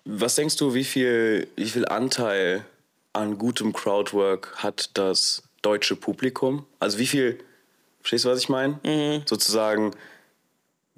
[0.04, 2.64] Was denkst du, wie viel, wie viel Anteil
[3.12, 6.66] an gutem Crowdwork hat das deutsche Publikum?
[6.78, 7.38] Also wie viel,
[8.00, 8.78] verstehst du, was ich meine?
[8.84, 9.22] Mhm.
[9.26, 9.92] Sozusagen,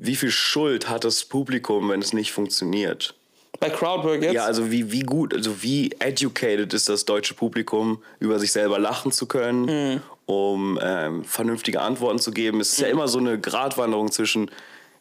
[0.03, 3.15] wie viel Schuld hat das Publikum, wenn es nicht funktioniert?
[3.59, 4.33] Bei Crowdwork jetzt?
[4.35, 8.79] Ja, also wie, wie gut, also wie educated ist das deutsche Publikum, über sich selber
[8.79, 10.01] lachen zu können, Mhm.
[10.27, 12.61] um ähm, vernünftige Antworten zu geben.
[12.61, 14.51] Es ist ja immer so eine Gratwanderung zwischen,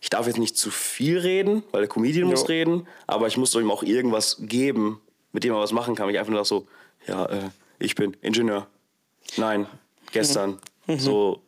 [0.02, 2.32] ich darf jetzt nicht zu viel reden, weil der Comedian Jo.
[2.32, 5.00] muss reden, aber ich muss doch ihm auch irgendwas geben,
[5.32, 6.10] mit dem er was machen kann.
[6.10, 6.68] Ich einfach nur so,
[7.08, 8.68] ja, äh, ich bin Ingenieur.
[9.38, 9.68] Nein,
[10.12, 10.58] gestern.
[10.88, 11.00] Mhm.
[11.00, 11.42] So,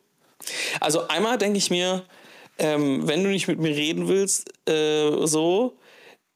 [0.80, 2.04] Also einmal denke ich mir,
[2.58, 5.78] ähm, wenn du nicht mit mir reden willst, äh, so,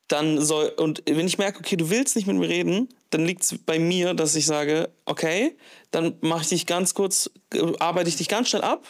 [0.08, 3.42] dann soll, und wenn ich merke, okay, du willst nicht mit mir reden, dann liegt
[3.42, 5.56] es bei mir, dass ich sage, okay,
[5.90, 8.86] dann mache ich dich ganz kurz, äh, arbeite ich dich ganz schnell ab,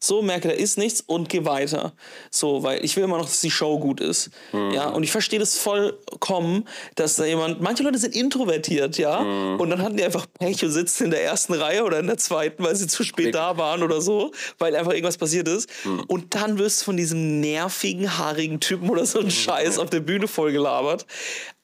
[0.00, 1.92] so, merke, da ist nichts und geh weiter.
[2.30, 4.30] So, weil ich will immer noch, dass die Show gut ist.
[4.52, 9.70] Ja, und ich verstehe das vollkommen, dass da jemand, manche Leute sind introvertiert, ja, und
[9.70, 12.62] dann hatten die einfach Pech und sitzen in der ersten Reihe oder in der zweiten,
[12.64, 15.68] weil sie zu spät da waren oder so, weil einfach irgendwas passiert ist.
[16.06, 20.00] Und dann wirst du von diesem nervigen, haarigen Typen oder so ein Scheiß auf der
[20.00, 21.06] Bühne vollgelabert.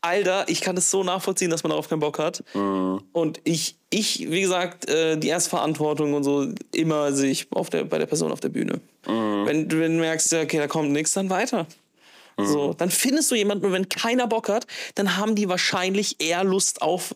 [0.04, 2.42] Alter, ich kann es so nachvollziehen, dass man darauf keinen Bock hat.
[3.12, 7.84] Und ich, ich, wie gesagt, äh, die Erstverantwortung und so immer sehe ich auf der,
[7.84, 8.80] bei der Person auf der Bühne.
[9.46, 11.66] Wenn, du- wenn du merkst, okay, da kommt nichts, dann weiter.
[12.36, 16.42] So, dann findest du jemanden, und wenn keiner Bock hat, dann haben die wahrscheinlich eher
[16.42, 17.14] Lust auf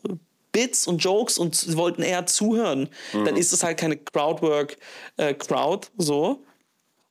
[0.53, 2.89] Bits und Jokes und sie wollten eher zuhören.
[3.13, 6.41] Dann ist es halt keine Crowdwork-Crowd, so.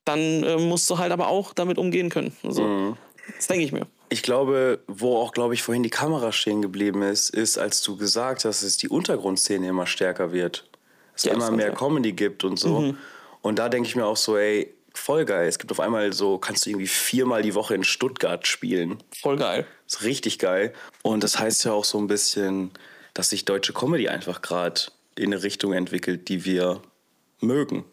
[0.05, 2.35] Dann äh, musst du halt aber auch damit umgehen können.
[2.43, 2.95] So.
[3.35, 3.85] Das denke ich mir.
[4.09, 7.97] Ich glaube, wo auch, glaube ich, vorhin die Kamera stehen geblieben ist, ist, als du
[7.97, 10.69] gesagt hast, dass die Untergrundszene immer stärker wird.
[11.15, 11.73] Es Ja, das immer mehr.
[11.73, 12.95] Comedy gibt und so.
[13.41, 15.47] Und da denke ich mir auch so, ey, voll geil.
[15.47, 18.97] Es gibt auf einmal so, kannst du irgendwie viermal die Woche in Stuttgart spielen.
[19.21, 19.65] Voll geil.
[19.85, 20.73] ist richtig geil.
[21.03, 22.71] Und das heißt ja auch so ein bisschen,
[23.13, 24.81] dass sich deutsche Comedy einfach gerade
[25.15, 26.81] in eine Richtung entwickelt, die wir
[27.39, 27.85] mögen.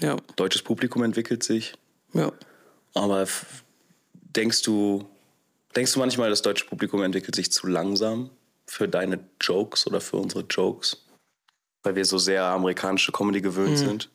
[0.00, 0.16] Ja.
[0.36, 1.74] Deutsches Publikum entwickelt sich.
[2.12, 2.32] Ja.
[2.94, 3.26] Aber
[4.12, 5.08] denkst du,
[5.74, 8.30] denkst du manchmal, das deutsche Publikum entwickelt sich zu langsam
[8.66, 11.04] für deine Jokes oder für unsere Jokes?
[11.82, 14.10] Weil wir so sehr amerikanische Comedy gewöhnt sind.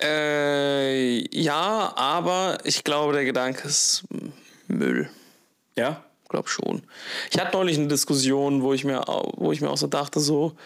[0.00, 4.04] Äh, ja, aber ich glaube, der Gedanke ist
[4.68, 5.10] Müll.
[5.76, 6.04] Ja?
[6.28, 6.82] Glaub schon.
[7.30, 9.02] Ich hatte neulich eine Diskussion, wo ich mir,
[9.36, 10.56] wo ich mir auch so dachte, so,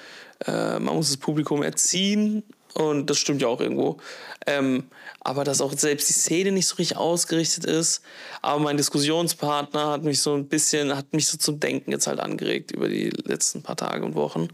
[0.47, 2.43] äh, man muss das Publikum erziehen
[2.75, 3.99] Und das stimmt ja auch irgendwo.
[4.47, 4.85] Ähm,
[5.20, 8.03] aber dass auch selbst die Szene nicht so richtig ausgerichtet ist.
[8.43, 12.20] Aber mein Diskussionspartner hat mich so ein bisschen, hat mich so zum Denken jetzt halt
[12.20, 14.49] angeregt über die letzten paar Tage und Wochen.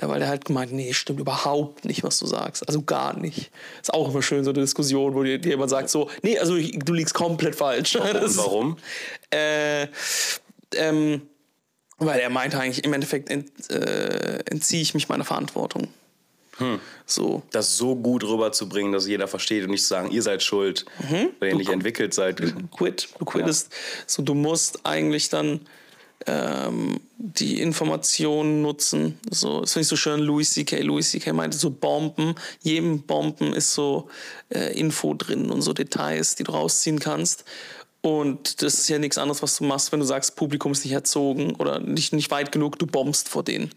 [0.00, 2.66] Ja, weil er halt gemeint, nee, stimmt überhaupt nicht, was du sagst.
[2.66, 3.50] Also gar nicht.
[3.80, 6.92] Ist auch immer schön, so eine Diskussion, wo dir, jemand sagt so, nee, also du
[6.92, 7.96] liegst komplett falsch.
[7.96, 8.76] Und warum?
[9.30, 9.86] Äh,
[10.74, 11.22] ähm,
[11.98, 15.88] weil er meinte eigentlich, im Endeffekt ent, äh, entziehe ich mich meiner Verantwortung.
[16.62, 16.80] Hm.
[17.06, 17.42] So.
[17.50, 20.86] Das so gut rüberzubringen, dass jeder versteht und nicht zu sagen, ihr seid schuld,
[21.40, 22.40] weil ihr nicht entwickelt seid.
[22.70, 23.08] Quit.
[23.18, 23.72] Du quittest.
[24.06, 25.60] So, du musst eigentlich dann
[26.26, 29.18] ähm, die Informationen nutzen.
[29.30, 30.20] So, das finde ich so schön.
[30.20, 30.80] Louis C.K.
[30.80, 31.32] Louis C.K.
[31.32, 32.34] meinte so Bomben.
[32.62, 34.08] Jedem Bomben ist so
[34.50, 37.44] äh, Info drin und so Details, die du rausziehen kannst.
[38.02, 40.92] Und das ist ja nichts anderes, was du machst, wenn du sagst, Publikum ist nicht
[40.92, 43.70] erzogen oder nicht, nicht weit genug, du bombst vor denen.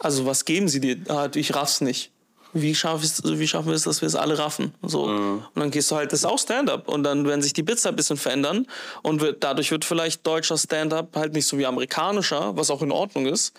[0.00, 0.98] Also was geben sie dir?
[1.08, 2.10] Ah, ich raff's nicht.
[2.52, 4.74] Wie, schaff wie schaffen wir es, dass wir es alle raffen?
[4.82, 5.04] So.
[5.04, 6.88] Und dann gehst du halt, das ist auch Stand-up.
[6.88, 8.66] Und dann werden sich die Bits ein bisschen verändern.
[9.02, 12.90] Und wird, dadurch wird vielleicht deutscher Stand-up halt nicht so wie amerikanischer, was auch in
[12.90, 13.54] Ordnung ist.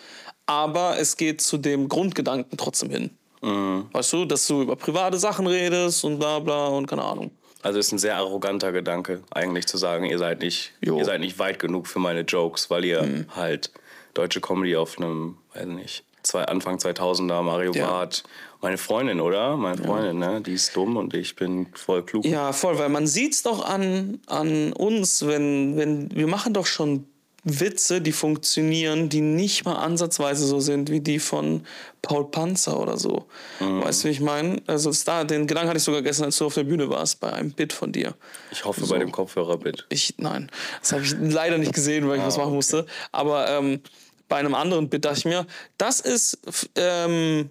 [0.46, 3.12] Aber es geht zu dem Grundgedanken trotzdem hin.
[3.42, 7.32] Weißt du, dass du über private Sachen redest und bla bla und keine Ahnung.
[7.62, 10.98] Also ist ein sehr arroganter Gedanke, eigentlich zu sagen, ihr seid nicht, Jo.
[10.98, 13.72] ihr seid nicht weit genug für meine Jokes, weil ihr halt
[14.14, 17.88] deutsche Comedy auf einem, weiß nicht, zwei, Anfang 2000er, Mario Ja.
[17.88, 18.24] Barth,
[18.62, 19.56] meine Freundin, oder?
[19.58, 20.42] Meine Freundin, ne?
[20.42, 22.26] Die ist dumm und ich bin voll klug.
[22.26, 27.06] Ja, voll, weil man sieht's doch an, an uns, wenn, wenn wir machen doch schon
[27.44, 31.66] Witze, die funktionieren, die nicht mal ansatzweise so sind wie die von
[32.02, 33.28] Paul Panzer oder so.
[33.60, 34.62] Weißt du, wie ich meine?
[34.68, 37.32] Also da, den Gedanken hatte ich sogar gestern, als du auf der Bühne warst, bei
[37.32, 38.16] einem Bit von dir.
[38.52, 39.86] Ich hoffe bei dem Kopfhörer-Bit.
[39.90, 40.50] Ich, nein,
[40.82, 42.86] das habe ich leider nicht gesehen, weil ich was machen musste.
[43.12, 43.82] Aber ähm,
[44.28, 45.46] bei einem anderen Bit dachte ich mir,
[45.78, 46.40] das ist
[46.76, 47.50] ähm,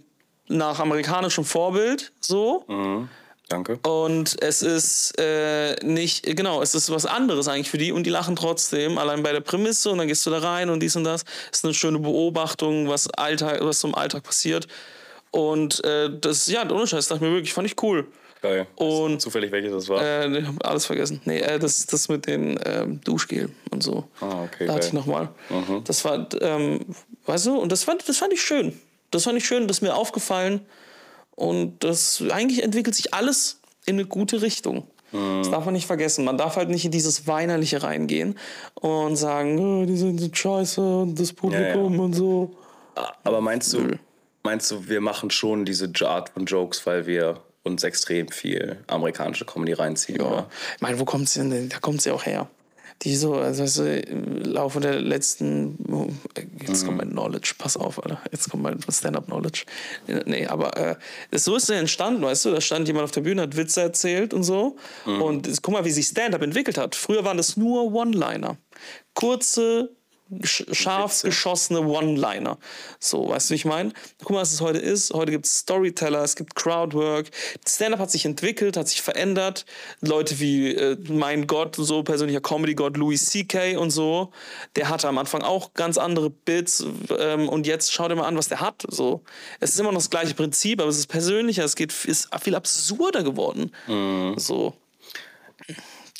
[0.48, 2.64] nach amerikanischem Vorbild so.
[3.48, 3.78] Danke.
[3.88, 8.10] Und es ist äh, nicht, genau, es ist was anderes eigentlich für die und die
[8.10, 11.04] lachen trotzdem, allein bei der Prämisse und dann gehst du da rein und dies und
[11.04, 11.24] das.
[11.50, 14.68] ist eine schöne Beobachtung, was, Alltag, was im Alltag passiert.
[15.30, 18.06] Und äh, das, ja, der Unscheiß, dachte ich mir wirklich, fand ich cool.
[18.42, 18.66] Geil.
[18.76, 20.02] Und- zufällig welches das war?
[20.02, 21.20] Äh, ich hab alles vergessen.
[21.24, 24.04] Nee, äh, das, das mit den ähm, Duschgel und so.
[24.20, 24.88] Ah, okay, Da hatte geil.
[24.88, 25.28] ich nochmal.
[25.84, 26.80] Das war, ähm,
[27.26, 28.78] weißt du, und das fand, das fand ich schön.
[29.10, 30.60] Das fand ich schön, das ist mir aufgefallen.
[31.38, 34.88] Und das eigentlich entwickelt sich alles in eine gute Richtung.
[35.12, 36.24] Das darf man nicht vergessen.
[36.24, 38.36] Man darf halt nicht in dieses Weinerliche reingehen
[38.74, 42.04] und sagen, "Oh, die sind so scheiße und das Publikum Ja, ja.
[42.04, 42.56] und so.
[43.22, 43.96] Aber meinst du,
[44.42, 49.44] meinst du, wir machen schon diese Art von Jokes, weil wir uns extrem viel amerikanische
[49.46, 50.20] Comedy reinziehen?
[50.20, 50.48] Oder?
[50.74, 51.68] Ich meine, wo kommt sie denn?
[51.68, 52.48] Da kommt sie auch her.
[53.02, 55.78] Die so, also weißt du, im Laufe der letzten.
[56.66, 58.20] Jetzt kommt mein Knowledge, pass auf, Alter.
[58.32, 59.66] Jetzt kommt mein Stand-up-Knowledge.
[60.26, 60.96] Nee, aber äh,
[61.32, 62.50] so ist sie entstanden, weißt du?
[62.50, 64.76] Da stand jemand auf der Bühne, hat Witze erzählt und so.
[65.04, 66.96] Und jetzt, guck mal, wie sich Stand-up entwickelt hat.
[66.96, 68.56] Früher waren das nur One-Liner.
[69.14, 69.90] Kurze,
[70.42, 71.28] scharf Witze.
[71.28, 72.58] geschossene One-Liner.
[73.00, 73.92] So, weißt du, wie ich meine?
[74.18, 75.12] Guck mal, was es heute ist.
[75.12, 77.30] Heute gibt es Storyteller, es gibt Crowdwork.
[77.66, 79.64] Stand-up hat sich entwickelt, hat sich verändert.
[80.00, 83.76] Leute wie äh, mein Gott, so persönlicher Comedy-Gott Louis C.K.
[83.76, 84.30] und so,
[84.76, 86.84] der hatte am Anfang auch ganz andere Bits.
[87.18, 88.84] Ähm, und jetzt schau dir mal an, was der hat.
[88.88, 89.22] So,
[89.60, 92.54] es ist immer noch das gleiche Prinzip, aber es ist persönlicher, es geht, ist viel
[92.54, 93.72] absurder geworden.
[94.36, 94.74] So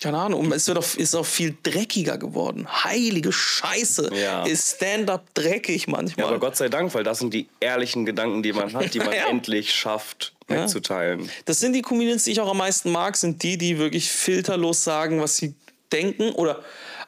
[0.00, 2.68] keine Ahnung, es wird auch, ist auch viel dreckiger geworden.
[2.84, 4.10] Heilige Scheiße.
[4.14, 4.44] Ja.
[4.44, 6.24] Ist Stand-up dreckig manchmal.
[6.24, 8.98] Ja, aber Gott sei Dank, weil das sind die ehrlichen Gedanken, die man hat, die
[8.98, 9.28] man Ja.
[9.28, 11.28] endlich schafft mitzuteilen.
[11.46, 14.84] Das sind die Comedians, die ich auch am meisten mag, sind die, die wirklich filterlos
[14.84, 15.54] sagen, was sie
[15.92, 16.62] denken oder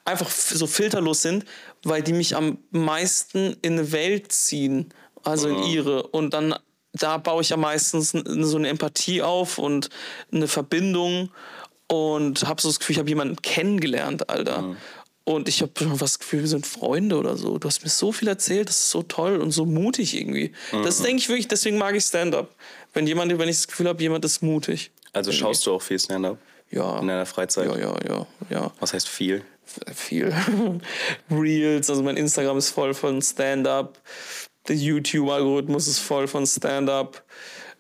[0.05, 1.45] einfach so filterlos sind,
[1.85, 6.09] weil die mich am meisten in eine Welt ziehen, also in ihre.
[6.09, 6.57] Und dann
[6.93, 9.91] da baue ich ja meistens so eine Empathie auf und
[10.33, 11.31] eine Verbindung
[11.91, 14.77] und habe so das Gefühl, ich habe jemanden kennengelernt, Alter.
[15.25, 17.59] Und ich habe schon das Gefühl, wir sind Freunde oder so.
[17.59, 20.53] Du hast mir so viel erzählt, das ist so toll und so mutig irgendwie.
[20.71, 22.55] Das denke ich wirklich, deswegen mag ich Stand-up.
[22.95, 24.91] Wenn jemand, wenn ich das Gefühl habe, jemand ist mutig.
[25.13, 26.39] Also schaust du auch viel Stand-up
[26.71, 26.99] Ja.
[27.01, 27.67] in deiner Freizeit?
[27.67, 28.73] Ja, ja, ja, ja.
[28.79, 29.43] Was heißt viel?
[29.95, 30.33] Viel.
[31.31, 33.99] Reels, also mein Instagram ist voll von Stand-up.
[34.69, 37.23] Der YouTube-Algorithmus ist voll von Stand-up.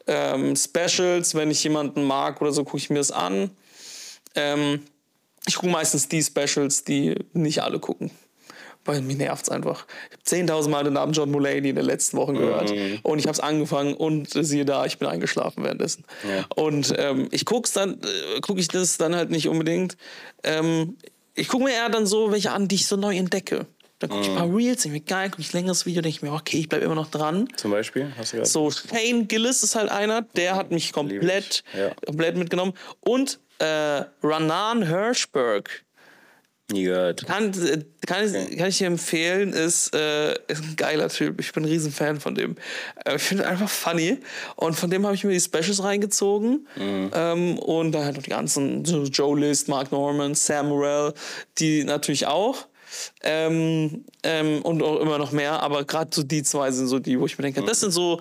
[0.06, 3.50] Ähm, Specials, wenn ich jemanden mag oder so, gucke ich mir das an.
[4.34, 4.82] Ähm,
[5.46, 8.10] ich gucke meistens die Specials, die nicht alle gucken.
[8.86, 9.86] Weil mir nervt es einfach.
[10.26, 12.70] Ich habe 10.000 Mal den Namen John Mulaney in den letzten Wochen gehört.
[13.02, 16.04] Und ich habe es angefangen und siehe da, ich bin eingeschlafen währenddessen.
[16.26, 16.46] Ja.
[16.56, 19.98] Und ähm, ich guck's dann, äh, gucke ich das dann halt nicht unbedingt.
[20.44, 20.96] Ähm,
[21.34, 23.66] ich gucke mir eher dann so welche an, die ich so neu entdecke.
[23.98, 26.00] Dann gucke ich ein paar Reels, denke ich mir, geil, gucke ich ein längeres Video,
[26.00, 27.48] denke ich mir, okay, ich bleibe immer noch dran.
[27.56, 28.10] Zum Beispiel?
[28.16, 28.48] Hast du gerade?
[28.48, 31.90] So, Shane Gillis ist halt einer, der hat mich komplett, Ja.
[32.06, 32.72] komplett mitgenommen.
[33.00, 35.84] Und äh, Ranan Hirschberg,
[36.72, 37.26] Nie gehört.
[37.26, 41.40] kann, äh, kann, ich, kann ich dir empfehlen, ist, äh, ist ein geiler Typ.
[41.40, 42.56] Ich bin ein riesen Fan von dem.
[43.04, 44.18] Äh, ich finde ihn einfach funny.
[44.56, 46.66] Und von dem habe ich mir die Specials reingezogen.
[46.78, 51.12] Ähm, und dann halt noch die ganzen, so Joe List, Mark Norman, Sam Morrell,
[51.58, 52.66] die natürlich auch.
[53.22, 55.62] Ähm, ähm, und auch immer noch mehr.
[55.62, 58.20] Aber gerade so die zwei sind so die, wo ich mir denke, das sind so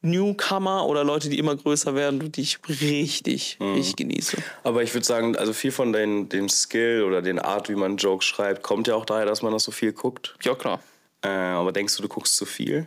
[0.00, 4.36] Newcomer oder Leute, die immer größer werden, die ich richtig, richtig genieße.
[4.62, 7.96] Aber ich würde sagen, also viel von den, dem Skill oder den Art, wie man
[7.96, 10.36] Jokes schreibt, kommt ja auch daher, dass man das so viel guckt.
[10.42, 10.80] Ja, klar.
[11.22, 12.86] Äh, aber denkst du, du guckst zu viel?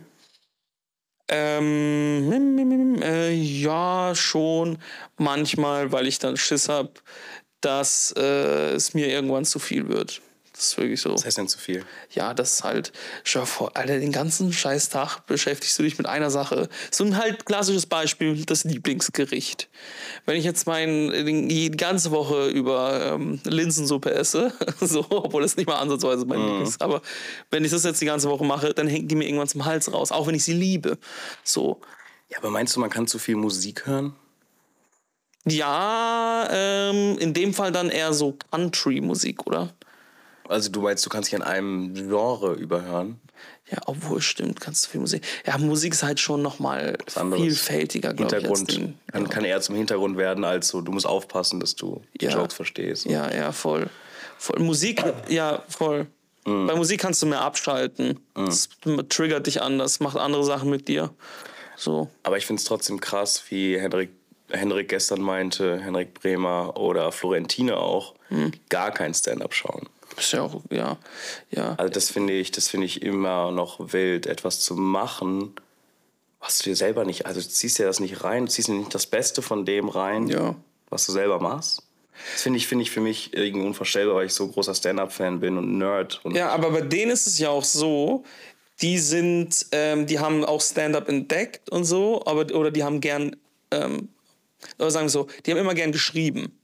[1.28, 4.78] Ähm, äh, ja, schon.
[5.18, 6.92] Manchmal, weil ich dann Schiss habe,
[7.60, 10.20] dass äh, es mir irgendwann zu viel wird.
[10.62, 11.12] Das ist wirklich so.
[11.12, 11.84] Was heißt denn zu viel?
[12.12, 12.92] Ja, das ist halt,
[13.24, 16.68] schau vor, Alter, den ganzen Scheißtag beschäftigst du dich mit einer Sache.
[16.92, 19.68] So ein halt klassisches Beispiel, das Lieblingsgericht.
[20.24, 25.66] Wenn ich jetzt mein, die ganze Woche über ähm, Linsensuppe esse, so, obwohl das nicht
[25.66, 27.02] mal ansatzweise mein Lieblings ist, aber
[27.50, 29.92] wenn ich das jetzt die ganze Woche mache, dann hängt die mir irgendwann zum Hals
[29.92, 30.96] raus, auch wenn ich sie liebe.
[31.42, 31.80] So.
[32.28, 34.14] Ja, aber meinst du, man kann zu viel Musik hören?
[35.44, 39.74] Ja, ähm, in dem Fall dann eher so Country-Musik, oder?
[40.48, 43.20] Also du meinst, du kannst dich an einem Genre überhören?
[43.70, 45.24] Ja, obwohl, stimmt, kannst du viel Musik.
[45.46, 48.42] Ja, Musik ist halt schon nochmal vielfältiger, glaube ich.
[48.42, 49.28] Hintergrund den- kann, ja.
[49.28, 52.32] kann eher zum Hintergrund werden, als so, du musst aufpassen, dass du die Ja.
[52.32, 53.06] Jokes verstehst.
[53.06, 53.88] Ja, ja, voll.
[54.36, 54.60] voll.
[54.60, 56.06] Musik, ja, voll.
[56.44, 56.66] Mhm.
[56.66, 58.18] Bei Musik kannst du mehr abschalten.
[58.34, 58.68] Das
[59.08, 61.10] triggert dich anders, macht andere Sachen mit dir.
[61.76, 62.08] So.
[62.24, 64.10] Aber ich finde es trotzdem krass, wie Henrik,
[64.50, 68.52] Henrik gestern meinte, Henrik Bremer oder Florentine auch, Mhm.
[68.68, 69.88] gar kein Stand-up schauen.
[70.18, 70.98] Ist ja auch, ja,
[71.50, 71.74] ja.
[71.76, 75.54] Also das finde ich, das finde ich immer noch wild, etwas zu machen,
[76.40, 78.74] was du dir selber nicht, also du ziehst dir das nicht rein, du ziehst dir
[78.74, 80.54] nicht das Beste von dem rein, Ja.
[80.90, 81.82] was du selber machst.
[82.34, 85.56] Das finde ich, finde ich für mich irgendwie unvorstellbar, weil ich so großer Stand-up-Fan bin
[85.56, 86.20] und Nerd.
[86.24, 88.22] Und Ja, aber bei denen ist es ja auch so,
[88.80, 93.36] die sind, ähm, die haben auch Stand-up entdeckt und so, aber oder die haben gern,
[93.70, 94.08] ähm,
[94.78, 96.56] oder sagen wir so, die haben immer gern geschrieben.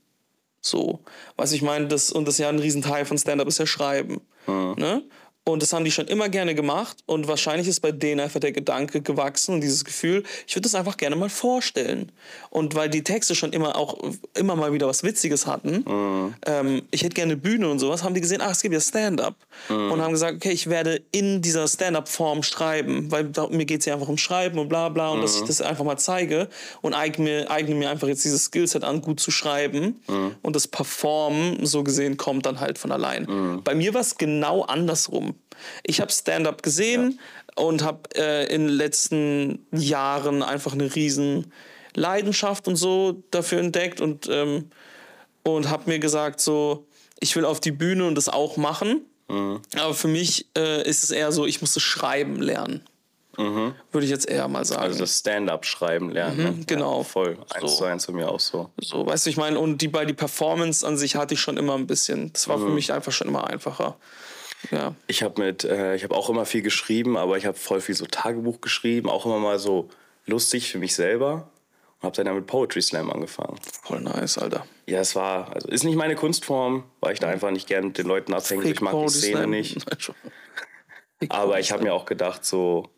[0.61, 0.99] So,
[1.35, 4.21] was ich meine, das und das ist ja ein Riesenteil von Stand-up ist ja Schreiben.
[4.47, 5.03] Ne?
[5.45, 8.51] Und das haben die schon immer gerne gemacht und wahrscheinlich ist bei denen einfach der
[8.51, 12.11] Gedanke gewachsen und dieses Gefühl, ich würde das einfach gerne mal vorstellen.
[12.51, 13.97] Und weil die Texte schon immer auch
[14.35, 15.83] immer mal wieder was Witziges hatten,
[16.45, 19.35] ähm, ich hätte gerne Bühne und sowas, haben die gesehen, ach, es gibt ja Stand-up.
[19.69, 23.85] Und haben gesagt, okay, ich werde in dieser Stand-up-Form schreiben, weil da, mir geht es
[23.87, 26.47] ja einfach um Schreiben und bla bla und dass ich das einfach mal zeige
[26.81, 29.99] und eigne, eigne mir einfach jetzt dieses Skillset an, gut zu schreiben.
[30.43, 33.61] Und das Performen, so gesehen, kommt dann halt von allein.
[33.63, 35.33] Bei mir war es genau andersrum.
[35.83, 37.19] Ich habe Stand-up gesehen
[37.55, 41.51] und habe äh, in den letzten Jahren einfach eine riesen
[41.95, 44.69] Leidenschaft und so dafür entdeckt und, ähm,
[45.43, 46.87] und habe mir gesagt, so,
[47.19, 49.01] ich will auf die Bühne und das auch machen.
[49.75, 52.83] Aber für mich äh, ist es eher so, ich musste schreiben lernen.
[53.37, 54.81] Würde ich jetzt eher mal sagen.
[54.81, 56.37] also das Stand-up schreiben lernen.
[56.43, 56.65] ne?
[56.67, 56.97] genau.
[56.97, 57.37] Ja, voll.
[57.51, 57.77] Eins So.
[57.77, 58.69] zu eins bei mir auch so.
[58.81, 61.55] So, weißt du, ich meine, und die bei die Performance an sich hatte ich schon
[61.55, 62.33] immer ein bisschen.
[62.33, 63.97] Das war für mich einfach schon immer einfacher.
[64.71, 64.95] Ja.
[65.07, 67.95] Ich habe mit, äh, ich habe auch immer viel geschrieben, aber ich habe voll viel
[67.95, 69.89] so Tagebuch geschrieben, auch immer mal so
[70.25, 71.49] lustig für mich selber
[71.99, 73.57] und habe dann damit Poetry Slam angefangen.
[73.83, 74.65] Voll nice, Alter.
[74.85, 77.97] Ja, es war, also ist nicht meine Kunstform, weil ich da einfach nicht gern mit
[77.97, 78.69] den Leuten abhänge.
[78.69, 79.49] Ich mag die Poetry Szene Slam.
[79.49, 79.85] nicht.
[81.29, 82.89] Aber ich habe mir auch gedacht, so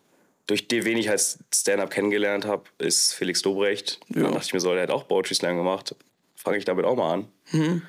[0.47, 3.99] durch den, wen ich als Stand-up kennengelernt habe, ist Felix Dobrecht.
[4.09, 4.23] Ja.
[4.23, 5.95] Dann dachte ich mir so, der hat auch Poetry Slam gemacht.
[6.35, 7.27] Fange ich damit auch mal an.
[7.51, 7.81] Mhm.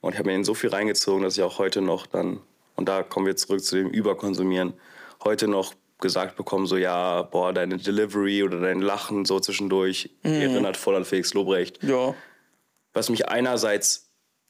[0.00, 2.40] Und ich habe mir ihn so viel reingezogen, dass ich auch heute noch dann,
[2.80, 4.72] und da kommen wir zurück zu dem Überkonsumieren,
[5.22, 10.78] heute noch gesagt bekomme, so ja, boah, deine Delivery oder dein Lachen so zwischendurch erinnert
[10.78, 11.82] voll an Felix Lobrecht.
[11.82, 12.14] Ja.
[12.94, 14.08] Was mich einerseits,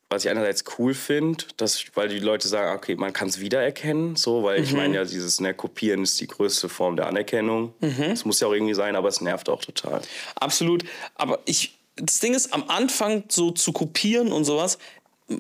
[0.09, 4.15] was ich einerseits cool finde, dass weil die Leute sagen, okay, man kann es wiedererkennen,
[4.15, 4.65] so, weil Mhm.
[4.65, 7.75] ich meine ja, dieses ne, Kopieren ist die größte Form der Anerkennung.
[7.81, 8.11] Mhm.
[8.11, 10.03] Das muss ja auch irgendwie sein, aber es nervt auch total.
[10.37, 10.85] Absolut.
[11.17, 14.79] Aber ich, das Ding ist, am Anfang so zu kopieren und sowas,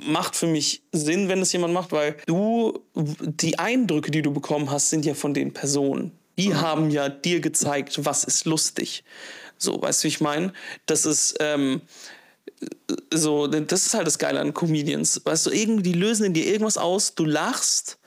[0.06, 4.70] macht für mich Sinn, wenn das jemand macht, weil du, die Eindrücke, die du bekommen
[4.70, 6.12] hast, sind ja von den Personen.
[6.38, 9.04] Die haben ja dir gezeigt, was ist lustig.
[9.58, 10.52] So, weißt du, wie ich meine?
[10.86, 11.82] Das ist, ähm,
[13.12, 15.20] so, das ist halt das Geile an Comedians.
[15.24, 17.99] Weißt du, irgendwie, die lösen in dir irgendwas aus, du lachst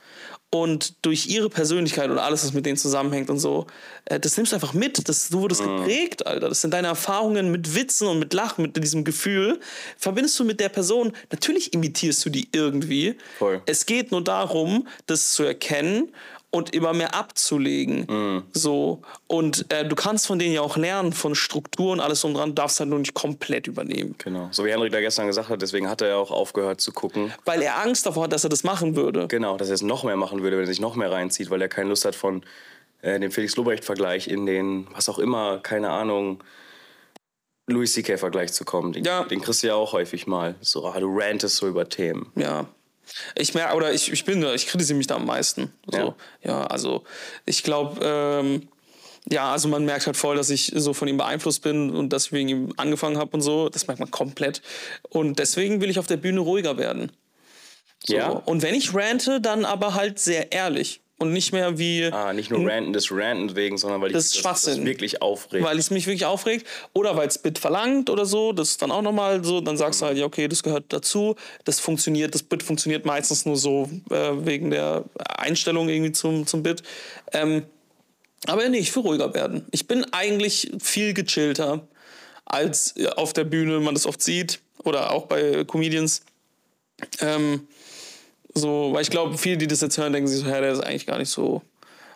[0.54, 3.66] und durch ihre Persönlichkeit und alles, was mit denen zusammenhängt und so,
[4.04, 5.08] äh, das nimmst du einfach mit.
[5.08, 6.48] Das, du wurdest geprägt, Alter.
[6.48, 9.58] Das sind deine Erfahrungen mit Witzen und mit Lachen, mit diesem Gefühl.
[9.98, 11.12] Verbindest du mit der Person.
[11.32, 13.16] Natürlich imitierst du die irgendwie.
[13.38, 13.62] Voll.
[13.66, 16.12] Es geht nur darum, das zu erkennen
[16.54, 18.06] und immer mehr abzulegen.
[18.08, 18.42] Mhm.
[18.52, 19.02] So.
[19.26, 22.78] Und äh, du kannst von denen ja auch lernen, von Strukturen, alles drum dran, darfst
[22.80, 24.14] halt nur nicht komplett übernehmen.
[24.18, 24.48] Genau.
[24.52, 27.32] So wie Henrik da gestern gesagt hat, deswegen hat er ja auch aufgehört zu gucken.
[27.44, 29.26] Weil er Angst davor hat, dass er das machen würde.
[29.28, 31.60] Genau, dass er es noch mehr machen würde, wenn er sich noch mehr reinzieht, weil
[31.60, 32.44] er keine Lust hat von
[33.02, 36.42] äh, dem Felix Lobrecht-Vergleich in den, was auch immer, keine Ahnung,
[37.66, 38.92] Louis C.K.-Vergleich zu kommen.
[38.92, 39.24] Den, Ja.
[39.24, 40.54] den kriegst du ja auch häufig mal.
[40.60, 42.30] So, ah, du rantest so über Themen.
[42.36, 42.66] Ja.
[43.36, 45.72] Ich merke, oder ich, ich bin, ich kritisiere mich da am meisten.
[45.90, 45.98] So.
[45.98, 46.14] Ja.
[46.42, 46.66] Ja.
[46.66, 47.04] also
[47.46, 48.68] ich glaube, ähm,
[49.30, 52.26] ja, also man merkt halt voll, dass ich so von ihm beeinflusst bin und dass
[52.26, 53.68] ich wegen ihm angefangen habe und so.
[53.68, 54.60] Das merkt man komplett.
[55.08, 57.10] Und deswegen will ich auf der Bühne ruhiger werden.
[58.06, 58.16] So.
[58.16, 58.28] Ja?
[58.28, 61.00] Und wenn ich rante, dann aber halt sehr ehrlich.
[61.24, 62.04] Und nicht mehr wie.
[62.12, 64.84] Ah, nicht nur ranten des Ranten wegen, sondern weil ich Das ist Schwachsinn.
[64.84, 65.64] wirklich aufregt.
[65.64, 68.90] weil es mich wirklich aufregt oder weil es Bit verlangt oder so, das ist dann
[68.90, 71.34] auch nochmal so, dann sagst du halt, ja, okay, das gehört dazu,
[71.64, 75.04] das funktioniert, das Bit funktioniert meistens nur so äh, wegen der
[75.38, 76.82] Einstellung irgendwie zum, zum Bit.
[77.32, 77.64] Ähm,
[78.46, 79.66] aber nee, ich will ruhiger werden.
[79.70, 81.88] Ich bin eigentlich viel gechillter,
[82.44, 86.22] als äh, auf der Bühne man das oft sieht oder auch bei Comedians.
[87.20, 87.66] Ähm,
[88.56, 90.80] so, weil ich glaube, viele, die das jetzt hören, denken sich so, ja, der ist
[90.80, 91.62] eigentlich gar nicht so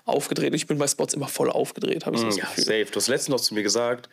[0.05, 0.55] aufgedreht.
[0.55, 2.65] Ich bin bei Spots immer voll aufgedreht, habe ich so das ja, Gefühl.
[2.65, 2.85] safe.
[2.87, 4.09] Du hast letztens noch zu mir gesagt,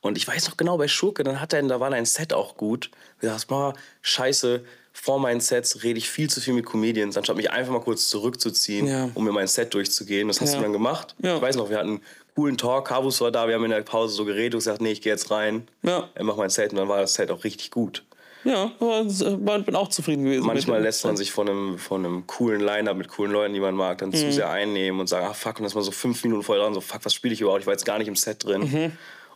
[0.00, 2.56] und ich weiß noch genau, bei Schurke, dann hat er, da war dein Set auch
[2.56, 2.90] gut.
[3.20, 4.62] Du sagst, mal, scheiße,
[4.92, 8.08] vor meinen Sets rede ich viel zu viel mit Comedians, anstatt mich einfach mal kurz
[8.08, 9.10] zurückzuziehen, Ja.
[9.14, 10.28] um mir mein Set durchzugehen.
[10.28, 10.56] Das hast Ja.
[10.58, 11.14] du dann gemacht.
[11.22, 11.36] Ja.
[11.36, 12.00] Ich weiß noch, wir hatten einen
[12.34, 14.92] coolen Talk, Kavus war da, wir haben in der Pause so geredet und gesagt, nee,
[14.92, 16.08] ich gehe jetzt rein, Ja.
[16.20, 18.04] mach mein Set und dann war das Set auch richtig gut.
[18.46, 20.46] Ja, aber ich bin auch zufrieden gewesen.
[20.46, 23.74] Manchmal lässt man sich von einem, von einem coolen Line-Up mit coolen Leuten, die man
[23.74, 24.14] mag, dann Mhm.
[24.14, 26.64] zu sehr einnehmen und sagen, ah fuck, und dann ist man so fünf Minuten vorher
[26.64, 27.60] dran, so fuck, was spiele ich überhaupt?
[27.62, 28.92] Ich war jetzt gar nicht im Set drin.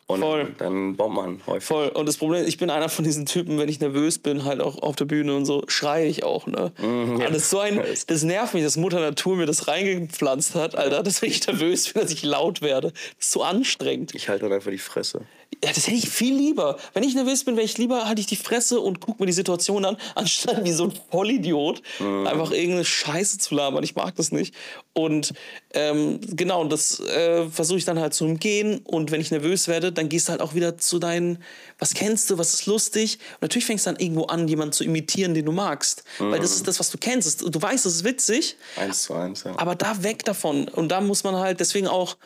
[0.07, 0.23] Und Mhm.
[0.25, 0.55] Voll.
[0.59, 1.65] dann bombt man häufig.
[1.65, 1.89] Voll.
[1.89, 4.61] Und das Problem ist, ich bin einer von diesen Typen, wenn ich nervös bin, halt
[4.61, 6.73] auch auf der Bühne und so, schreie ich auch, ne?
[6.83, 10.75] Mhm, das, ist so ein, das nervt mich, dass Mutter Natur mir das reingepflanzt hat,
[10.77, 12.91] Alter, dass wenn ich nervös bin, dass ich laut werde.
[12.93, 14.15] Das ist so anstrengend.
[14.15, 15.23] Ich halte dann einfach die Fresse.
[15.63, 16.79] Ja, das hätte ich viel lieber.
[16.95, 19.33] Wenn ich nervös bin, wäre ich lieber, halte ich die Fresse und gucke mir die
[19.33, 23.85] Situation an, anstatt wie so ein Vollidiot einfach irgendeine Scheiße zu labern.
[23.85, 24.55] Ich mag das nicht.
[24.95, 25.35] Und
[25.75, 28.81] ähm, genau, das äh, versuche ich dann halt zu umgehen.
[28.85, 31.43] Und wenn ich nervös werde, dann gehst du halt auch wieder zu deinen,
[31.79, 33.19] was kennst du, was ist lustig.
[33.35, 36.05] Und natürlich fängst du dann irgendwo an, jemanden zu imitieren, den du magst.
[36.19, 37.43] Weil das ist das, was du kennst.
[37.43, 39.59] Du weißt, das ist witzig, Eins zu eins, ja.
[39.59, 40.69] aber da weg davon.
[40.69, 42.17] Und da muss man halt deswegen auch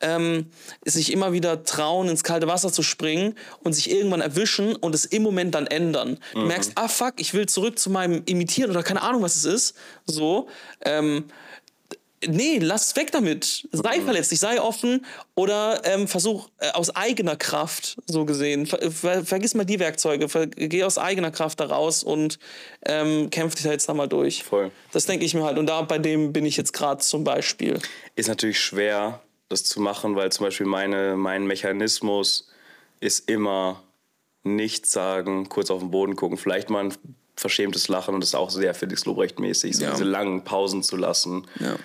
[0.00, 0.46] ähm,
[0.84, 5.04] sich immer wieder trauen, ins kalte Wasser zu springen und sich irgendwann erwischen und es
[5.04, 6.18] im Moment dann ändern.
[6.34, 9.44] Du merkst, ah fuck, ich will zurück zu meinem Imitieren oder keine Ahnung, was es
[9.44, 9.76] ist.
[10.06, 10.48] So.
[10.84, 11.24] Ähm,
[12.26, 13.68] Nee, lass weg damit.
[13.70, 15.06] Sei verletzlich, sei offen
[15.36, 18.66] oder ähm, versuch äh, aus eigener Kraft, so gesehen.
[18.66, 22.40] Ver, ver, vergiss mal die Werkzeuge, ver, geh aus eigener Kraft da raus und
[22.84, 24.42] ähm, kämpf dich da jetzt da mal durch.
[24.42, 24.72] Voll.
[24.90, 25.58] Das denke ich mir halt.
[25.58, 27.78] Und da bei dem bin ich jetzt gerade zum Beispiel.
[28.16, 32.48] Ist natürlich schwer, das zu machen, weil zum Beispiel meine, mein Mechanismus
[33.00, 33.82] ist immer
[34.44, 36.94] nichts sagen, kurz auf den Boden gucken, vielleicht mal ein
[37.36, 39.92] verschämtes Lachen und das ist auch sehr Felix Lobrecht-mäßig, so Ja.
[39.92, 41.46] diese langen Pausen zu lassen.
[41.60, 41.76] Ja.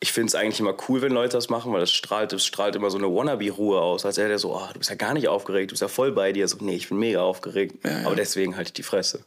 [0.00, 2.76] Ich finde es eigentlich immer cool, wenn Leute das machen, weil das strahlt, das strahlt
[2.76, 5.26] immer so eine Wannabe-Ruhe aus, als wäre der so, oh, du bist ja gar nicht
[5.28, 6.46] aufgeregt, du bist ja voll bei dir.
[6.46, 9.24] So, nee, ich bin mega aufgeregt, Ja, aber deswegen halte ich die Fresse.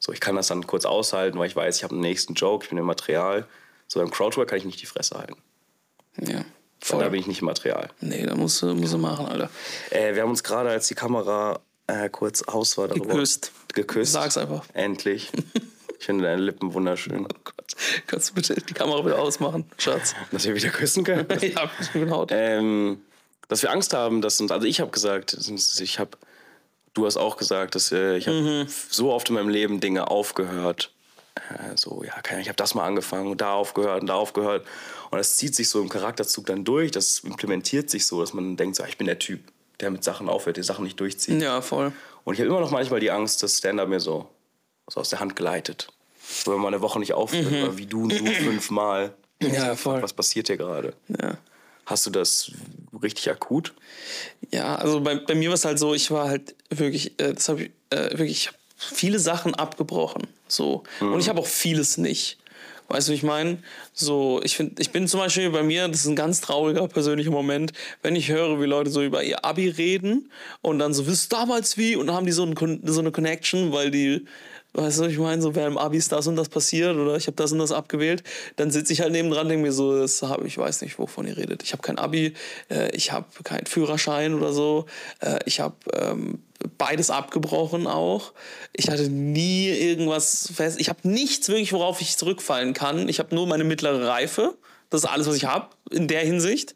[0.00, 2.64] So, ich kann das dann kurz aushalten, weil ich weiß, ich habe einen nächsten Joke,
[2.64, 3.46] ich bin im Material.
[3.86, 5.36] So beim Crowdwork kann ich nicht die Fresse halten.
[6.20, 6.44] Ja.
[6.84, 7.02] Voll.
[7.02, 7.88] da bin ich nicht im Material.
[8.00, 9.48] Nee, da musst du, musst du machen, Alter.
[9.90, 13.52] Äh, wir haben uns gerade, als die Kamera äh, kurz aus war, darüber Geküsst.
[13.72, 14.12] geküsst.
[14.12, 14.64] Sag's einfach.
[14.74, 15.30] Endlich.
[16.00, 17.24] Ich finde deine Lippen wunderschön.
[17.24, 17.74] Oh Gott.
[18.06, 20.14] Kannst du bitte die Kamera wieder ausmachen, Schatz?
[20.32, 21.26] Dass wir wieder küssen können.
[21.40, 22.26] ja, genau.
[22.28, 23.00] ähm,
[23.48, 25.34] dass wir Angst haben, dass uns, also ich habe gesagt,
[25.80, 26.10] ich habe,
[26.92, 28.66] du hast auch gesagt, dass äh, ich habe Mhm.
[28.90, 30.92] so oft in meinem Leben Dinge aufgehört.
[31.36, 34.66] Äh, so, ja, ich habe das mal angefangen und da aufgehört und da aufgehört.
[35.14, 38.56] Und das zieht sich so im Charakterzug dann durch, das implementiert sich so, dass man
[38.56, 39.40] denkt, so, ah, ich bin der Typ,
[39.78, 41.40] der mit Sachen aufhört, die Sachen nicht durchzieht.
[41.40, 41.92] Ja, voll.
[42.24, 44.28] Und ich habe immer noch manchmal die Angst, dass Stand-Up mir so,
[44.90, 45.86] so aus der Hand gleitet.
[46.20, 49.14] So, wenn man eine Woche nicht aufhört, oder wie du, du fünfmal.
[49.40, 49.50] Mhm.
[49.54, 50.02] Ja, voll.
[50.02, 50.94] Was passiert hier gerade?
[51.20, 51.36] Ja.
[51.86, 52.50] Hast du das
[53.00, 53.72] richtig akut?
[54.50, 57.48] Ja, also bei, bei mir war es halt so, ich war halt wirklich, äh, das
[57.48, 60.26] habe ich äh, wirklich, ich viele Sachen abgebrochen.
[60.48, 60.82] So.
[61.00, 62.38] Und ich habe auch vieles nicht.
[62.88, 63.58] Weißt du, wie ich meine?
[63.92, 67.30] So, ich finde, ich bin zum Beispiel bei mir, das ist ein ganz trauriger persönlicher
[67.30, 70.30] Moment, wenn ich höre, wie Leute so über ihr Abi reden
[70.60, 71.96] und dann so, wisst damals wie?
[71.96, 74.26] Und dann haben die so, ein, so eine Connection, weil die,
[74.74, 77.26] weißt du, ich meine, so während im Abi ist das und das passiert oder ich
[77.26, 78.22] habe das und das abgewählt,
[78.56, 81.36] dann sitze ich halt nebendran, denke mir so, das hab, ich weiß nicht, wovon ihr
[81.36, 81.62] redet.
[81.62, 82.34] Ich habe kein Abi,
[82.68, 84.86] äh, ich habe keinen Führerschein oder so,
[85.20, 86.42] äh, ich habe ähm,
[86.78, 88.32] beides abgebrochen auch.
[88.72, 90.80] Ich hatte nie irgendwas fest.
[90.80, 93.08] Ich habe nichts wirklich, worauf ich zurückfallen kann.
[93.08, 94.54] Ich habe nur meine mittlere Reife.
[94.90, 96.74] Das ist alles, was ich habe in der Hinsicht.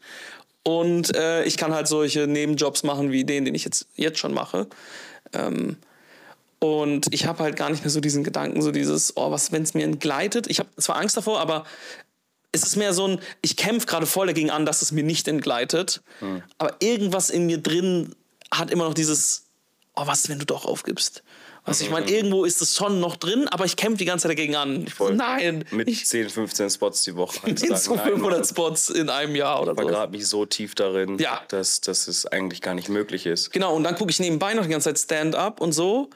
[0.64, 4.34] Und äh, ich kann halt solche Nebenjobs machen wie den, den ich jetzt, jetzt schon
[4.34, 4.66] mache.
[5.32, 5.76] Ähm,
[6.58, 9.62] und ich habe halt gar nicht mehr so diesen Gedanken, so dieses, oh, was, wenn
[9.62, 10.48] es mir entgleitet.
[10.48, 11.64] Ich habe zwar Angst davor, aber
[12.50, 15.28] es ist mehr so ein, ich kämpfe gerade voll dagegen an, dass es mir nicht
[15.28, 16.02] entgleitet.
[16.18, 16.42] Hm.
[16.58, 18.14] Aber irgendwas in mir drin
[18.50, 19.47] hat immer noch dieses,
[20.00, 21.22] oh, was, wenn du doch aufgibst?
[21.64, 24.30] Was ich meine, irgendwo ist es schon noch drin, aber ich kämpfe die ganze Zeit
[24.38, 24.84] dagegen an.
[24.86, 25.14] Ich Voll.
[25.14, 27.40] nein, Mit ich 10, 15 Spots die Woche.
[27.44, 29.82] bin so 500 Spots in einem Jahr oder Ich so.
[29.86, 31.42] vergrabe mich so tief darin, Ja.
[31.48, 33.50] dass, dass es eigentlich gar nicht möglich ist.
[33.52, 36.08] Genau, und dann gucke ich nebenbei noch die ganze Zeit Stand-up und so.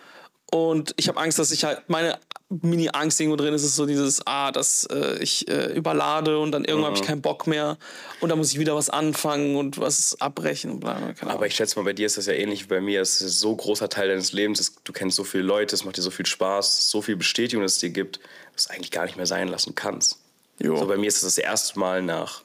[0.55, 2.19] Und ich habe Angst, dass ich halt, meine
[2.51, 6.67] Mini-Angst irgendwo drin ist, ist so dieses, ah, dass äh, ich äh, überlade und dann
[6.67, 7.79] irgendwann habe ich keinen Bock mehr.
[8.21, 11.55] Und dann muss ich wieder was anfangen und was abbrechen und bla, bla, Aber ich
[11.57, 13.01] schätze mal, bei dir ist das ja ähnlich wie bei mir.
[13.01, 14.61] Es ist so ein großer Teil deines Lebens.
[14.61, 17.63] Es- Du kennst so viele Leute, es macht dir so viel Spaß, so viel Bestätigung,
[17.63, 18.21] dass es dir gibt,
[18.55, 20.19] dass du eigentlich gar nicht mehr sein lassen kannst.
[20.59, 20.77] Jo.
[20.77, 22.43] So, bei mir ist es das erste Mal nach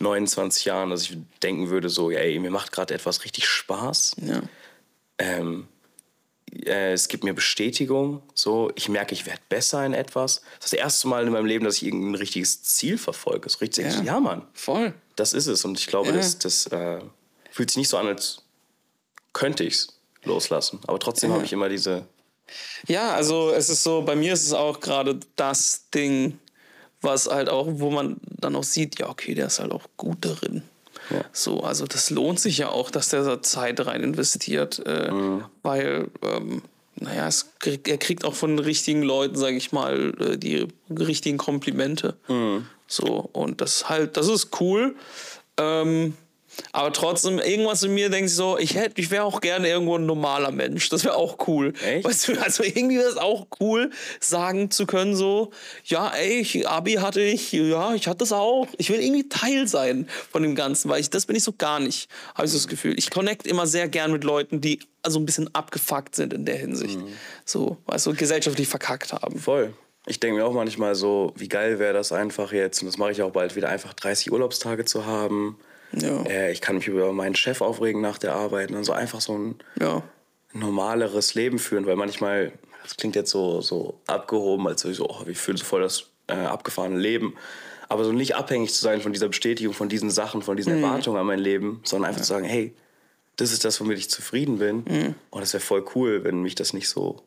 [0.00, 4.16] 29 Jahren, dass ich denken würde, so, ey, mir macht gerade etwas richtig Spaß.
[4.20, 4.42] Ja.
[5.18, 5.66] Ähm,
[6.66, 8.22] äh, es gibt mir Bestätigung.
[8.34, 10.42] So, ich merke, ich werde besser in etwas.
[10.58, 13.48] Das ist das erste Mal in meinem Leben, dass ich irgendein richtiges Ziel verfolge.
[13.48, 14.02] So richtig, Ja.
[14.02, 14.94] ja, Mann, Voll.
[15.16, 15.64] das ist es.
[15.64, 16.16] Und ich glaube, Ja.
[16.16, 17.00] das, das äh,
[17.50, 18.42] fühlt sich nicht so an, als
[19.32, 20.80] könnte ich es loslassen.
[20.86, 22.06] Aber trotzdem habe ich immer diese.
[22.86, 26.38] Ja, also es ist so, bei mir ist es auch gerade das Ding,
[27.02, 30.24] was halt auch, wo man dann auch sieht, ja, okay, der ist halt auch gut
[30.24, 30.62] darin.
[31.10, 31.24] Ja.
[31.32, 35.10] So, also das lohnt sich ja auch, dass der da Zeit rein investiert, äh,
[35.62, 36.62] weil, ähm,
[36.96, 37.28] naja,
[37.60, 42.16] krieg, er kriegt auch von den richtigen Leuten, sage ich mal, äh, die richtigen Komplimente.
[42.86, 44.96] So, und das ist halt, das ist cool.
[45.58, 46.14] Ähm,
[46.72, 50.06] aber trotzdem, irgendwas in mir denkt so, ich hätte, ich wäre auch gerne irgendwo ein
[50.06, 50.88] normaler Mensch.
[50.88, 51.72] Das wäre auch cool.
[51.84, 52.04] Echt?
[52.04, 53.90] Weißt du, also irgendwie wäre es auch cool,
[54.20, 55.50] sagen zu können, so,
[55.84, 58.66] ja, ey, ich, Abi hatte ich, ja, ich hatte das auch.
[58.76, 61.80] Ich will irgendwie Teil sein von dem Ganzen, weil ich, das bin ich so gar
[61.80, 62.94] nicht, habe ich so das Gefühl.
[62.98, 66.56] Ich connect immer sehr gern mit Leuten, die also ein bisschen abgefuckt sind in der
[66.56, 66.98] Hinsicht.
[67.44, 69.38] So, weißt du, gesellschaftlich verkackt haben.
[69.38, 69.72] Voll.
[70.06, 73.12] Ich denke mir auch manchmal so, wie geil wäre das einfach jetzt, und das mache
[73.12, 75.58] ich auch bald wieder, einfach 30 Urlaubstage zu haben.
[75.92, 76.22] Ja.
[76.24, 79.54] Äh, ich kann mich über meinen Chef aufregen nach der Arbeit so einfach so ein
[79.80, 80.02] Ja.
[80.52, 82.52] normaleres Leben führen, weil manchmal,
[82.82, 86.34] das klingt jetzt so, so abgehoben, als so, oh, wir führen so voll das äh,
[86.34, 87.34] abgefahrene Leben.
[87.88, 91.16] Aber so nicht abhängig zu sein von dieser Bestätigung, von diesen Sachen, von diesen Erwartungen
[91.18, 92.74] an mein Leben, sondern einfach zu sagen, hey,
[93.36, 95.14] das ist das, womit ich zufrieden bin.
[95.30, 97.22] Und das wäre voll cool, wenn mich das nicht so.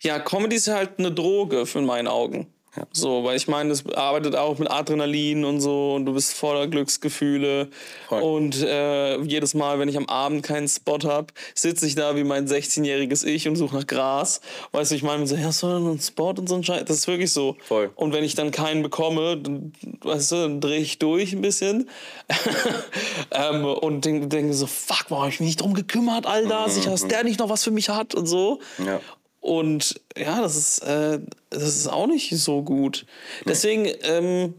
[0.00, 2.46] Ja, Comedy ist halt eine Droge für in meinen Augen.
[2.78, 2.86] Ja.
[2.92, 6.68] So, weil ich meine, es arbeitet auch mit Adrenalin und so und du bist voller
[6.68, 7.68] Glücksgefühle.
[8.08, 8.22] Voll.
[8.22, 12.22] Und äh, jedes Mal, wenn ich am Abend keinen Spot habe, sitze ich da wie
[12.22, 14.40] mein 16-jähriges Ich und suche nach Gras.
[14.70, 16.84] Weißt du, ich meine, so, ja, so ein Spot und so ein Scheiß.
[16.84, 17.56] Das ist wirklich so.
[17.64, 17.90] Voll.
[17.96, 19.72] Und wenn ich dann keinen bekomme, dann,
[20.02, 21.90] weißt du, dann drehe ich durch ein bisschen.
[23.32, 26.68] ähm, und denke denk so, fuck, warum habe ich mich nicht drum gekümmert, Alter?
[26.68, 28.60] Sicher, dass der nicht noch was für mich hat und so.
[28.78, 29.00] Ja.
[29.40, 31.20] Und ja, das ist, äh,
[31.50, 33.06] das ist auch nicht so gut.
[33.46, 34.54] Deswegen, ähm,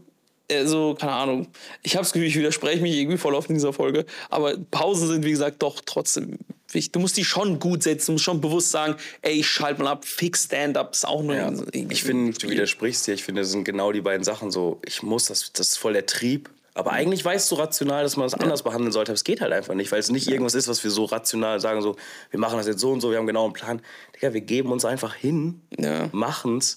[0.50, 1.48] also, keine Ahnung,
[1.82, 4.04] ich habe das Gefühl, ich widerspreche mich irgendwie voll auf in dieser Folge.
[4.30, 6.38] Aber Pausen sind, wie gesagt, doch trotzdem
[6.72, 6.92] wichtig.
[6.92, 9.90] Du musst die schon gut setzen, du musst schon bewusst sagen, ey, ich schalte mal
[9.90, 11.48] ab, fix Stand-up ist auch nur Ja.
[11.50, 13.14] irgendwie Ich finde, du widersprichst dir.
[13.14, 14.80] Ich finde, das sind genau die beiden Sachen so.
[14.84, 16.50] Ich muss, das, das ist voll der Trieb.
[16.74, 19.10] Aber eigentlich weißt du rational, dass man das anders behandeln sollte.
[19.10, 21.58] Aber es geht halt einfach nicht, weil es nicht irgendwas ist, was wir so rational
[21.60, 21.96] sagen, so,
[22.30, 23.82] wir machen das jetzt so und so, wir haben genau einen Plan.
[24.16, 26.08] Digga, wir geben uns einfach hin, Ja.
[26.12, 26.76] machen's.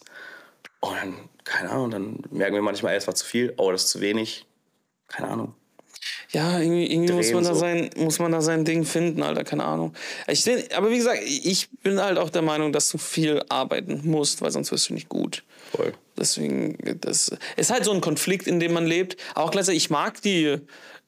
[0.79, 3.83] Und dann, keine Ahnung, dann merken wir manchmal, ey, es war zu viel, oh, das
[3.85, 4.45] ist zu wenig.
[5.07, 5.53] Keine Ahnung.
[6.33, 7.59] Ja, irgendwie, irgendwie muss, man da so.
[7.59, 9.93] sein, muss man da sein Ding finden, Alter, keine Ahnung.
[10.27, 14.01] Ich, seh- aber wie gesagt, ich bin halt auch der Meinung, dass du viel arbeiten
[14.03, 15.43] musst, weil sonst wirst du nicht gut.
[15.75, 15.93] Voll.
[16.17, 19.17] Deswegen, das ist halt so ein Konflikt, in dem man lebt.
[19.35, 20.57] Auch gleichzeitig, ich mag die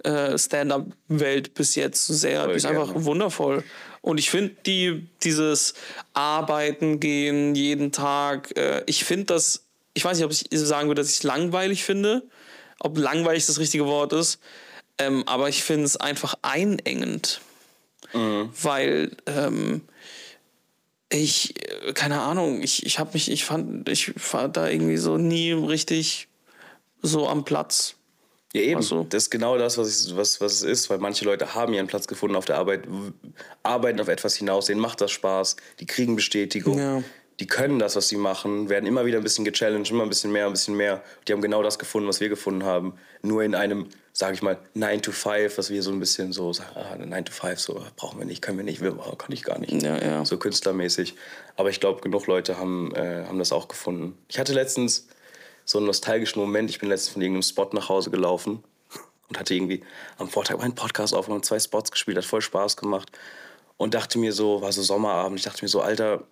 [0.04, 2.42] äh, Stand-up-Welt bis jetzt sehr.
[2.42, 2.82] Voll die ist gerne.
[2.82, 3.64] einfach wundervoll.
[4.02, 5.74] Und ich finde die, dieses
[6.14, 9.66] Arbeiten gehen jeden Tag, äh, ich finde das,
[9.96, 12.24] ich weiß nicht, ob ich sagen würde, dass ich es langweilig finde,
[12.80, 14.40] ob langweilig das richtige Wort ist,
[15.00, 17.42] ähm, aber ich finde es einfach einengend.
[18.14, 19.82] Weil ähm,
[21.10, 21.54] ich,
[21.88, 25.52] äh, keine Ahnung, ich, ich habe mich, ich fand, ich war da irgendwie so nie
[25.52, 26.28] richtig
[27.02, 27.96] so am Platz.
[28.54, 28.80] Ja, eben.
[28.80, 29.06] Ach so.
[29.10, 31.88] Das ist genau das, was, ich, was, was es ist, weil manche Leute haben ihren
[31.88, 32.88] Platz gefunden auf der Arbeit,
[33.64, 37.04] arbeiten auf etwas hinaus, denen macht das Spaß, die kriegen Bestätigung, Ja.
[37.42, 40.32] die können das, was sie machen, werden immer wieder ein bisschen gechallenged, immer ein bisschen
[40.32, 41.04] mehr, ein bisschen mehr.
[41.28, 42.94] Die haben genau das gefunden, was wir gefunden haben.
[43.22, 46.54] Nur in einem, sage ich mal, 9 to 5, was wir so ein bisschen so
[46.54, 49.34] sagen, ah, 9 to 5, so brauchen wir nicht, können wir nicht, wir, oh, kann
[49.34, 49.84] ich gar nicht.
[49.84, 50.24] Ja, ja.
[50.24, 51.16] So künstlermäßig.
[51.58, 54.18] Aber ich glaube, genug Leute haben, äh, haben das auch gefunden.
[54.30, 55.10] Ich hatte letztens
[55.66, 56.70] so einen nostalgischen Moment.
[56.70, 58.64] Ich bin letztens von irgendeinem Spot nach Hause gelaufen
[59.28, 59.84] und hatte irgendwie
[60.18, 63.12] am Vortag meinen Podcast aufgenommen, zwei Spots gespielt, hat voll Spaß gemacht
[63.76, 66.24] und dachte mir so, war so Sommerabend, ich dachte mir so, Alter,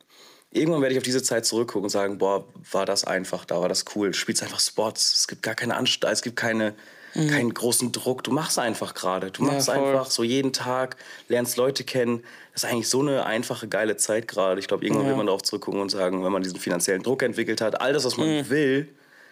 [0.52, 3.68] irgendwann werde ich auf diese Zeit zurückgucken und sagen, boah, war das einfach, da war
[3.68, 4.14] das cool.
[4.14, 6.76] Spielst einfach Spots, es gibt gar keine Anstalt, es gibt keine,
[7.14, 7.30] mhm.
[7.30, 8.24] keinen großen Druck.
[8.24, 9.32] Du machst einfach gerade.
[9.32, 12.24] Du machst ja, einfach so jeden Tag, lernst Leute kennen.
[12.54, 14.60] Das ist eigentlich so eine einfache, geile Zeit gerade.
[14.60, 15.12] Ich glaube, irgendwann ja.
[15.12, 18.06] will man darauf zurückgucken und sagen, wenn man diesen finanziellen Druck entwickelt hat, all das,
[18.06, 18.50] was man mhm.
[18.50, 18.90] will,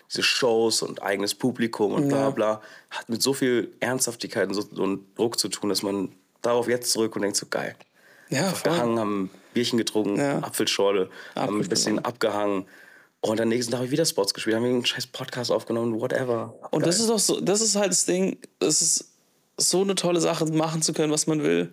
[0.09, 4.81] diese Shows und eigenes Publikum und bla bla, hat mit so viel Ernsthaftigkeit und, so,
[4.81, 6.09] und Druck zu tun, dass man
[6.41, 7.75] darauf jetzt zurück und denkt so, geil.
[8.29, 10.39] Ja, Verhangen, haben Bierchen getrunken, ja.
[10.39, 12.65] Apfelschorle, Apfel, haben ein bisschen abgehangen.
[13.21, 16.55] Und am nächsten Tag habe ich wieder Spots gespielt, haben einen scheiß Podcast aufgenommen, whatever.
[16.71, 16.89] Und Geil.
[16.89, 19.11] das ist auch so, das ist halt das Ding, es ist
[19.57, 21.71] so eine tolle Sache, machen zu können, was man will.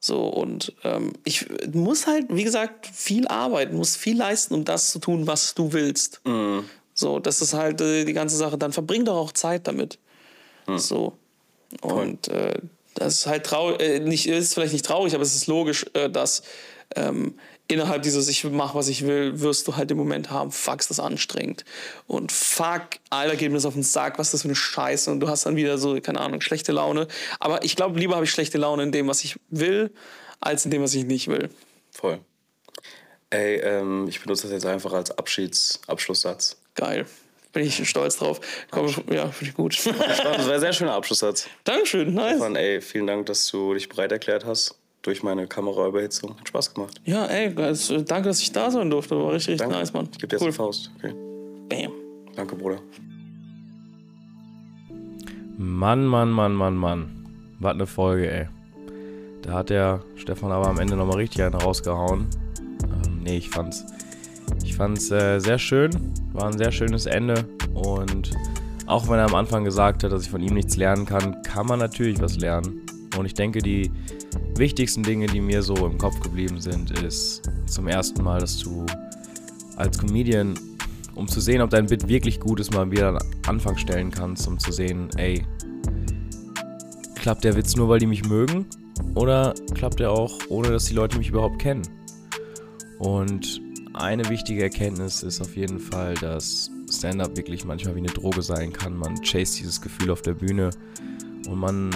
[0.00, 4.90] So, und ähm, ich muss halt, wie gesagt, viel arbeiten, muss viel leisten, um das
[4.90, 6.20] zu tun, was du willst.
[6.24, 6.58] Mm.
[6.92, 8.58] So, das ist halt äh, die ganze Sache.
[8.58, 9.98] Dann verbring doch auch Zeit damit.
[10.66, 10.76] Mm.
[10.76, 11.14] So.
[11.80, 12.58] Und äh,
[12.94, 16.10] das ist halt traurig, äh, nicht, ist vielleicht nicht traurig, aber es ist logisch, äh,
[16.10, 16.42] dass
[16.96, 17.34] ähm,
[17.68, 20.90] innerhalb dieses Ich mach, was ich will, wirst du halt im Moment haben, fuck, ist
[20.90, 21.64] das anstrengend.
[22.06, 25.10] Und fuck, Alter, geht mir das auf den Sack, was ist das für eine Scheiße.
[25.10, 27.08] Und du hast dann wieder so, keine Ahnung, schlechte Laune.
[27.40, 29.90] Aber ich glaube, lieber habe ich schlechte Laune in dem, was ich will,
[30.40, 31.48] als in dem, was ich nicht will.
[31.90, 32.20] Voll.
[33.30, 36.56] Ey, ähm, ich benutze das jetzt einfach als Abschieds Abschlusssatz.
[36.74, 37.06] Geil.
[37.52, 38.40] Bin ich stolz drauf.
[38.70, 39.86] Komm, ja, finde ich gut.
[39.86, 41.48] Das war ein sehr schöner Abschlusssatz.
[41.64, 42.32] Dankeschön, nice.
[42.36, 46.34] Stefan, ey, vielen Dank, dass du dich bereit erklärt hast durch meine Kameraüberhitzung.
[46.38, 47.00] Hat Spaß gemacht.
[47.04, 49.16] Ja, ey, also, danke, dass ich da sein durfte.
[49.16, 49.76] War richtig, richtig danke.
[49.76, 50.08] nice, Mann.
[50.10, 50.48] Ich gebe dir cool.
[50.48, 50.90] jetzt eine Faust.
[50.98, 51.14] Okay.
[51.68, 51.92] Bam.
[52.34, 52.78] Danke, Bruder.
[55.56, 57.26] Mann, Mann, Mann, Mann, Mann.
[57.60, 58.48] Was eine Folge, ey.
[59.42, 62.26] Da hat der Stefan aber am Ende nochmal richtig einen rausgehauen.
[62.82, 63.84] Ähm, nee, ich fand's,
[64.64, 66.14] ich fand's äh, sehr schön.
[66.32, 67.44] War ein sehr schönes Ende.
[67.74, 68.30] Und
[68.86, 71.66] auch wenn er am Anfang gesagt hat, dass ich von ihm nichts lernen kann, kann
[71.66, 72.80] man natürlich was lernen.
[73.18, 73.92] Und ich denke, die
[74.56, 78.86] wichtigsten Dinge, die mir so im Kopf geblieben sind, ist zum ersten Mal, dass du
[79.76, 80.58] als Comedian,
[81.14, 84.46] um zu sehen, ob dein Bit wirklich gut ist, mal wieder an Anfang stellen kannst,
[84.46, 85.44] um zu sehen, ey,
[87.14, 88.66] klappt der Witz nur, weil die mich mögen?
[89.14, 91.82] Oder klappt er auch, ohne dass die Leute mich überhaupt kennen?
[92.98, 93.60] Und
[93.94, 98.72] eine wichtige Erkenntnis ist auf jeden Fall, dass Stand-up wirklich manchmal wie eine Droge sein
[98.72, 98.96] kann.
[98.96, 100.70] Man chase dieses Gefühl auf der Bühne
[101.48, 101.90] und man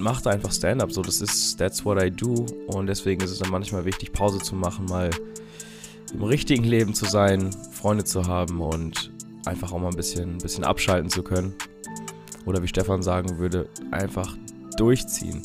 [0.00, 0.92] macht einfach Stand-up.
[0.92, 2.46] So, das ist, that's what I do.
[2.66, 5.10] Und deswegen ist es dann manchmal wichtig, Pause zu machen, mal
[6.12, 9.12] im richtigen Leben zu sein, Freunde zu haben und
[9.44, 11.54] einfach auch mal ein bisschen, ein bisschen abschalten zu können.
[12.46, 14.36] Oder wie Stefan sagen würde, einfach
[14.76, 15.42] durchziehen.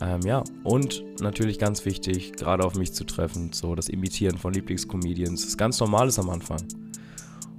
[0.00, 4.52] Ähm, ja, und natürlich ganz wichtig, gerade auf mich zu treffen, so das Imitieren von
[4.52, 6.62] Lieblingscomedians, das ist ganz normal ist am Anfang.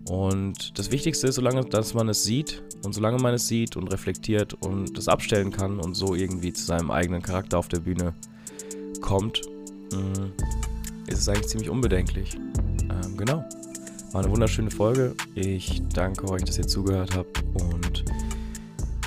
[0.10, 3.92] Und das Wichtigste ist, solange dass man es sieht und solange man es sieht und
[3.94, 8.16] reflektiert und das abstellen kann und so irgendwie zu seinem eigenen Charakter auf der Bühne
[9.02, 9.42] kommt,
[9.94, 10.32] mm,
[11.08, 12.36] ist es eigentlich ziemlich unbedenklich.
[12.90, 13.46] Ähm, genau.
[14.12, 15.14] War eine wunderschöne Folge.
[15.36, 18.04] Ich danke euch, dass ihr zugehört habt und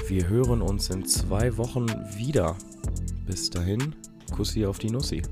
[0.06, 2.56] wir hören uns in zwei Wochen wieder.
[3.26, 3.96] Bis dahin,
[4.30, 5.22] Kussi auf die Nussi.